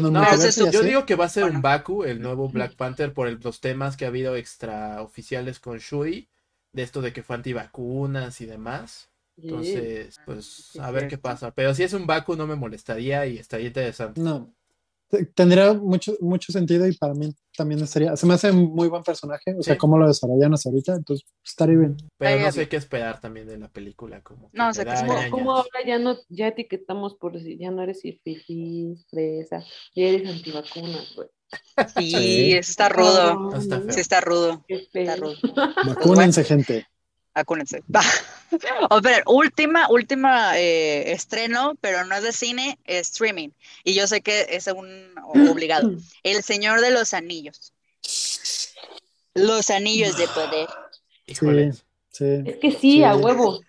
no, 0.00 0.70
yo 0.72 0.82
digo 0.82 1.06
que 1.06 1.14
va 1.14 1.26
a 1.26 1.28
ser 1.28 1.44
un 1.44 1.62
Baku, 1.62 2.04
el 2.04 2.20
nuevo 2.20 2.48
Black 2.48 2.74
Panther, 2.74 3.12
por 3.12 3.30
los 3.44 3.60
temas 3.60 3.96
que 3.96 4.04
ha 4.04 4.08
habido 4.08 4.36
extraoficiales 4.36 5.60
con 5.60 5.78
Shuri, 5.78 6.28
de 6.72 6.82
esto 6.82 7.00
de 7.00 7.12
que 7.12 7.22
fue 7.22 7.36
antivacunas 7.36 8.40
y 8.40 8.46
demás. 8.46 9.10
Entonces, 9.36 10.20
pues, 10.24 10.78
a 10.80 10.90
ver 10.90 11.08
qué 11.08 11.18
pasa. 11.18 11.52
Pero 11.52 11.74
si 11.74 11.82
es 11.82 11.92
un 11.92 12.06
Baku 12.06 12.36
no 12.36 12.46
me 12.46 12.54
molestaría 12.54 13.26
y 13.26 13.38
estaría 13.38 13.66
interesante. 13.66 14.20
No, 14.20 14.53
tendría 15.34 15.74
mucho, 15.74 16.16
mucho 16.20 16.52
sentido 16.52 16.86
y 16.86 16.96
para 16.96 17.14
mí 17.14 17.34
también 17.56 17.82
estaría, 17.82 18.16
se 18.16 18.26
me 18.26 18.34
hace 18.34 18.50
un 18.50 18.74
muy 18.74 18.88
buen 18.88 19.02
personaje, 19.02 19.54
o 19.56 19.62
sea, 19.62 19.78
cómo 19.78 19.96
lo 19.96 20.06
desarrollan 20.06 20.54
hasta 20.54 20.68
ahorita, 20.68 20.94
entonces 20.94 21.26
estaría 21.44 21.78
bien. 21.78 21.96
Pero 22.18 22.40
no 22.40 22.52
sé 22.52 22.68
qué 22.68 22.76
esperar 22.76 23.20
también 23.20 23.46
de 23.46 23.58
la 23.58 23.68
película, 23.68 24.20
como 24.22 24.50
no, 24.52 24.74
sé 24.74 24.84
como, 25.30 25.52
ahora 25.52 25.84
ya 25.86 25.98
no, 25.98 26.16
ya 26.28 26.48
etiquetamos 26.48 27.14
por 27.14 27.40
si 27.40 27.58
ya 27.58 27.70
no 27.70 27.82
eres 27.82 28.02
fifi, 28.02 28.96
fresa, 29.08 29.64
ya 29.94 30.04
eres 30.04 30.28
antivacunas, 30.28 31.14
güey. 31.14 31.28
Sí, 31.96 32.52
está 32.52 32.88
rudo. 32.88 33.52
sí, 33.88 34.00
está 34.00 34.20
rudo. 34.20 34.64
Está 34.68 35.16
rudo. 35.16 35.36
Vacúnense, 35.86 36.42
gente. 36.42 36.86
Acuérdense. 37.34 37.82
a 38.90 39.00
ver, 39.00 39.24
última, 39.26 39.88
última 39.90 40.58
eh, 40.58 41.12
estreno, 41.12 41.74
pero 41.80 42.04
no 42.04 42.14
es 42.14 42.22
de 42.22 42.32
cine, 42.32 42.78
es 42.84 43.10
streaming. 43.10 43.50
Y 43.82 43.94
yo 43.94 44.06
sé 44.06 44.20
que 44.20 44.46
es 44.50 44.66
un 44.68 45.12
obligado. 45.50 45.90
El 46.22 46.42
Señor 46.42 46.80
de 46.80 46.92
los 46.92 47.12
Anillos. 47.12 47.72
Los 49.34 49.70
Anillos 49.70 50.16
de 50.16 50.28
Poder. 50.28 50.68
Híjole. 51.26 51.72
Sí, 52.10 52.42
Es 52.46 52.56
que 52.58 52.70
sí, 52.70 53.02
a 53.02 53.16
huevo. 53.16 53.60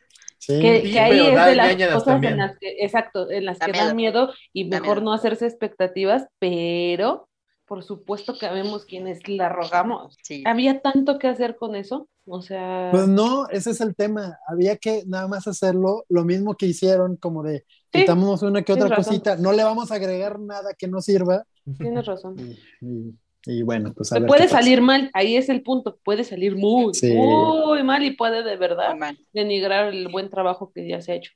Que, 0.48 1.00
ahí 1.00 1.28
es 1.28 1.46
de 1.46 1.56
las 1.56 1.94
cosas 1.96 2.22
en 2.22 2.38
las 2.38 2.60
que, 2.60 2.76
exacto, 2.82 3.32
en 3.32 3.46
las 3.46 3.58
que 3.58 3.72
dan 3.72 3.96
miedo 3.96 4.32
y 4.54 4.66
mejor 4.66 5.02
no 5.02 5.12
hacerse 5.12 5.48
expectativas, 5.48 6.28
pero 6.38 7.28
por 7.66 7.84
supuesto 7.84 8.38
que 8.38 8.48
vemos 8.50 8.86
quienes 8.86 9.28
la 9.28 9.50
rogamos. 9.50 10.18
Había 10.46 10.82
tanto 10.82 11.18
que 11.18 11.28
hacer 11.28 11.56
con 11.56 11.76
eso, 11.76 12.08
o 12.26 12.42
sea... 12.42 12.90
Pues 12.92 13.08
no, 13.08 13.48
ese 13.50 13.72
es 13.72 13.82
el 13.82 13.96
tema. 13.96 14.40
Había 14.48 14.78
que 14.78 15.04
nada 15.08 15.28
más 15.28 15.48
hacerlo 15.48 16.06
lo 16.10 16.24
mismo 16.24 16.56
que 16.56 16.66
hicieron, 16.66 17.18
como 17.18 17.44
de 17.44 17.66
quitamos 17.92 18.42
una 18.42 18.62
que 18.64 18.74
otra 18.74 18.96
cosita, 18.96 19.38
no 19.38 19.54
le 19.54 19.64
vamos 19.64 19.92
a 19.92 19.96
agregar 19.96 20.40
nada 20.40 20.74
que 20.78 20.88
no 20.88 21.02
sirva. 21.02 21.46
Tienes 21.78 22.06
razón. 22.06 22.36
Y, 23.48 23.62
bueno, 23.62 23.94
pues 23.96 24.12
a 24.12 24.20
Puede 24.22 24.48
salir 24.48 24.82
mal, 24.82 25.12
ahí 25.14 25.36
es 25.38 25.50
el 25.50 25.62
punto, 25.62 26.00
puede 26.04 26.24
salir 26.24 26.56
muy, 26.56 26.92
muy 27.14 27.84
mal 27.84 28.04
y 28.04 28.16
puede 28.16 28.42
de 28.42 28.58
verdad 28.58 28.96
denigrar 29.34 29.94
el 29.94 30.08
buen 30.08 30.32
trabajo 30.32 30.72
que 30.74 30.88
ya 30.88 31.00
se 31.00 31.12
ha 31.12 31.16
hecho 31.18 31.32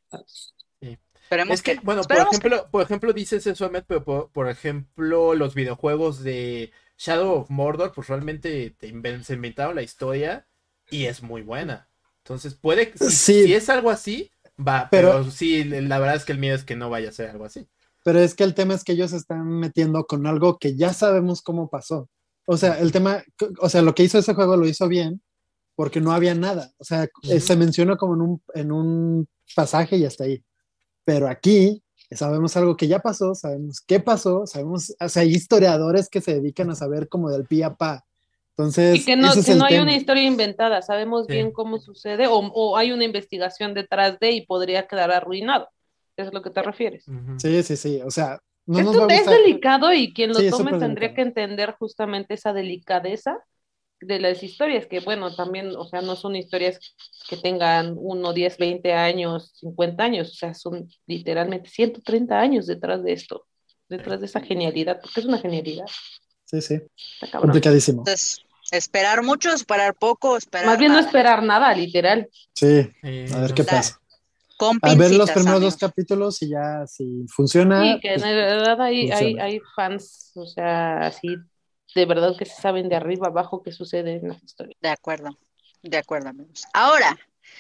es 1.50 1.62
que, 1.62 1.80
bueno, 1.84 2.02
por 2.04 2.18
ejemplo, 2.18 2.68
por 2.72 2.82
ejemplo, 2.82 3.14
dices 3.14 3.46
eso, 3.46 3.70
pero 3.88 4.30
por, 4.32 4.50
ejemplo, 4.50 5.36
los 5.36 5.54
videojuegos 5.54 6.24
de 6.24 6.72
Shadow 6.98 7.42
of 7.42 7.50
Mordor, 7.50 7.94
pues 7.94 8.08
realmente 8.08 8.72
te 8.72 9.24
se 9.24 9.34
inventaron 9.34 9.76
la 9.76 9.84
historia 9.84 10.48
y 10.90 11.06
es 11.06 11.24
muy 11.24 11.42
buena. 11.42 11.90
Entonces, 12.24 12.54
puede, 12.56 12.94
si, 12.98 13.46
si 13.46 13.54
es 13.54 13.70
algo 13.70 13.90
así, 13.90 14.32
va, 14.60 14.88
pero, 14.92 15.30
sí, 15.30 15.64
la 15.64 16.00
verdad 16.00 16.16
es 16.16 16.26
que 16.26 16.34
el 16.34 16.40
miedo 16.40 16.56
es 16.56 16.64
que 16.64 16.76
no 16.76 16.90
vaya 16.90 17.10
a 17.10 17.14
ser 17.14 17.30
algo 17.30 17.46
así. 17.46 17.68
Pero 18.04 18.20
es 18.20 18.34
que 18.36 18.44
el 18.44 18.54
tema 18.54 18.74
es 18.74 18.84
que 18.84 18.94
ellos 18.94 19.14
están 19.14 19.48
metiendo 19.48 20.06
con 20.06 20.26
algo 20.26 20.58
que 20.58 20.76
ya 20.76 20.94
sabemos 20.94 21.42
cómo 21.42 21.70
pasó. 21.70 22.10
O 22.46 22.58
sea, 22.58 22.80
el 22.80 22.92
tema, 22.92 23.24
o 23.60 23.70
sea, 23.70 23.82
lo 23.82 23.94
que 23.94 24.04
hizo 24.04 24.18
ese 24.18 24.34
juego 24.34 24.58
lo 24.58 24.68
hizo 24.68 24.88
bien 24.88 25.22
porque 25.76 26.02
no 26.02 26.12
había 26.12 26.36
nada. 26.36 26.74
O 26.78 26.84
sea, 26.84 27.08
se 27.40 27.56
mencionó 27.56 27.98
como 27.98 28.16
en 28.16 28.22
un, 28.22 28.44
en 28.54 28.72
un 28.72 29.30
pasaje 29.56 29.98
y 29.98 30.06
hasta 30.06 30.24
ahí. 30.26 30.44
Pero 31.06 31.28
aquí 31.28 31.84
sabemos 32.12 32.58
algo 32.58 32.76
que 32.76 32.88
ya 32.88 33.00
pasó, 33.00 33.36
sabemos 33.36 33.82
qué 33.82 34.00
pasó, 34.00 34.46
sabemos, 34.46 34.96
o 35.00 35.10
sea, 35.10 35.22
hay 35.22 35.30
historiadores 35.30 36.10
que 36.10 36.22
se 36.22 36.34
dedican 36.34 36.70
a 36.70 36.76
saber 36.76 37.08
como 37.08 37.30
del 37.30 37.46
pie 37.46 37.64
a 37.64 37.76
pa. 37.76 38.06
Entonces, 38.60 39.00
y 39.00 39.06
que 39.06 39.16
no, 39.16 39.32
que 39.34 39.56
no 39.56 39.64
hay 39.64 39.78
una 39.78 39.96
historia 39.96 40.24
inventada, 40.24 40.82
sabemos 40.82 41.28
bien 41.28 41.50
cómo 41.50 41.80
sucede 41.80 42.26
o, 42.30 42.76
hay 42.76 42.92
una 42.92 43.06
investigación 43.06 43.74
detrás 43.74 44.20
de 44.20 44.32
y 44.32 44.46
podría 44.46 44.86
quedar 44.86 45.12
arruinado. 45.12 45.70
¿Es 46.18 46.28
a 46.28 46.32
lo 46.32 46.42
que 46.42 46.50
te 46.50 46.62
refieres? 46.62 47.06
Sí, 47.38 47.64
sí, 47.64 47.78
sí. 47.78 48.02
O 48.04 48.12
sea, 48.12 48.42
no 48.66 48.82
nos 48.82 49.10
es 49.14 49.26
delicado 49.26 49.94
y 49.94 50.12
quien 50.12 50.34
lo 50.34 50.50
tome 50.50 50.78
tendría 50.78 51.14
que 51.14 51.22
entender 51.22 51.74
justamente 51.80 52.34
esa 52.34 52.52
delicadeza 52.52 53.38
de 54.02 54.20
las 54.20 54.44
historias, 54.44 54.88
que 54.88 55.00
bueno, 55.00 55.34
también, 55.34 55.74
o 55.78 55.86
sea, 55.86 56.02
no 56.02 56.18
son 56.18 56.36
historias 56.36 56.82
que 57.30 57.38
tengan 57.38 57.96
1, 57.98 58.34
10, 58.34 58.58
20 58.58 58.92
años, 58.92 59.54
50 59.62 60.04
años, 60.04 60.32
o 60.32 60.36
sea, 60.36 60.54
son 60.54 60.90
literalmente 61.08 61.70
130 61.70 62.38
años 62.38 62.68
detrás 62.68 63.02
de 63.04 63.14
esto, 63.14 63.46
detrás 63.88 64.20
de 64.20 64.26
esa 64.26 64.42
genialidad, 64.42 65.00
porque 65.02 65.22
es 65.22 65.26
una 65.26 65.38
genialidad. 65.38 65.86
Sí, 66.44 66.62
sí. 66.62 66.82
Complicadísimo. 67.32 68.02
Entonces, 68.02 68.42
esperar 68.72 69.24
mucho, 69.24 69.52
esperar 69.52 69.96
poco, 69.96 70.38
esperar. 70.38 70.68
Más 70.68 70.78
bien 70.78 70.92
no 70.92 71.00
esperar 71.00 71.44
nada, 71.44 71.74
literal. 71.74 72.30
Sí, 72.54 72.92
a 73.04 73.40
ver 73.40 73.54
qué 73.54 73.64
pasa. 73.64 74.00
a 74.82 74.96
ver 74.96 75.12
los 75.12 75.32
primeros 75.32 75.62
dos 75.62 75.78
capítulos 75.78 76.42
y 76.42 76.50
ya 76.50 76.86
si 76.88 77.26
funciona. 77.28 77.82
Sí, 77.84 78.00
que 78.02 78.14
en 78.14 78.22
verdad 78.22 78.82
hay, 78.82 79.12
hay, 79.12 79.40
hay 79.40 79.60
fans, 79.76 80.32
o 80.36 80.46
sea, 80.46 81.08
así 81.08 81.38
de 81.96 82.06
verdad 82.06 82.36
que 82.38 82.46
se 82.46 82.62
saben 82.62 82.90
de 82.90 82.96
arriba 82.96 83.28
abajo 83.28 83.64
qué 83.64 83.72
sucede 83.72 84.18
en 84.18 84.30
las 84.30 84.44
historias. 84.44 84.78
De 84.82 84.90
acuerdo, 84.90 85.38
de 85.82 85.98
acuerdo, 85.98 86.30
amigos. 86.30 86.66
Ahora, 86.74 87.18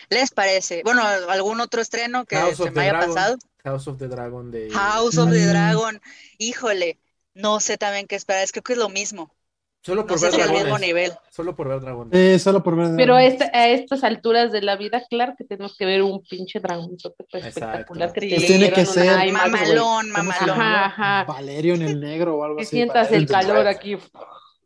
¿les 0.09 0.31
parece? 0.31 0.81
Bueno, 0.83 1.03
¿algún 1.03 1.59
otro 1.61 1.81
estreno 1.81 2.25
que 2.25 2.55
se 2.55 2.71
me 2.71 2.81
haya 2.81 2.99
pasado? 2.99 3.37
House 3.63 3.87
of 3.87 3.97
the 3.97 4.07
Dragon 4.07 4.51
de... 4.51 4.69
House 4.71 5.17
of 5.17 5.31
the 5.31 5.45
Dragon, 5.45 6.01
híjole, 6.37 6.99
no 7.33 7.59
sé 7.59 7.77
también 7.77 8.07
qué 8.07 8.15
esperar, 8.15 8.43
es 8.43 8.51
creo 8.51 8.63
que 8.63 8.73
es 8.73 8.79
lo 8.79 8.89
mismo. 8.89 9.33
Solo 9.81 10.05
por 10.05 10.19
ver 10.19 10.31
dragones. 10.31 10.63
mismo 10.63 10.77
nivel. 10.77 11.11
Solo 11.29 11.55
por 11.55 11.69
ver 11.69 11.79
dragones. 11.79 12.13
Eh, 12.13 12.37
solo 12.37 12.61
por 12.61 12.75
ver 12.75 12.95
Pero 12.97 13.15
a, 13.15 13.23
estas 13.23 14.03
alturas 14.03 14.51
de 14.51 14.61
la 14.61 14.75
vida, 14.75 15.03
claro 15.09 15.35
que 15.37 15.45
tenemos 15.45 15.77
que 15.77 15.85
ver 15.85 16.01
un 16.01 16.21
pinche 16.21 16.59
dragón 16.59 16.97
pues, 17.31 17.45
espectacular 17.45 18.11
que 18.11 18.27
pues 18.27 18.45
tiene 18.45 18.71
que 18.71 18.85
ser 18.85 19.31
mamalón, 19.31 20.11
mamalón. 20.11 20.61
Ajá, 20.61 21.23
Valerio 21.23 21.75
en 21.75 21.83
el 21.83 21.99
negro 21.99 22.35
o 22.35 22.43
algo 22.43 22.57
que 22.57 22.63
así. 22.63 22.75
sientas 22.75 23.11
el 23.11 23.25
calor 23.25 23.67
aquí. 23.67 23.97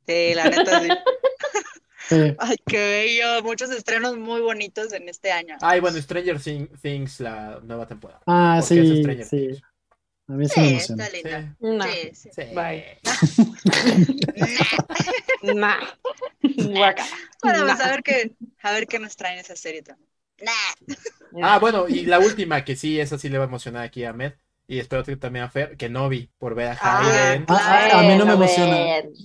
Sí, 0.07 0.33
la 0.33 0.49
neta 0.49 0.81
sí. 0.81 0.89
Ay, 2.37 2.57
qué 2.65 2.77
bello. 2.77 3.43
Muchos 3.43 3.69
estrenos 3.71 4.17
muy 4.17 4.41
bonitos 4.41 4.91
en 4.93 5.07
este 5.07 5.31
año. 5.31 5.55
Ay, 5.61 5.79
bueno, 5.79 6.01
Stranger 6.01 6.39
Things, 6.81 7.19
la 7.19 7.59
nueva 7.63 7.87
temporada. 7.87 8.21
Ah, 8.25 8.61
sí, 8.63 9.03
sí. 9.29 9.61
A 10.27 10.33
mí 10.33 10.47
sí, 10.47 10.59
me 10.59 10.69
emociona. 10.69 11.05
Está 11.05 11.17
linda. 11.17 11.55
No. 11.59 11.83
Sí, 11.83 12.11
sí. 12.13 12.41
Bye. 12.53 12.99
nah. 15.55 15.79
Bueno, 17.43 17.65
pues 17.65 17.81
a 17.81 17.89
ver 17.89 18.03
qué, 18.03 18.31
a 18.61 18.71
ver 18.71 18.87
qué 18.87 18.99
nos 18.99 19.17
traen 19.17 19.37
esa 19.37 19.55
serie 19.57 19.81
también. 19.81 20.07
Ah, 21.41 21.59
bueno, 21.59 21.87
y 21.89 22.05
la 22.05 22.19
última, 22.19 22.63
que 22.63 22.75
sí, 22.75 22.99
esa 22.99 23.17
sí 23.17 23.27
le 23.27 23.37
va 23.37 23.45
a 23.45 23.47
emocionar 23.47 23.83
aquí 23.83 24.03
a 24.03 24.11
Ahmed. 24.11 24.33
Y 24.65 24.79
espero 24.79 25.03
que 25.03 25.17
también 25.17 25.43
a 25.43 25.49
Fer, 25.49 25.75
que 25.75 25.89
no 25.89 26.07
vi 26.07 26.29
por 26.37 26.55
ver 26.55 26.69
a 26.69 26.77
ah, 26.79 26.99
Hayden. 27.01 27.45
a 27.49 28.01
mí 28.03 28.15
no 28.17 28.25
me 28.25 28.33
emociona. 28.33 28.75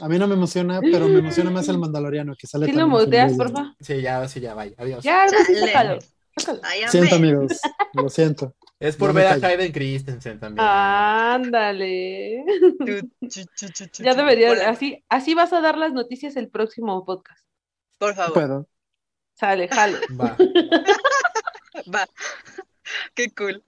A 0.01 0.09
mí 0.09 0.19
no 0.19 0.27
me 0.27 0.35
emociona, 0.35 0.81
pero 0.81 1.07
me 1.07 1.21
emociona 1.21 1.51
más 1.51 1.69
el 1.69 1.79
Mandaloriano 1.79 2.35
que 2.35 2.49
sale. 2.49 2.67
¿Sí 2.67 2.73
lo 2.73 2.89
muteas, 2.89 3.35
porfa? 3.35 3.75
Sí, 3.81 4.01
ya, 4.01 4.27
sí, 4.27 4.41
ya, 4.41 4.55
vaya. 4.55 4.75
Adiós. 4.77 5.05
Ya, 5.05 5.27
sácalo. 5.29 6.01
Siento, 6.89 7.17
amigos. 7.17 7.61
Lo 7.93 8.09
siento. 8.09 8.55
Es 8.81 8.97
por 8.97 9.13
ver 9.13 9.27
a 9.27 9.33
Hayden 9.33 9.73
Christensen 9.73 10.39
también. 10.39 10.65
Ándale. 10.67 12.45
ya 13.99 14.15
debería, 14.15 14.71
así, 14.71 15.05
así 15.09 15.35
vas 15.35 15.53
a 15.53 15.61
dar 15.61 15.77
las 15.77 15.93
noticias 15.93 16.37
el 16.37 16.49
próximo 16.49 17.05
podcast. 17.05 17.45
Por 17.99 18.15
favor. 18.15 18.35
Puedo. 18.35 18.69
Sale, 19.35 19.69
jalo. 19.69 19.99
Va. 20.21 20.37
Va. 21.95 22.09
Qué 23.15 23.31
cool. 23.31 23.65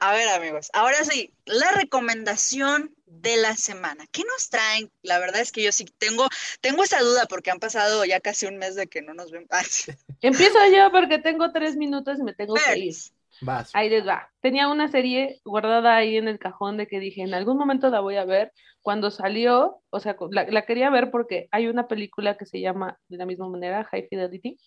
A 0.00 0.12
ver, 0.12 0.28
amigos, 0.28 0.70
ahora 0.72 1.02
sí, 1.04 1.32
la 1.46 1.70
recomendación 1.72 2.94
de 3.06 3.36
la 3.36 3.56
semana. 3.56 4.06
¿Qué 4.12 4.22
nos 4.24 4.50
traen? 4.50 4.90
La 5.02 5.18
verdad 5.18 5.40
es 5.40 5.52
que 5.52 5.62
yo 5.62 5.72
sí 5.72 5.86
tengo, 5.98 6.28
tengo 6.60 6.84
esa 6.84 7.00
duda 7.00 7.26
porque 7.26 7.50
han 7.50 7.58
pasado 7.58 8.04
ya 8.04 8.20
casi 8.20 8.46
un 8.46 8.58
mes 8.58 8.74
de 8.74 8.86
que 8.86 9.02
no 9.02 9.14
nos 9.14 9.30
vemos. 9.30 9.48
Empiezo 10.20 10.58
yo 10.74 10.90
porque 10.92 11.18
tengo 11.18 11.52
tres 11.52 11.76
minutos 11.76 12.18
y 12.18 12.22
me 12.22 12.34
tengo 12.34 12.54
que 12.54 12.78
ir. 12.78 12.94
Vas. 13.40 13.70
Ahí 13.74 13.88
les 13.88 14.06
va. 14.06 14.28
Tenía 14.40 14.68
una 14.68 14.88
serie 14.88 15.40
guardada 15.44 15.96
ahí 15.96 16.16
en 16.16 16.28
el 16.28 16.38
cajón 16.38 16.76
de 16.76 16.86
que 16.86 17.00
dije, 17.00 17.22
en 17.22 17.34
algún 17.34 17.56
momento 17.56 17.90
la 17.90 18.00
voy 18.00 18.16
a 18.16 18.24
ver. 18.24 18.52
Cuando 18.82 19.10
salió, 19.10 19.82
o 19.90 20.00
sea, 20.00 20.16
la, 20.30 20.62
quería 20.62 20.90
ver 20.90 21.10
porque 21.10 21.48
hay 21.50 21.66
una 21.66 21.88
película 21.88 22.36
que 22.36 22.46
se 22.46 22.60
llama 22.60 22.98
de 23.08 23.18
la 23.18 23.26
misma 23.26 23.48
manera, 23.48 23.84
High 23.84 24.08
Fidelity. 24.08 24.58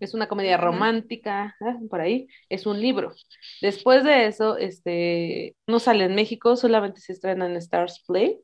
Es 0.00 0.14
una 0.14 0.28
comedia 0.28 0.56
romántica, 0.56 1.56
¿eh? 1.60 1.86
por 1.88 2.00
ahí. 2.00 2.28
Es 2.48 2.66
un 2.66 2.80
libro. 2.80 3.12
Después 3.60 4.04
de 4.04 4.26
eso, 4.26 4.56
este, 4.56 5.56
no 5.66 5.78
sale 5.78 6.04
en 6.04 6.14
México, 6.14 6.56
solamente 6.56 7.00
se 7.00 7.12
estrena 7.12 7.46
en 7.46 7.56
Stars 7.56 8.02
Play. 8.06 8.38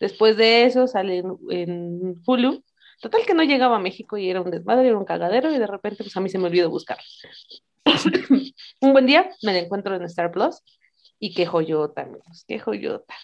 Después 0.00 0.36
de 0.36 0.64
eso, 0.64 0.86
sale 0.86 1.22
en, 1.50 2.22
Hulu. 2.26 2.64
Total 3.00 3.26
que 3.26 3.34
no 3.34 3.42
llegaba 3.42 3.76
a 3.76 3.80
México 3.80 4.16
y 4.16 4.30
era 4.30 4.40
un 4.40 4.50
desmadre, 4.50 4.88
era 4.88 4.98
un 4.98 5.04
cagadero 5.04 5.52
y 5.52 5.58
de 5.58 5.66
repente 5.66 6.02
pues 6.02 6.16
a 6.16 6.20
mí 6.20 6.28
se 6.28 6.38
me 6.38 6.46
olvidó 6.46 6.70
buscar. 6.70 6.98
Un 8.80 8.92
buen 8.92 9.06
día 9.06 9.30
me 9.42 9.58
encuentro 9.58 9.94
en 9.94 10.02
Star 10.02 10.30
Plus 10.30 10.62
y 11.18 11.34
qué 11.34 11.46
joyota, 11.46 12.02
amigos, 12.02 12.44
qué 12.46 12.58
joyota. 12.58 13.14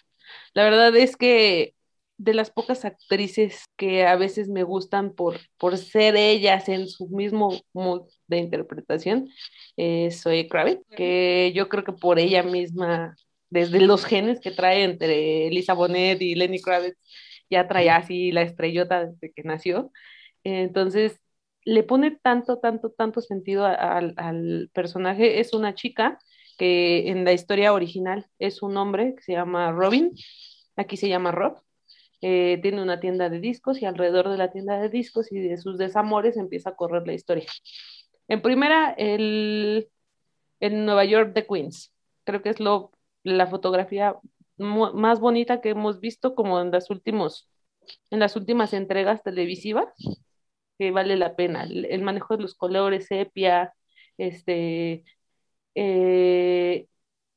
La 0.53 0.63
verdad 0.63 0.95
es 0.95 1.17
que 1.17 1.75
de 2.17 2.33
las 2.33 2.51
pocas 2.51 2.85
actrices 2.85 3.65
que 3.75 4.05
a 4.05 4.15
veces 4.15 4.47
me 4.47 4.63
gustan 4.63 5.13
por, 5.13 5.39
por 5.57 5.77
ser 5.77 6.15
ellas 6.15 6.69
en 6.69 6.87
su 6.87 7.07
mismo 7.09 7.59
mood 7.73 8.03
de 8.27 8.37
interpretación, 8.37 9.29
eh, 9.77 10.11
soy 10.11 10.47
Kravitz, 10.47 10.83
que 10.95 11.51
yo 11.55 11.69
creo 11.69 11.83
que 11.83 11.93
por 11.93 12.19
ella 12.19 12.43
misma, 12.43 13.15
desde 13.49 13.81
los 13.81 14.05
genes 14.05 14.39
que 14.39 14.51
trae 14.51 14.83
entre 14.83 15.49
Lisa 15.49 15.73
Bonet 15.73 16.21
y 16.21 16.35
Lenny 16.35 16.61
Kravitz, 16.61 16.97
ya 17.49 17.67
trae 17.67 17.89
así 17.89 18.31
la 18.31 18.43
estrellota 18.43 19.05
desde 19.05 19.31
que 19.33 19.43
nació. 19.43 19.91
Entonces, 20.43 21.19
le 21.65 21.83
pone 21.83 22.11
tanto, 22.21 22.59
tanto, 22.59 22.91
tanto 22.91 23.21
sentido 23.21 23.65
al, 23.65 24.13
al 24.17 24.69
personaje. 24.73 25.39
Es 25.39 25.53
una 25.53 25.73
chica 25.75 26.19
que 26.57 27.09
en 27.09 27.25
la 27.25 27.33
historia 27.33 27.73
original 27.73 28.27
es 28.39 28.61
un 28.61 28.77
hombre 28.77 29.15
que 29.15 29.23
se 29.23 29.33
llama 29.33 29.71
Robin, 29.71 30.11
aquí 30.75 30.97
se 30.97 31.09
llama 31.09 31.31
Rob, 31.31 31.57
eh, 32.21 32.59
tiene 32.61 32.81
una 32.81 33.01
tienda 33.01 33.29
de 33.29 33.41
discos 33.41 33.81
y 33.81 33.85
alrededor 33.85 34.29
de 34.29 34.37
la 34.37 34.49
tienda 34.49 34.79
de 34.79 34.87
discos 34.87 35.29
y 35.29 35.39
de 35.39 35.57
sus 35.57 35.77
desamores 35.77 36.37
empieza 36.37 36.69
a 36.69 36.75
correr 36.75 37.05
la 37.05 37.13
historia. 37.13 37.47
En 38.29 38.41
primera, 38.41 38.93
el, 38.97 39.89
en 40.61 40.85
Nueva 40.85 41.03
York 41.03 41.33
de 41.33 41.45
Queens. 41.45 41.91
Creo 42.23 42.41
que 42.41 42.49
es 42.49 42.61
lo, 42.61 42.91
la 43.23 43.47
fotografía 43.47 44.15
más 44.55 45.19
bonita 45.19 45.59
que 45.59 45.71
hemos 45.71 45.99
visto 45.99 46.33
como 46.33 46.61
en 46.61 46.71
las, 46.71 46.89
últimos, 46.89 47.49
en 48.09 48.19
las 48.19 48.37
últimas 48.37 48.73
entregas 48.73 49.21
televisivas, 49.21 49.89
que 50.77 50.91
vale 50.91 51.15
la 51.17 51.35
pena. 51.35 51.63
El, 51.63 52.01
manejo 52.03 52.37
de 52.37 52.43
los 52.43 52.55
colores, 52.55 53.07
sepia, 53.07 53.73
este, 54.17 55.03
eh, 55.75 56.87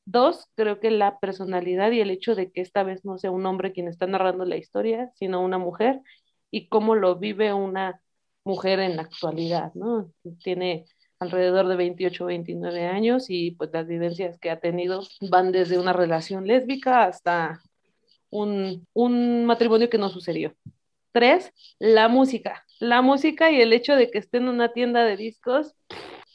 Dos, 0.06 0.46
creo 0.54 0.78
que 0.78 0.90
la 0.92 1.18
personalidad 1.18 1.90
y 1.90 2.00
el 2.00 2.10
hecho 2.10 2.36
de 2.36 2.52
que 2.52 2.60
esta 2.60 2.84
vez 2.84 3.04
no 3.04 3.18
sea 3.18 3.32
un 3.32 3.44
hombre 3.44 3.72
quien 3.72 3.88
está 3.88 4.06
narrando 4.06 4.44
la 4.44 4.56
historia, 4.56 5.10
sino 5.16 5.42
una 5.42 5.58
mujer, 5.58 6.00
y 6.50 6.68
cómo 6.68 6.94
lo 6.94 7.16
vive 7.16 7.52
una 7.52 8.00
mujer 8.44 8.78
en 8.80 8.96
la 8.96 9.02
actualidad, 9.02 9.74
¿no? 9.74 10.12
Tiene 10.44 10.86
alrededor 11.18 11.66
de 11.68 11.76
28 11.76 12.24
o 12.24 12.26
29 12.28 12.86
años 12.86 13.26
y 13.30 13.52
pues 13.52 13.70
las 13.72 13.88
vivencias 13.88 14.38
que 14.38 14.50
ha 14.50 14.60
tenido 14.60 15.02
van 15.30 15.50
desde 15.52 15.78
una 15.78 15.92
relación 15.92 16.46
lésbica 16.46 17.04
hasta 17.04 17.60
un, 18.30 18.86
un 18.92 19.44
matrimonio 19.46 19.90
que 19.90 19.98
no 19.98 20.08
sucedió. 20.08 20.54
Tres, 21.12 21.52
la 21.78 22.08
música. 22.08 22.65
La 22.78 23.02
música 23.02 23.50
y 23.50 23.60
el 23.60 23.72
hecho 23.72 23.96
de 23.96 24.10
que 24.10 24.18
esté 24.18 24.38
en 24.38 24.48
una 24.48 24.72
tienda 24.72 25.04
de 25.04 25.16
discos 25.16 25.74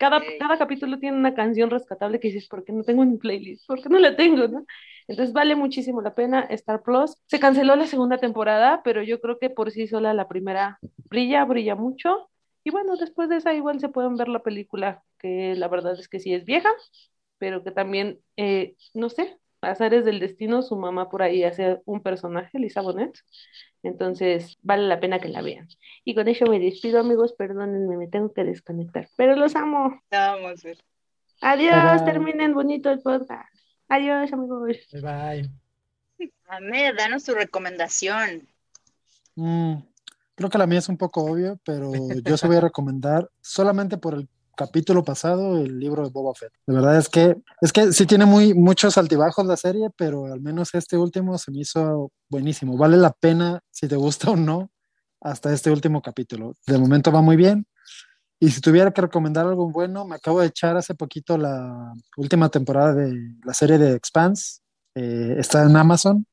cada, 0.02 0.20
cada 0.40 0.58
capítulo 0.58 0.98
tiene 0.98 1.16
una 1.16 1.36
canción 1.36 1.70
rescatable 1.70 2.20
que 2.20 2.30
dices, 2.30 2.48
¿por 2.48 2.64
qué 2.64 2.74
no 2.74 2.84
tengo 2.84 3.04
un 3.04 3.20
playlist? 3.20 3.68
¿Por 3.68 3.84
qué 3.84 3.90
no 3.90 4.00
la 4.00 4.16
tengo? 4.16 4.48
¿no? 4.48 4.66
Entonces 5.08 5.32
vale 5.32 5.56
muchísimo 5.56 6.02
la 6.02 6.16
pena 6.16 6.42
Star 6.50 6.82
Plus. 6.82 7.18
Se 7.28 7.40
canceló 7.40 7.76
la 7.76 7.86
segunda 7.86 8.18
temporada, 8.18 8.82
pero 8.84 9.04
yo 9.04 9.22
creo 9.22 9.38
que 9.38 9.52
por 9.52 9.70
sí 9.70 9.86
sola 9.86 10.16
la 10.16 10.28
primera 10.28 10.80
brilla, 11.08 11.46
brilla 11.46 11.76
mucho. 11.76 12.32
Y 12.64 12.72
bueno, 12.72 12.96
después 12.98 13.30
de 13.30 13.38
esa 13.38 13.54
igual 13.54 13.80
se 13.80 13.90
pueden 13.90 14.16
ver 14.18 14.28
la 14.28 14.42
película, 14.42 15.04
que 15.20 15.54
la 15.56 15.68
verdad 15.68 15.94
es 16.00 16.10
que 16.10 16.20
sí 16.20 16.34
es 16.34 16.46
vieja, 16.46 16.72
pero 17.38 17.64
que 17.64 17.70
también, 17.70 18.20
eh, 18.38 18.76
no 18.96 19.10
sé, 19.10 19.38
azares 19.62 20.06
del 20.06 20.20
destino, 20.20 20.62
su 20.62 20.76
mamá 20.76 21.10
por 21.10 21.22
ahí 21.22 21.44
hace 21.44 21.80
un 21.86 22.02
personaje, 22.02 22.60
Lisa 22.60 22.82
Bonet, 22.82 23.18
entonces, 23.84 24.58
vale 24.62 24.88
la 24.88 25.00
pena 25.00 25.20
que 25.20 25.30
la 25.30 25.42
vean. 25.42 25.68
Y 26.04 26.14
con 26.14 26.28
ello 26.28 26.46
me 26.48 26.60
despido, 26.60 27.00
amigos. 27.00 27.34
Perdónenme, 27.34 27.98
me 27.98 28.08
tengo 28.08 28.32
que 28.32 28.44
desconectar. 28.44 29.10
Pero 29.16 29.36
los 29.36 29.56
amo. 29.56 30.02
Vamos, 30.12 30.64
ver. 30.64 30.78
Adiós, 31.42 32.06
terminen 32.06 32.54
bonito 32.54 32.92
el 32.92 33.02
podcast. 33.02 33.50
Adiós, 33.88 34.32
amigos. 34.32 34.78
Bye 34.92 35.02
bye. 35.02 36.30
Ahmed, 36.48 36.96
danos 36.96 37.24
tu 37.24 37.34
recomendación. 37.34 38.48
Mm, 39.36 39.78
creo 40.36 40.50
que 40.50 40.58
la 40.58 40.68
mía 40.68 40.80
es 40.80 40.90
un 40.90 40.98
poco 40.98 41.24
obvia, 41.24 41.56
pero 41.66 41.92
yo 42.24 42.38
se 42.38 42.48
voy 42.48 42.58
a 42.58 42.62
recomendar 42.62 43.32
solamente 43.42 43.98
por 43.98 44.14
el 44.14 44.30
capítulo 44.62 45.04
pasado 45.04 45.58
el 45.58 45.80
libro 45.80 46.04
de 46.04 46.12
Boba 46.12 46.36
Fett. 46.36 46.54
De 46.68 46.76
verdad 46.76 46.96
es 46.98 47.10
que 47.10 47.36
es 47.62 47.74
que 47.74 47.92
sí 47.94 48.06
tiene 48.06 48.26
muy 48.26 48.54
muchos 48.54 48.96
altibajos 48.96 49.44
la 49.48 49.58
serie, 49.58 49.90
pero 49.98 50.28
al 50.28 50.40
menos 50.40 50.76
este 50.76 50.98
último 50.98 51.40
se 51.40 51.50
me 51.50 51.62
hizo 51.62 52.12
buenísimo. 52.30 52.78
Vale 52.78 52.98
la 52.98 53.12
pena 53.12 53.62
si 53.72 53.88
te 53.88 53.96
gusta 53.96 54.30
o 54.30 54.36
no 54.36 54.70
hasta 55.20 55.52
este 55.52 55.72
último 55.72 56.04
capítulo. 56.04 56.54
De 56.68 56.78
momento 56.78 57.12
va 57.12 57.24
muy 57.24 57.38
bien. 57.38 57.66
Y 58.40 58.52
si 58.52 58.62
tuviera 58.62 58.92
que 58.92 59.02
recomendar 59.02 59.48
algo 59.48 59.72
bueno, 59.72 60.06
me 60.06 60.16
acabo 60.16 60.42
de 60.42 60.48
echar 60.48 60.78
hace 60.78 60.94
poquito 60.94 61.40
la 61.40 61.94
última 62.18 62.50
temporada 62.50 62.94
de 62.94 63.16
la 63.44 63.56
serie 63.56 63.80
de 63.80 63.94
Expanse. 63.94 64.62
Eh, 64.94 65.38
está 65.40 65.64
en 65.64 65.76
Amazon. 65.76 66.28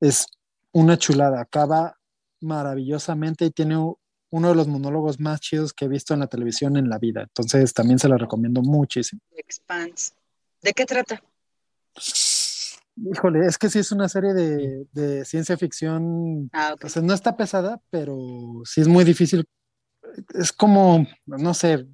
Es 0.00 0.26
una 0.72 0.96
chulada. 0.96 1.40
Acaba 1.40 1.96
maravillosamente 2.40 3.44
y 3.44 3.50
tiene 3.50 3.76
uno 4.30 4.48
de 4.48 4.54
los 4.54 4.68
monólogos 4.68 5.20
más 5.20 5.40
chidos 5.40 5.72
que 5.72 5.84
he 5.84 5.88
visto 5.88 6.14
en 6.14 6.20
la 6.20 6.26
televisión 6.26 6.76
en 6.76 6.88
la 6.88 6.98
vida. 6.98 7.22
Entonces 7.22 7.72
también 7.72 7.98
se 7.98 8.08
lo 8.08 8.18
recomiendo 8.18 8.62
muchísimo. 8.62 9.20
Expanse. 9.36 10.12
¿De 10.62 10.72
qué 10.72 10.84
trata? 10.84 11.22
Híjole, 12.96 13.46
es 13.46 13.58
que 13.58 13.68
sí 13.68 13.78
es 13.78 13.92
una 13.92 14.08
serie 14.08 14.32
de, 14.32 15.24
ciencia 15.24 15.56
ficción. 15.56 16.50
Ah, 16.52 16.74
no 17.02 17.14
está 17.14 17.36
pesada, 17.36 17.80
pero 17.90 18.62
sí 18.64 18.80
es 18.80 18.88
muy 18.88 19.04
difícil. 19.04 19.46
Es 20.34 20.52
como, 20.52 21.06
no 21.26 21.54
sé, 21.54 21.86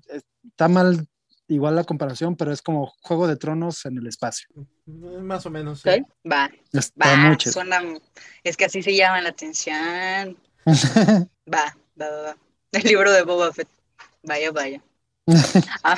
está 0.45 0.69
mal 0.69 1.09
igual 1.49 1.77
la 1.77 1.85
comparación, 1.85 2.37
pero 2.37 2.53
es 2.53 2.63
como 2.63 2.93
Juego 3.03 3.27
de 3.27 3.37
Tronos 3.37 3.85
en 3.85 3.99
el 3.99 4.07
espacio. 4.07 4.49
Más 4.87 5.45
o 5.45 5.51
menos. 5.51 5.83
Sí. 5.83 6.05
Va. 6.31 6.51
va, 6.75 7.39
suena, 7.39 7.83
es 8.43 8.57
que 8.57 8.65
así 8.67 8.83
se 8.83 8.97
llama 8.97 9.21
la 9.21 9.31
atención. 9.31 10.37
va. 11.53 11.77
El 11.97 12.83
libro 12.85 13.13
de 13.13 13.23
Boba 13.23 13.53
Fett. 13.53 13.69
Vaya, 14.23 14.51
vaya. 14.51 14.83
Ah. 15.85 15.97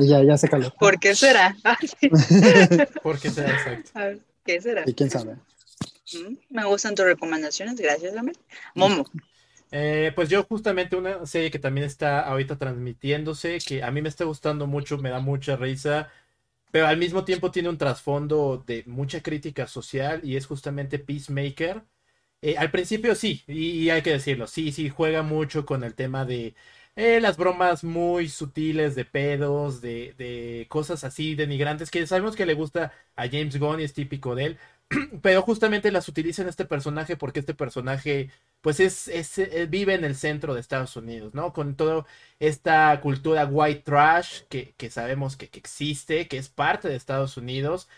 ya, 0.00 0.22
ya 0.22 0.36
se 0.36 0.48
caló. 0.48 0.72
¿Por 0.78 0.98
qué 0.98 1.14
será? 1.14 1.56
Ah, 1.62 1.78
¿Por 3.02 3.18
qué 3.18 3.30
será 3.30 3.50
exacto? 3.50 4.22
¿Qué 4.44 4.60
será? 4.60 4.82
¿Y 4.86 4.94
quién 4.94 5.10
sabe? 5.10 5.36
Mm, 6.12 6.36
me 6.50 6.64
gustan 6.64 6.94
tus 6.94 7.04
recomendaciones, 7.04 7.76
gracias, 7.80 8.16
Amel. 8.16 8.36
Momo. 8.74 9.04
Eh, 9.72 10.12
pues 10.14 10.28
yo 10.28 10.44
justamente 10.44 10.96
una 10.96 11.26
serie 11.26 11.50
que 11.50 11.58
también 11.58 11.86
está 11.86 12.20
ahorita 12.20 12.56
transmitiéndose, 12.56 13.58
que 13.58 13.82
a 13.82 13.90
mí 13.90 14.00
me 14.00 14.08
está 14.08 14.24
gustando 14.24 14.66
mucho, 14.66 14.98
me 14.98 15.10
da 15.10 15.20
mucha 15.20 15.56
risa, 15.56 16.10
pero 16.70 16.86
al 16.86 16.96
mismo 16.96 17.24
tiempo 17.24 17.50
tiene 17.50 17.68
un 17.68 17.78
trasfondo 17.78 18.62
de 18.66 18.84
mucha 18.86 19.22
crítica 19.22 19.66
social 19.66 20.20
y 20.22 20.36
es 20.36 20.46
justamente 20.46 20.98
Peacemaker. 20.98 21.82
Eh, 22.46 22.56
al 22.58 22.70
principio 22.70 23.16
sí, 23.16 23.42
y, 23.48 23.90
hay 23.90 24.02
que 24.02 24.10
decirlo, 24.12 24.46
sí, 24.46 24.70
sí, 24.70 24.88
juega 24.88 25.22
mucho 25.22 25.66
con 25.66 25.82
el 25.82 25.94
tema 25.96 26.24
de, 26.24 26.54
eh, 26.94 27.20
las 27.20 27.36
bromas 27.36 27.82
muy 27.82 28.28
sutiles 28.28 28.94
de 28.94 29.04
pedos, 29.04 29.80
de, 29.80 30.14
de 30.16 30.66
cosas 30.68 31.02
así 31.02 31.34
denigrantes 31.34 31.90
que 31.90 32.06
sabemos 32.06 32.36
que 32.36 32.46
le 32.46 32.54
gusta 32.54 32.92
a 33.16 33.26
James 33.28 33.58
Gunn 33.58 33.80
y 33.80 33.84
es 33.84 33.94
típico 33.94 34.36
de 34.36 34.44
él. 34.44 34.58
pero 35.22 35.42
justamente 35.42 35.90
las 35.90 36.08
utiliza 36.08 36.42
en 36.42 36.48
este 36.48 36.64
personaje 36.64 37.16
porque 37.16 37.40
este 37.40 37.54
personaje 37.54 38.30
pues 38.60 38.78
es, 38.78 39.08
eh, 39.38 39.66
vive 39.68 39.94
en 39.94 40.04
el 40.04 40.14
centro 40.14 40.54
de 40.54 40.60
Estados 40.60 40.94
Unidos, 40.96 41.34
¿no? 41.34 41.52
Con 41.52 41.74
toda 41.76 42.06
esta 42.38 43.00
cultura 43.00 43.46
white 43.46 43.82
trash 43.82 44.42
que, 44.48 44.74
sabemos 44.90 45.36
que, 45.36 45.46
existe, 45.52 46.28
que 46.28 46.38
es 46.38 46.48
parte 46.48 46.88
de 46.88 46.96
Estados 46.96 47.36
Unidos, 47.36 47.88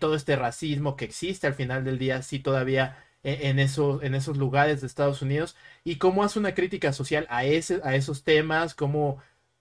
todo 0.00 0.14
este 0.16 0.36
racismo 0.36 0.96
que 0.96 1.04
existe 1.04 1.46
al 1.46 1.54
final 1.54 1.84
del 1.84 1.98
día, 1.98 2.22
sí 2.22 2.38
todavía 2.40 2.96
e, 3.22 3.48
en, 3.48 3.58
en 3.58 4.14
esos 4.14 4.36
lugares 4.36 4.80
de 4.80 4.86
Estados 4.86 5.22
Unidos, 5.22 5.56
y 5.84 5.96
cómo 5.96 6.24
hace 6.24 6.38
una 6.38 6.54
crítica 6.54 6.92
social 6.92 7.26
a, 7.30 7.44
ese, 7.44 7.80
a 7.84 7.94
esos 7.96 8.24
temas, 8.24 8.74
cómo 8.74 9.18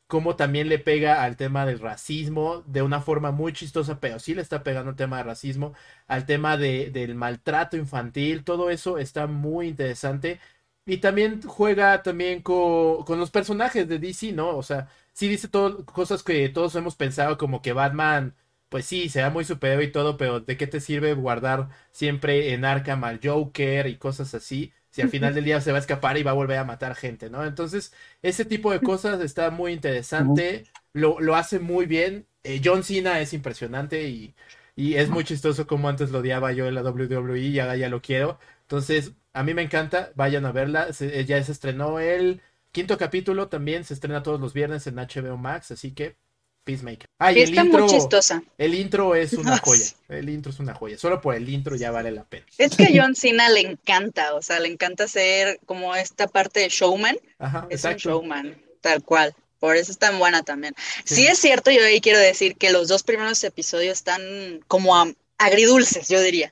cómo 0.08 0.36
también 0.36 0.68
le 0.70 0.78
pega 0.80 1.24
al 1.24 1.38
tema 1.38 1.66
del 1.66 1.80
racismo 1.80 2.64
de 2.68 2.82
una 2.82 3.02
forma 3.02 3.32
muy 3.32 3.54
chistosa, 3.54 4.00
pero 4.02 4.20
sí 4.20 4.36
le 4.36 4.42
está 4.42 4.62
pegando 4.64 4.92
el 4.92 4.98
tema 4.98 5.18
de 5.18 5.24
racismo, 5.24 5.74
al 6.08 6.26
tema 6.26 6.58
de, 6.58 6.92
del 6.92 7.16
maltrato 7.16 7.78
infantil, 7.78 8.44
todo 8.44 8.70
eso 8.70 8.98
está 8.98 9.28
muy 9.28 9.68
interesante. 9.70 10.40
Y 10.86 10.98
también 10.98 11.42
juega 11.44 12.02
también 12.04 12.42
con, 12.42 13.04
con 13.06 13.20
los 13.20 13.32
personajes 13.32 13.88
de 13.88 14.00
DC, 14.00 14.32
¿no? 14.34 14.58
O 14.58 14.64
sea, 14.64 14.90
sí 15.14 15.28
dice 15.30 15.48
todo, 15.48 15.86
cosas 15.86 16.24
que 16.24 16.50
todos 16.50 16.76
hemos 16.76 16.96
pensado, 16.96 17.38
como 17.38 17.62
que 17.62 17.72
Batman, 17.74 18.36
pues 18.72 18.86
sí, 18.86 19.10
sea 19.10 19.30
muy 19.30 19.44
superior 19.44 19.84
y 19.84 19.92
todo, 19.92 20.16
pero 20.18 20.40
¿de 20.40 20.56
qué 20.56 20.66
te 20.66 20.80
sirve 20.80 21.14
guardar 21.14 21.68
siempre 21.92 22.54
en 22.54 22.64
Arkham 22.66 23.04
al 23.04 23.20
Joker 23.22 23.88
y 23.88 23.98
cosas 23.98 24.34
así? 24.34 24.74
si 24.92 25.02
al 25.02 25.10
final 25.10 25.34
del 25.34 25.44
día 25.46 25.62
se 25.62 25.72
va 25.72 25.78
a 25.78 25.82
escapar 25.82 26.18
y 26.18 26.24
va 26.24 26.32
a 26.32 26.36
volver 26.36 26.58
a 26.58 26.64
matar 26.64 26.96
gente, 26.96 27.30
¿no? 27.30 27.44
Entonces, 27.46 27.94
ese 28.22 28.46
tipo 28.46 28.72
de 28.72 28.80
cosas 28.82 29.20
está 29.22 29.52
muy 29.52 29.74
interesante, 29.74 30.66
lo, 30.94 31.20
lo 31.20 31.36
hace 31.36 31.60
muy 31.60 31.86
bien. 31.86 32.28
Eh, 32.44 32.62
John 32.64 32.84
Cena 32.84 33.20
es 33.20 33.34
impresionante 33.34 34.08
y, 34.08 34.36
y, 34.76 34.96
es 34.96 35.10
muy 35.10 35.24
chistoso 35.24 35.68
como 35.68 35.90
antes 35.90 36.12
lo 36.12 36.20
odiaba 36.20 36.52
yo 36.54 36.66
en 36.68 36.76
la 36.76 36.82
WWE 36.84 37.40
y 37.40 37.60
ahora 37.60 37.76
ya 37.78 37.90
lo 37.90 38.02
quiero. 38.02 38.40
Entonces, 38.62 39.14
a 39.34 39.44
mí 39.44 39.54
me 39.54 39.64
encanta, 39.64 40.12
vayan 40.16 40.46
a 40.46 40.52
verla. 40.54 40.88
Eh, 41.02 41.26
ya 41.28 41.44
se 41.44 41.52
estrenó 41.52 42.00
el 42.00 42.42
quinto 42.72 42.98
capítulo, 42.98 43.50
también 43.50 43.84
se 43.84 43.94
estrena 43.94 44.24
todos 44.24 44.40
los 44.40 44.54
viernes 44.54 44.88
en 44.88 44.98
HBO 44.98 45.38
Max, 45.38 45.72
así 45.72 45.94
que 45.94 46.18
Peacemaker. 46.64 47.08
Ay, 47.18 47.42
el 47.42 47.56
intro, 47.56 47.80
muy 47.80 47.90
chistosa. 47.90 48.44
El 48.58 48.76
intro 48.76 49.16
es 49.16 49.34
una 49.34 49.58
joya. 49.64 49.86
El 50.10 50.30
intro 50.30 50.52
es 50.52 50.60
una 50.60 50.74
joya. 50.74 50.98
Solo 50.98 51.22
por 51.22 51.36
el 51.36 51.48
intro 51.50 51.76
ya 51.76 51.92
vale 51.92 52.12
la 52.12 52.24
pena. 52.24 52.46
Es 52.58 52.76
que 52.76 52.86
a 52.86 52.90
John 52.94 53.16
Cena 53.16 53.50
le 53.50 53.62
encanta, 53.62 54.34
o 54.36 54.42
sea, 54.42 54.60
le 54.60 54.68
encanta 54.68 55.08
ser 55.08 55.60
como 55.66 55.96
esta 55.96 56.28
parte 56.28 56.60
de 56.62 56.70
showman. 56.70 57.18
Ajá, 57.40 57.68
es 57.70 57.84
un 57.84 57.96
showman, 57.96 58.62
tal 58.82 59.04
cual. 59.04 59.36
Por 59.60 59.76
eso 59.76 59.92
es 59.92 60.00
tan 60.00 60.18
buena 60.18 60.42
también. 60.42 60.74
Sí. 61.06 61.28
es 61.28 61.38
cierto, 61.38 61.70
yo 61.70 61.84
ahí 61.86 62.02
quiero 62.02 62.18
decir 62.18 62.56
que 62.56 62.72
los 62.72 62.88
dos 62.88 63.04
primeros 63.04 63.44
episodios 63.44 64.00
están 64.00 64.22
como 64.68 64.96
agridulces, 65.38 66.10
yo 66.10 66.20
diría. 66.20 66.52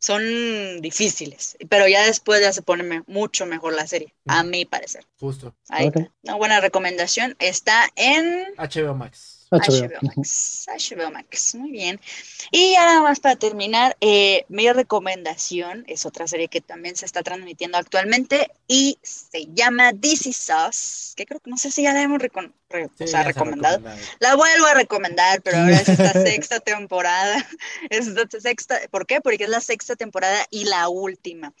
Son 0.00 0.80
difíciles, 0.80 1.58
pero 1.68 1.86
ya 1.86 2.06
después 2.06 2.40
ya 2.40 2.54
se 2.54 2.62
pone 2.62 3.02
mucho 3.06 3.44
mejor 3.44 3.74
la 3.74 3.86
serie, 3.86 4.14
a 4.26 4.42
mi 4.42 4.64
parecer. 4.64 5.04
Justo. 5.18 5.54
Ahí 5.68 5.92
Una 6.22 6.34
buena 6.36 6.58
recomendación 6.60 7.36
está 7.38 7.86
en 7.96 8.46
HBO 8.56 8.94
Max. 8.94 9.39
HBO 9.50 9.98
Max. 10.02 10.66
HBO 10.68 11.10
Max, 11.10 11.54
muy 11.56 11.70
bien. 11.70 12.00
Y 12.52 12.74
nada 12.74 13.02
más 13.02 13.20
para 13.20 13.36
terminar, 13.36 13.96
eh, 14.00 14.44
mi 14.48 14.70
recomendación 14.70 15.84
es 15.88 16.06
otra 16.06 16.26
serie 16.26 16.48
que 16.48 16.60
también 16.60 16.96
se 16.96 17.06
está 17.06 17.22
transmitiendo 17.22 17.76
actualmente 17.78 18.50
y 18.68 18.98
se 19.02 19.46
llama 19.52 19.92
DC 19.92 20.32
Sauce, 20.32 21.14
que 21.16 21.26
creo 21.26 21.40
que 21.40 21.50
no 21.50 21.56
sé 21.56 21.70
si 21.70 21.82
ya 21.82 21.92
la 21.92 22.02
hemos 22.02 22.20
recomendado. 22.20 22.54
La 24.20 24.36
vuelvo 24.36 24.66
a 24.66 24.74
recomendar, 24.74 25.42
pero 25.42 25.58
ahora 25.58 25.76
es 25.76 25.88
esta 25.88 26.12
sexta 26.24 26.60
temporada. 26.60 27.46
Es 27.90 28.06
esta 28.06 28.40
sexta, 28.40 28.80
¿Por 28.90 29.06
qué? 29.06 29.20
Porque 29.20 29.44
es 29.44 29.50
la 29.50 29.60
sexta 29.60 29.96
temporada 29.96 30.46
y 30.50 30.64
la 30.64 30.88
última 30.88 31.52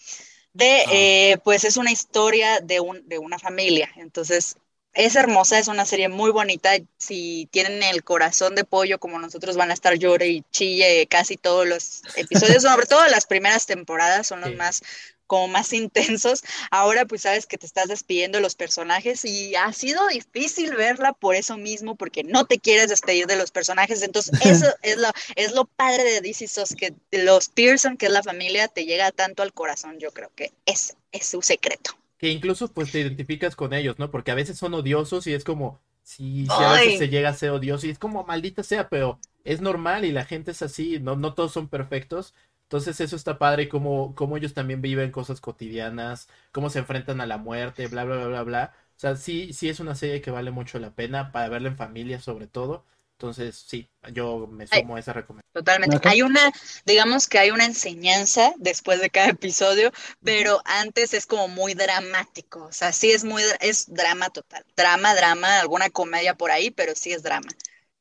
de, 0.52 0.80
ah. 0.86 0.90
eh, 0.92 1.38
pues 1.44 1.64
es 1.64 1.76
una 1.76 1.90
historia 1.90 2.60
de, 2.60 2.80
un, 2.80 3.08
de 3.08 3.18
una 3.18 3.38
familia. 3.38 3.90
Entonces, 3.96 4.56
es 4.94 5.16
hermosa, 5.16 5.58
es 5.58 5.68
una 5.68 5.84
serie 5.84 6.08
muy 6.08 6.30
bonita. 6.30 6.70
Si 6.98 7.48
tienen 7.50 7.82
el 7.82 8.02
corazón 8.02 8.54
de 8.54 8.64
pollo 8.64 8.98
como 8.98 9.18
nosotros, 9.18 9.56
van 9.56 9.70
a 9.70 9.74
estar 9.74 9.94
llore 9.94 10.28
y 10.28 10.44
chille 10.50 11.06
casi 11.08 11.36
todos 11.36 11.66
los 11.66 12.02
episodios, 12.16 12.62
sobre 12.62 12.86
todo 12.86 13.06
las 13.08 13.26
primeras 13.26 13.66
temporadas 13.66 14.26
son 14.26 14.40
los 14.40 14.54
más 14.54 14.82
como 15.30 15.46
más 15.46 15.72
intensos. 15.72 16.42
Ahora 16.72 17.04
pues 17.04 17.22
sabes 17.22 17.46
que 17.46 17.56
te 17.56 17.64
estás 17.64 17.86
despidiendo 17.86 18.38
de 18.38 18.42
los 18.42 18.56
personajes 18.56 19.24
y 19.24 19.54
ha 19.54 19.72
sido 19.72 20.08
difícil 20.08 20.74
verla 20.74 21.12
por 21.12 21.36
eso 21.36 21.56
mismo, 21.56 21.94
porque 21.94 22.24
no 22.24 22.46
te 22.46 22.58
quieres 22.58 22.88
despedir 22.88 23.28
de 23.28 23.36
los 23.36 23.52
personajes. 23.52 24.02
Entonces 24.02 24.34
eso 24.44 24.66
es 24.82 24.96
lo, 24.96 25.08
es 25.36 25.52
lo 25.52 25.66
padre 25.66 26.02
de 26.02 26.20
DC 26.20 26.48
SOS, 26.48 26.74
que 26.74 26.94
los 27.12 27.48
Pearson, 27.48 27.96
que 27.96 28.06
es 28.06 28.12
la 28.12 28.24
familia, 28.24 28.66
te 28.66 28.86
llega 28.86 29.12
tanto 29.12 29.44
al 29.44 29.52
corazón. 29.52 30.00
Yo 30.00 30.10
creo 30.10 30.32
que 30.34 30.52
ese 30.66 30.94
es 31.12 31.26
su 31.26 31.42
secreto 31.42 31.99
que 32.20 32.30
incluso 32.30 32.72
pues 32.72 32.92
te 32.92 33.00
identificas 33.00 33.56
con 33.56 33.72
ellos, 33.74 33.98
¿no? 33.98 34.10
Porque 34.10 34.30
a 34.30 34.34
veces 34.36 34.58
son 34.58 34.74
odiosos 34.74 35.26
y 35.26 35.34
es 35.34 35.44
como, 35.44 35.80
si, 36.02 36.46
a 36.58 36.72
veces 36.72 36.98
se 36.98 37.08
llega 37.08 37.30
a 37.30 37.34
ser 37.34 37.50
odioso 37.50 37.86
y 37.86 37.90
es 37.90 37.98
como 37.98 38.24
maldita 38.24 38.62
sea, 38.62 38.88
pero 38.90 39.18
es 39.44 39.60
normal 39.62 40.04
y 40.04 40.12
la 40.12 40.24
gente 40.26 40.50
es 40.52 40.62
así, 40.62 41.00
no, 41.00 41.16
no 41.16 41.34
todos 41.34 41.52
son 41.52 41.68
perfectos. 41.68 42.34
Entonces 42.64 43.00
eso 43.00 43.16
está 43.16 43.38
padre, 43.38 43.68
como, 43.68 44.14
como 44.14 44.36
ellos 44.36 44.54
también 44.54 44.80
viven 44.82 45.10
cosas 45.10 45.40
cotidianas, 45.40 46.28
cómo 46.52 46.70
se 46.70 46.80
enfrentan 46.80 47.20
a 47.20 47.26
la 47.26 47.38
muerte, 47.38 47.88
bla, 47.88 48.04
bla, 48.04 48.16
bla, 48.16 48.26
bla, 48.28 48.42
bla. 48.44 48.74
O 48.96 49.00
sea, 49.00 49.16
sí, 49.16 49.52
sí 49.52 49.68
es 49.68 49.80
una 49.80 49.94
serie 49.94 50.20
que 50.20 50.30
vale 50.30 50.50
mucho 50.50 50.78
la 50.78 50.94
pena 50.94 51.32
para 51.32 51.48
verla 51.48 51.68
en 51.68 51.76
familia 51.76 52.20
sobre 52.20 52.46
todo. 52.46 52.84
Entonces, 53.20 53.66
sí, 53.68 53.86
yo 54.14 54.46
me 54.46 54.66
sumo 54.66 54.96
a 54.96 54.98
esa 54.98 55.12
recomendación. 55.12 55.52
Totalmente. 55.52 56.08
Hay 56.08 56.22
una, 56.22 56.40
digamos 56.86 57.28
que 57.28 57.38
hay 57.38 57.50
una 57.50 57.66
enseñanza 57.66 58.54
después 58.56 58.98
de 58.98 59.10
cada 59.10 59.28
episodio, 59.28 59.92
pero 60.24 60.62
antes 60.64 61.12
es 61.12 61.26
como 61.26 61.46
muy 61.46 61.74
dramático. 61.74 62.64
O 62.64 62.72
sea, 62.72 62.94
sí 62.94 63.12
es 63.12 63.22
muy, 63.22 63.42
es 63.60 63.92
drama 63.92 64.30
total. 64.30 64.64
Drama, 64.74 65.14
drama, 65.14 65.60
alguna 65.60 65.90
comedia 65.90 66.34
por 66.34 66.50
ahí, 66.50 66.70
pero 66.70 66.94
sí 66.94 67.12
es 67.12 67.22
drama. 67.22 67.50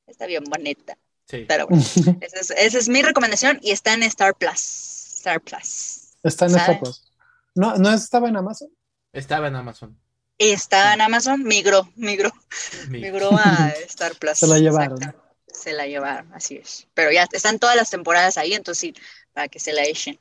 Está 0.07 0.25
bien 0.25 0.45
bonita. 0.45 0.97
Sí. 1.25 1.43
Pero 1.49 1.67
bueno, 1.67 1.83
esa 2.21 2.53
es, 2.53 2.87
mi 2.87 3.01
recomendación 3.01 3.59
y 3.61 3.71
está 3.71 3.93
en 3.93 4.03
Star 4.03 4.33
Plus. 4.35 5.15
Star 5.17 5.41
Plus. 5.41 6.13
Está 6.23 6.45
en 6.45 6.55
Star 6.55 6.79
Plus. 6.79 7.11
¿No, 7.55 7.75
¿No 7.75 7.93
estaba 7.93 8.29
en 8.29 8.37
Amazon? 8.37 8.69
Estaba 9.11 9.49
en 9.49 9.57
Amazon. 9.57 9.99
Estaba 10.39 10.93
en 10.93 11.01
Amazon, 11.01 11.43
migró, 11.43 11.91
migró, 11.95 12.31
migró 12.87 13.29
a 13.33 13.73
Star 13.87 14.15
Plus. 14.15 14.37
Se 14.37 14.47
la 14.47 14.57
llevaron. 14.57 14.97
Se 15.47 15.73
la 15.73 15.85
llevaron, 15.85 16.33
así 16.33 16.55
es. 16.55 16.87
Pero 16.93 17.11
ya 17.11 17.27
están 17.31 17.59
todas 17.59 17.75
las 17.75 17.89
temporadas 17.89 18.37
ahí, 18.37 18.53
entonces 18.53 18.79
sí, 18.79 18.93
para 19.33 19.49
que 19.49 19.59
se 19.59 19.73
la 19.73 19.83
echen. 19.83 20.17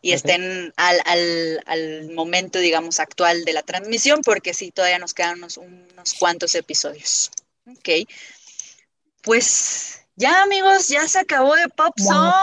Y 0.00 0.12
estén 0.12 0.74
al, 0.76 1.00
al, 1.04 1.62
al, 1.66 2.10
momento, 2.10 2.58
digamos, 2.58 2.98
actual 2.98 3.44
de 3.44 3.52
la 3.52 3.62
transmisión, 3.62 4.20
porque 4.24 4.52
sí, 4.52 4.72
todavía 4.72 4.98
nos 4.98 5.14
quedan 5.14 5.38
unos, 5.38 5.58
unos 5.58 6.14
cuantos 6.18 6.56
episodios. 6.56 7.30
Ok. 7.66 8.08
Pues 9.22 10.00
ya, 10.16 10.42
amigos, 10.42 10.88
ya 10.88 11.06
se 11.06 11.20
acabó 11.20 11.54
de 11.54 11.68
Pop 11.68 11.94
Song. 12.00 12.34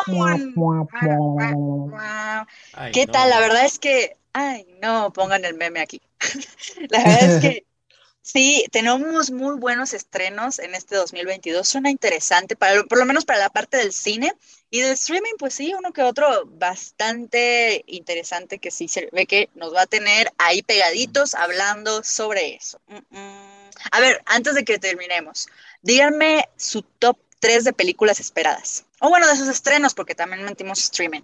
¿Qué 2.93 3.07
tal? 3.07 3.29
La 3.29 3.41
verdad 3.41 3.65
es 3.65 3.77
que 3.77 4.15
Ay, 4.33 4.65
no, 4.81 5.11
pongan 5.11 5.43
el 5.43 5.55
meme 5.55 5.79
aquí. 5.79 6.01
la 6.89 7.03
verdad 7.03 7.35
es 7.35 7.41
que 7.41 7.65
sí, 8.21 8.65
tenemos 8.71 9.31
muy 9.31 9.57
buenos 9.57 9.93
estrenos 9.93 10.59
en 10.59 10.75
este 10.75 10.95
2022. 10.95 11.67
Suena 11.67 11.89
interesante, 11.89 12.55
para, 12.55 12.83
por 12.83 12.97
lo 12.97 13.05
menos 13.05 13.25
para 13.25 13.39
la 13.39 13.49
parte 13.49 13.77
del 13.77 13.93
cine. 13.93 14.33
Y 14.71 14.81
del 14.81 14.91
streaming, 14.93 15.33
pues 15.39 15.55
sí, 15.55 15.73
uno 15.73 15.91
que 15.91 16.03
otro 16.03 16.45
bastante 16.45 17.83
interesante 17.87 18.59
que 18.59 18.69
sí 18.69 18.87
se 18.87 19.09
ve 19.11 19.25
que 19.25 19.49
nos 19.55 19.73
va 19.73 19.81
a 19.81 19.87
tener 19.87 20.31
ahí 20.37 20.61
pegaditos 20.61 21.33
hablando 21.33 22.03
sobre 22.03 22.53
eso. 22.55 22.79
Mm, 22.87 23.17
mm. 23.17 23.69
A 23.91 23.99
ver, 23.99 24.21
antes 24.25 24.55
de 24.55 24.65
que 24.65 24.77
terminemos, 24.77 25.47
díganme 25.81 26.47
su 26.57 26.83
top 26.83 27.17
3 27.39 27.63
de 27.63 27.73
películas 27.73 28.19
esperadas. 28.19 28.85
O 28.99 29.09
bueno, 29.09 29.27
de 29.27 29.37
sus 29.37 29.47
estrenos, 29.47 29.93
porque 29.93 30.15
también 30.15 30.43
mentimos 30.43 30.79
streaming. 30.79 31.21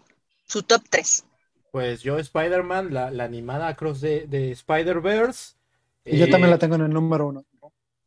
Su 0.47 0.63
top 0.63 0.83
3. 0.89 1.23
Pues 1.75 2.03
yo, 2.03 2.17
Spider-Man, 2.17 2.93
la, 2.93 3.07
animada 3.21 3.67
Across 3.67 3.99
de, 3.99 4.27
de 4.27 4.51
Spider-Verse. 4.51 5.55
Y 6.05 6.17
yo 6.17 6.29
también 6.29 6.49
la 6.49 6.55
eh, 6.55 6.59
tengo 6.59 6.75
en 6.75 6.83
el 6.83 6.89
número 6.89 7.27
uno. 7.27 7.43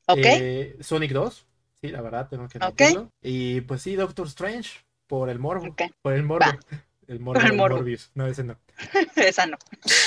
Ok. 0.07 0.21
Eh, 0.25 0.79
Sonic 0.81 1.13
2, 1.13 1.47
sí, 1.79 1.89
la 1.89 2.01
verdad, 2.01 2.29
tengo 2.31 2.49
que 2.49 2.59
decirlo. 2.59 3.13
Y 3.21 3.61
pues 3.61 3.83
sí, 3.83 3.95
Doctor 3.95 4.27
Strange, 4.29 4.71
por 5.07 5.29
el 5.29 5.39
morbo. 5.39 5.77
Por 6.01 6.15
el 6.15 6.23
morbo. 6.23 6.47
El 7.09 7.21
morbo, 7.21 7.43
el 7.43 7.53
morbo. 7.53 7.77
Morbius. 7.77 8.11
No, 8.15 8.27
ese 8.27 8.43
no. 8.43 8.57
Esa 9.17 9.45
no. 9.45 9.59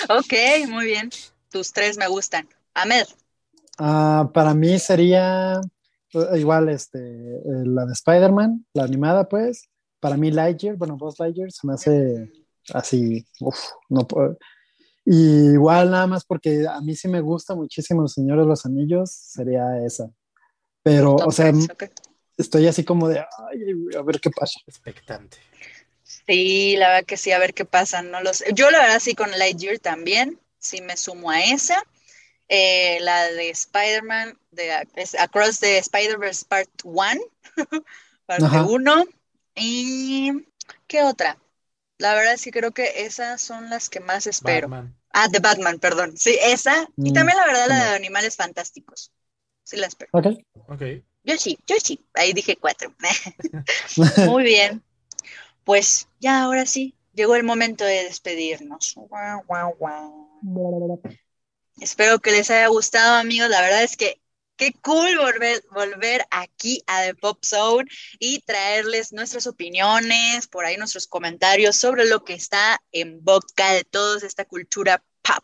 Ok, 0.10 0.34
muy 0.68 0.86
bien. 0.86 1.12
Tus 1.52 1.72
tres 1.72 1.98
me 1.98 2.08
gustan. 2.08 2.50
Ahmed. 2.74 3.06
Ah, 3.78 4.32
para 4.34 4.56
mí 4.56 4.80
sería 4.80 5.62
eh, 6.14 6.40
igual 6.40 6.70
este, 6.70 7.00
la 7.46 7.86
de 7.86 7.94
Spider-Man, 7.94 8.66
la 8.74 8.86
animada, 8.86 9.30
pues. 9.30 9.70
Para 10.00 10.18
mí 10.18 10.32
Lightyear, 10.32 10.78
bueno, 10.78 10.98
Buzz 10.98 11.20
Lightyear 11.20 11.52
se 11.52 11.68
me 11.68 11.74
hace 11.74 12.32
así, 12.74 13.26
uff, 13.40 13.60
no 13.90 14.08
puedo. 14.08 14.38
Y 15.06 15.54
igual 15.54 15.92
nada 15.92 16.08
más 16.08 16.26
porque 16.26 16.66
a 16.68 16.80
mí 16.82 16.96
sí 16.96 17.08
me 17.08 17.22
gusta 17.22 17.56
muchísimo 17.56 18.08
Señores 18.08 18.14
Señor 18.14 18.40
de 18.40 18.46
los 18.46 18.66
Anillos, 18.66 19.12
sería 19.12 19.84
esa. 19.86 20.10
Pero, 20.84 21.16
o 21.16 21.32
sea, 21.32 21.52
estoy 22.38 22.68
así 22.68 22.84
como 22.84 23.08
de, 23.08 23.20
ay, 23.20 23.96
a 23.98 24.02
ver 24.04 24.20
qué 24.20 24.30
pasa. 24.30 24.60
Expectante. 24.68 25.38
Sí, 26.04 26.76
la 26.78 26.90
verdad 26.90 27.06
que 27.06 27.18
sí, 27.18 27.32
a 27.32 27.40
ver 27.40 27.54
qué 27.54 27.66
pasa, 27.66 28.02
no 28.02 28.22
lo 28.22 28.34
sé. 28.34 28.46
Yo 28.54 28.70
la 28.70 28.80
verdad 28.80 29.00
sí 29.00 29.16
con 29.16 29.32
Lightyear 29.32 29.80
también, 29.80 30.40
sí 30.60 30.82
me 30.82 30.98
sumo 30.98 31.32
a 31.32 31.42
esa. 31.42 31.82
Eh, 32.48 33.00
la 33.02 33.32
de 33.32 33.50
Spider-Man, 33.50 34.38
de 34.52 34.72
Across 35.20 35.60
the 35.62 35.78
Spider-Verse 35.78 36.46
Part 36.48 36.70
1, 36.84 37.22
parte 38.26 38.60
1. 38.60 39.06
¿Y 39.56 40.32
qué 40.88 41.04
otra? 41.04 41.38
La 42.02 42.16
verdad 42.16 42.36
sí 42.38 42.50
creo 42.50 42.72
que 42.72 43.06
esas 43.06 43.40
son 43.42 43.70
las 43.70 43.88
que 43.88 44.00
más 44.00 44.26
espero. 44.26 44.70
Ah, 45.14 45.28
de 45.28 45.38
Batman, 45.38 45.78
perdón. 45.78 46.18
Sí, 46.18 46.36
esa. 46.42 46.88
y 46.98 47.12
mm, 47.12 47.14
también 47.14 47.38
la 47.38 47.46
verdad 47.46 47.68
la 47.68 47.90
de 47.90 47.96
Animales 47.96 48.36
Fantásticos. 48.36 49.12
Sí 49.64 49.78
la 49.78 49.86
espero. 49.86 50.10
Ok. 50.14 50.28
okay. 50.68 51.06
Yo 51.24 51.38
sí, 51.38 51.60
yo 51.68 51.76
sí. 51.82 52.04
Ahí 52.16 52.34
dije 52.34 52.58
cuatro. 52.58 52.92
Muy 54.26 54.44
bien. 54.44 54.82
Pues 55.64 56.08
ya, 56.20 56.42
ahora 56.42 56.66
sí, 56.66 56.96
llegó 57.14 57.36
el 57.36 57.44
momento 57.44 57.86
de 57.86 58.04
despedirnos. 58.06 58.96
Espero 61.80 62.18
que 62.18 62.32
les 62.32 62.50
haya 62.50 62.68
gustado, 62.68 63.18
amigos. 63.18 63.50
La 63.50 63.62
verdad 63.62 63.84
es 63.84 63.96
que 63.96 64.21
qué 64.62 64.74
cool 64.84 65.18
volver, 65.18 65.64
volver 65.72 66.24
aquí 66.30 66.84
a 66.86 67.02
The 67.02 67.16
Pop 67.16 67.44
Zone 67.44 67.90
y 68.20 68.42
traerles 68.42 69.12
nuestras 69.12 69.48
opiniones, 69.48 70.48
por 70.48 70.66
ahí 70.66 70.78
nuestros 70.78 71.08
comentarios 71.08 71.78
sobre 71.78 72.06
lo 72.06 72.24
que 72.24 72.36
está 72.36 72.80
en 72.92 73.24
boca 73.24 73.74
de 73.74 73.84
todos 73.86 74.22
esta 74.22 74.46
cultura 74.46 75.04
pop. 75.24 75.44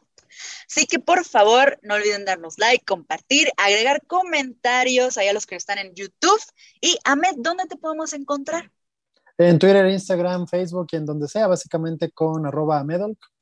Así 0.69 0.85
que 0.85 0.99
por 0.99 1.25
favor, 1.25 1.79
no 1.81 1.95
olviden 1.95 2.25
darnos 2.25 2.59
like, 2.59 2.85
compartir, 2.85 3.49
agregar 3.57 4.05
comentarios 4.05 5.17
ahí 5.17 5.29
a 5.29 5.33
los 5.33 5.47
que 5.47 5.55
están 5.55 5.79
en 5.79 5.95
YouTube. 5.95 6.39
Y 6.79 6.95
Ahmed, 7.03 7.37
¿dónde 7.37 7.65
te 7.65 7.75
podemos 7.75 8.13
encontrar? 8.13 8.71
En 9.39 9.57
Twitter, 9.57 9.87
Instagram, 9.87 10.45
Facebook 10.45 10.89
y 10.91 10.97
en 10.97 11.07
donde 11.07 11.27
sea, 11.27 11.47
básicamente 11.47 12.11
con 12.11 12.45
arroba. 12.45 12.85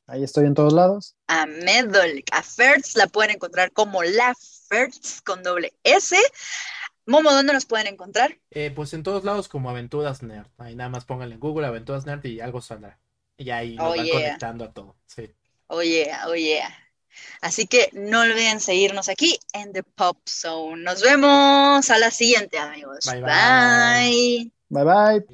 Ahí 0.08 0.24
estoy 0.24 0.46
en 0.46 0.54
todos 0.54 0.72
lados. 0.72 1.18
Amedolk. 1.28 2.28
A 2.32 2.44
Fertz 2.44 2.96
la 2.96 3.08
pueden 3.08 3.32
encontrar 3.32 3.72
como 3.74 4.04
la 4.04 4.36
Fertz 4.68 5.22
con 5.22 5.44
doble 5.44 5.74
S. 5.84 6.16
Momo, 7.06 7.32
¿dónde 7.32 7.54
nos 7.54 7.66
pueden 7.66 7.88
encontrar? 7.88 8.40
Eh, 8.52 8.72
pues 8.76 8.94
en 8.94 9.04
todos 9.04 9.24
lados 9.24 9.48
como 9.48 9.70
Aventuras 9.70 10.24
Nerd. 10.24 10.48
Ahí 10.58 10.76
nada 10.76 10.90
más 10.90 11.06
pónganle 11.06 11.36
en 11.36 11.40
Google 11.40 11.68
Aventuras 11.68 12.06
Nerd 12.06 12.26
y 12.26 12.40
algo 12.40 12.62
saldrá. 12.62 13.00
Y 13.38 13.50
ahí 13.52 13.76
nos 13.76 13.94
oh, 13.94 13.98
van 13.98 14.10
conectando 14.10 14.66
a 14.66 14.74
todo. 14.74 14.96
Sí. 15.06 15.32
Oye, 15.68 16.12
oh, 16.26 16.32
oye. 16.32 16.62
Oh, 16.64 16.86
Así 17.42 17.68
que 17.68 17.90
no 17.94 18.22
olviden 18.22 18.60
seguirnos 18.60 19.10
aquí 19.10 19.40
en 19.54 19.72
The 19.74 19.84
Pop 19.84 20.18
Zone. 20.28 20.84
Nos 20.84 21.02
vemos 21.02 21.90
a 21.90 21.98
la 21.98 22.12
siguiente, 22.12 22.58
amigos. 22.58 23.06
Bye 23.06 23.22
bye. 23.22 24.52
Bye 24.70 24.84
bye. 24.84 25.26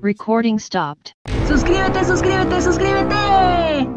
Recording 0.00 0.58
stopped. 0.58 1.12
Suscríbete, 1.48 2.04
suscríbete, 2.04 2.62
suscríbete. 2.62 3.88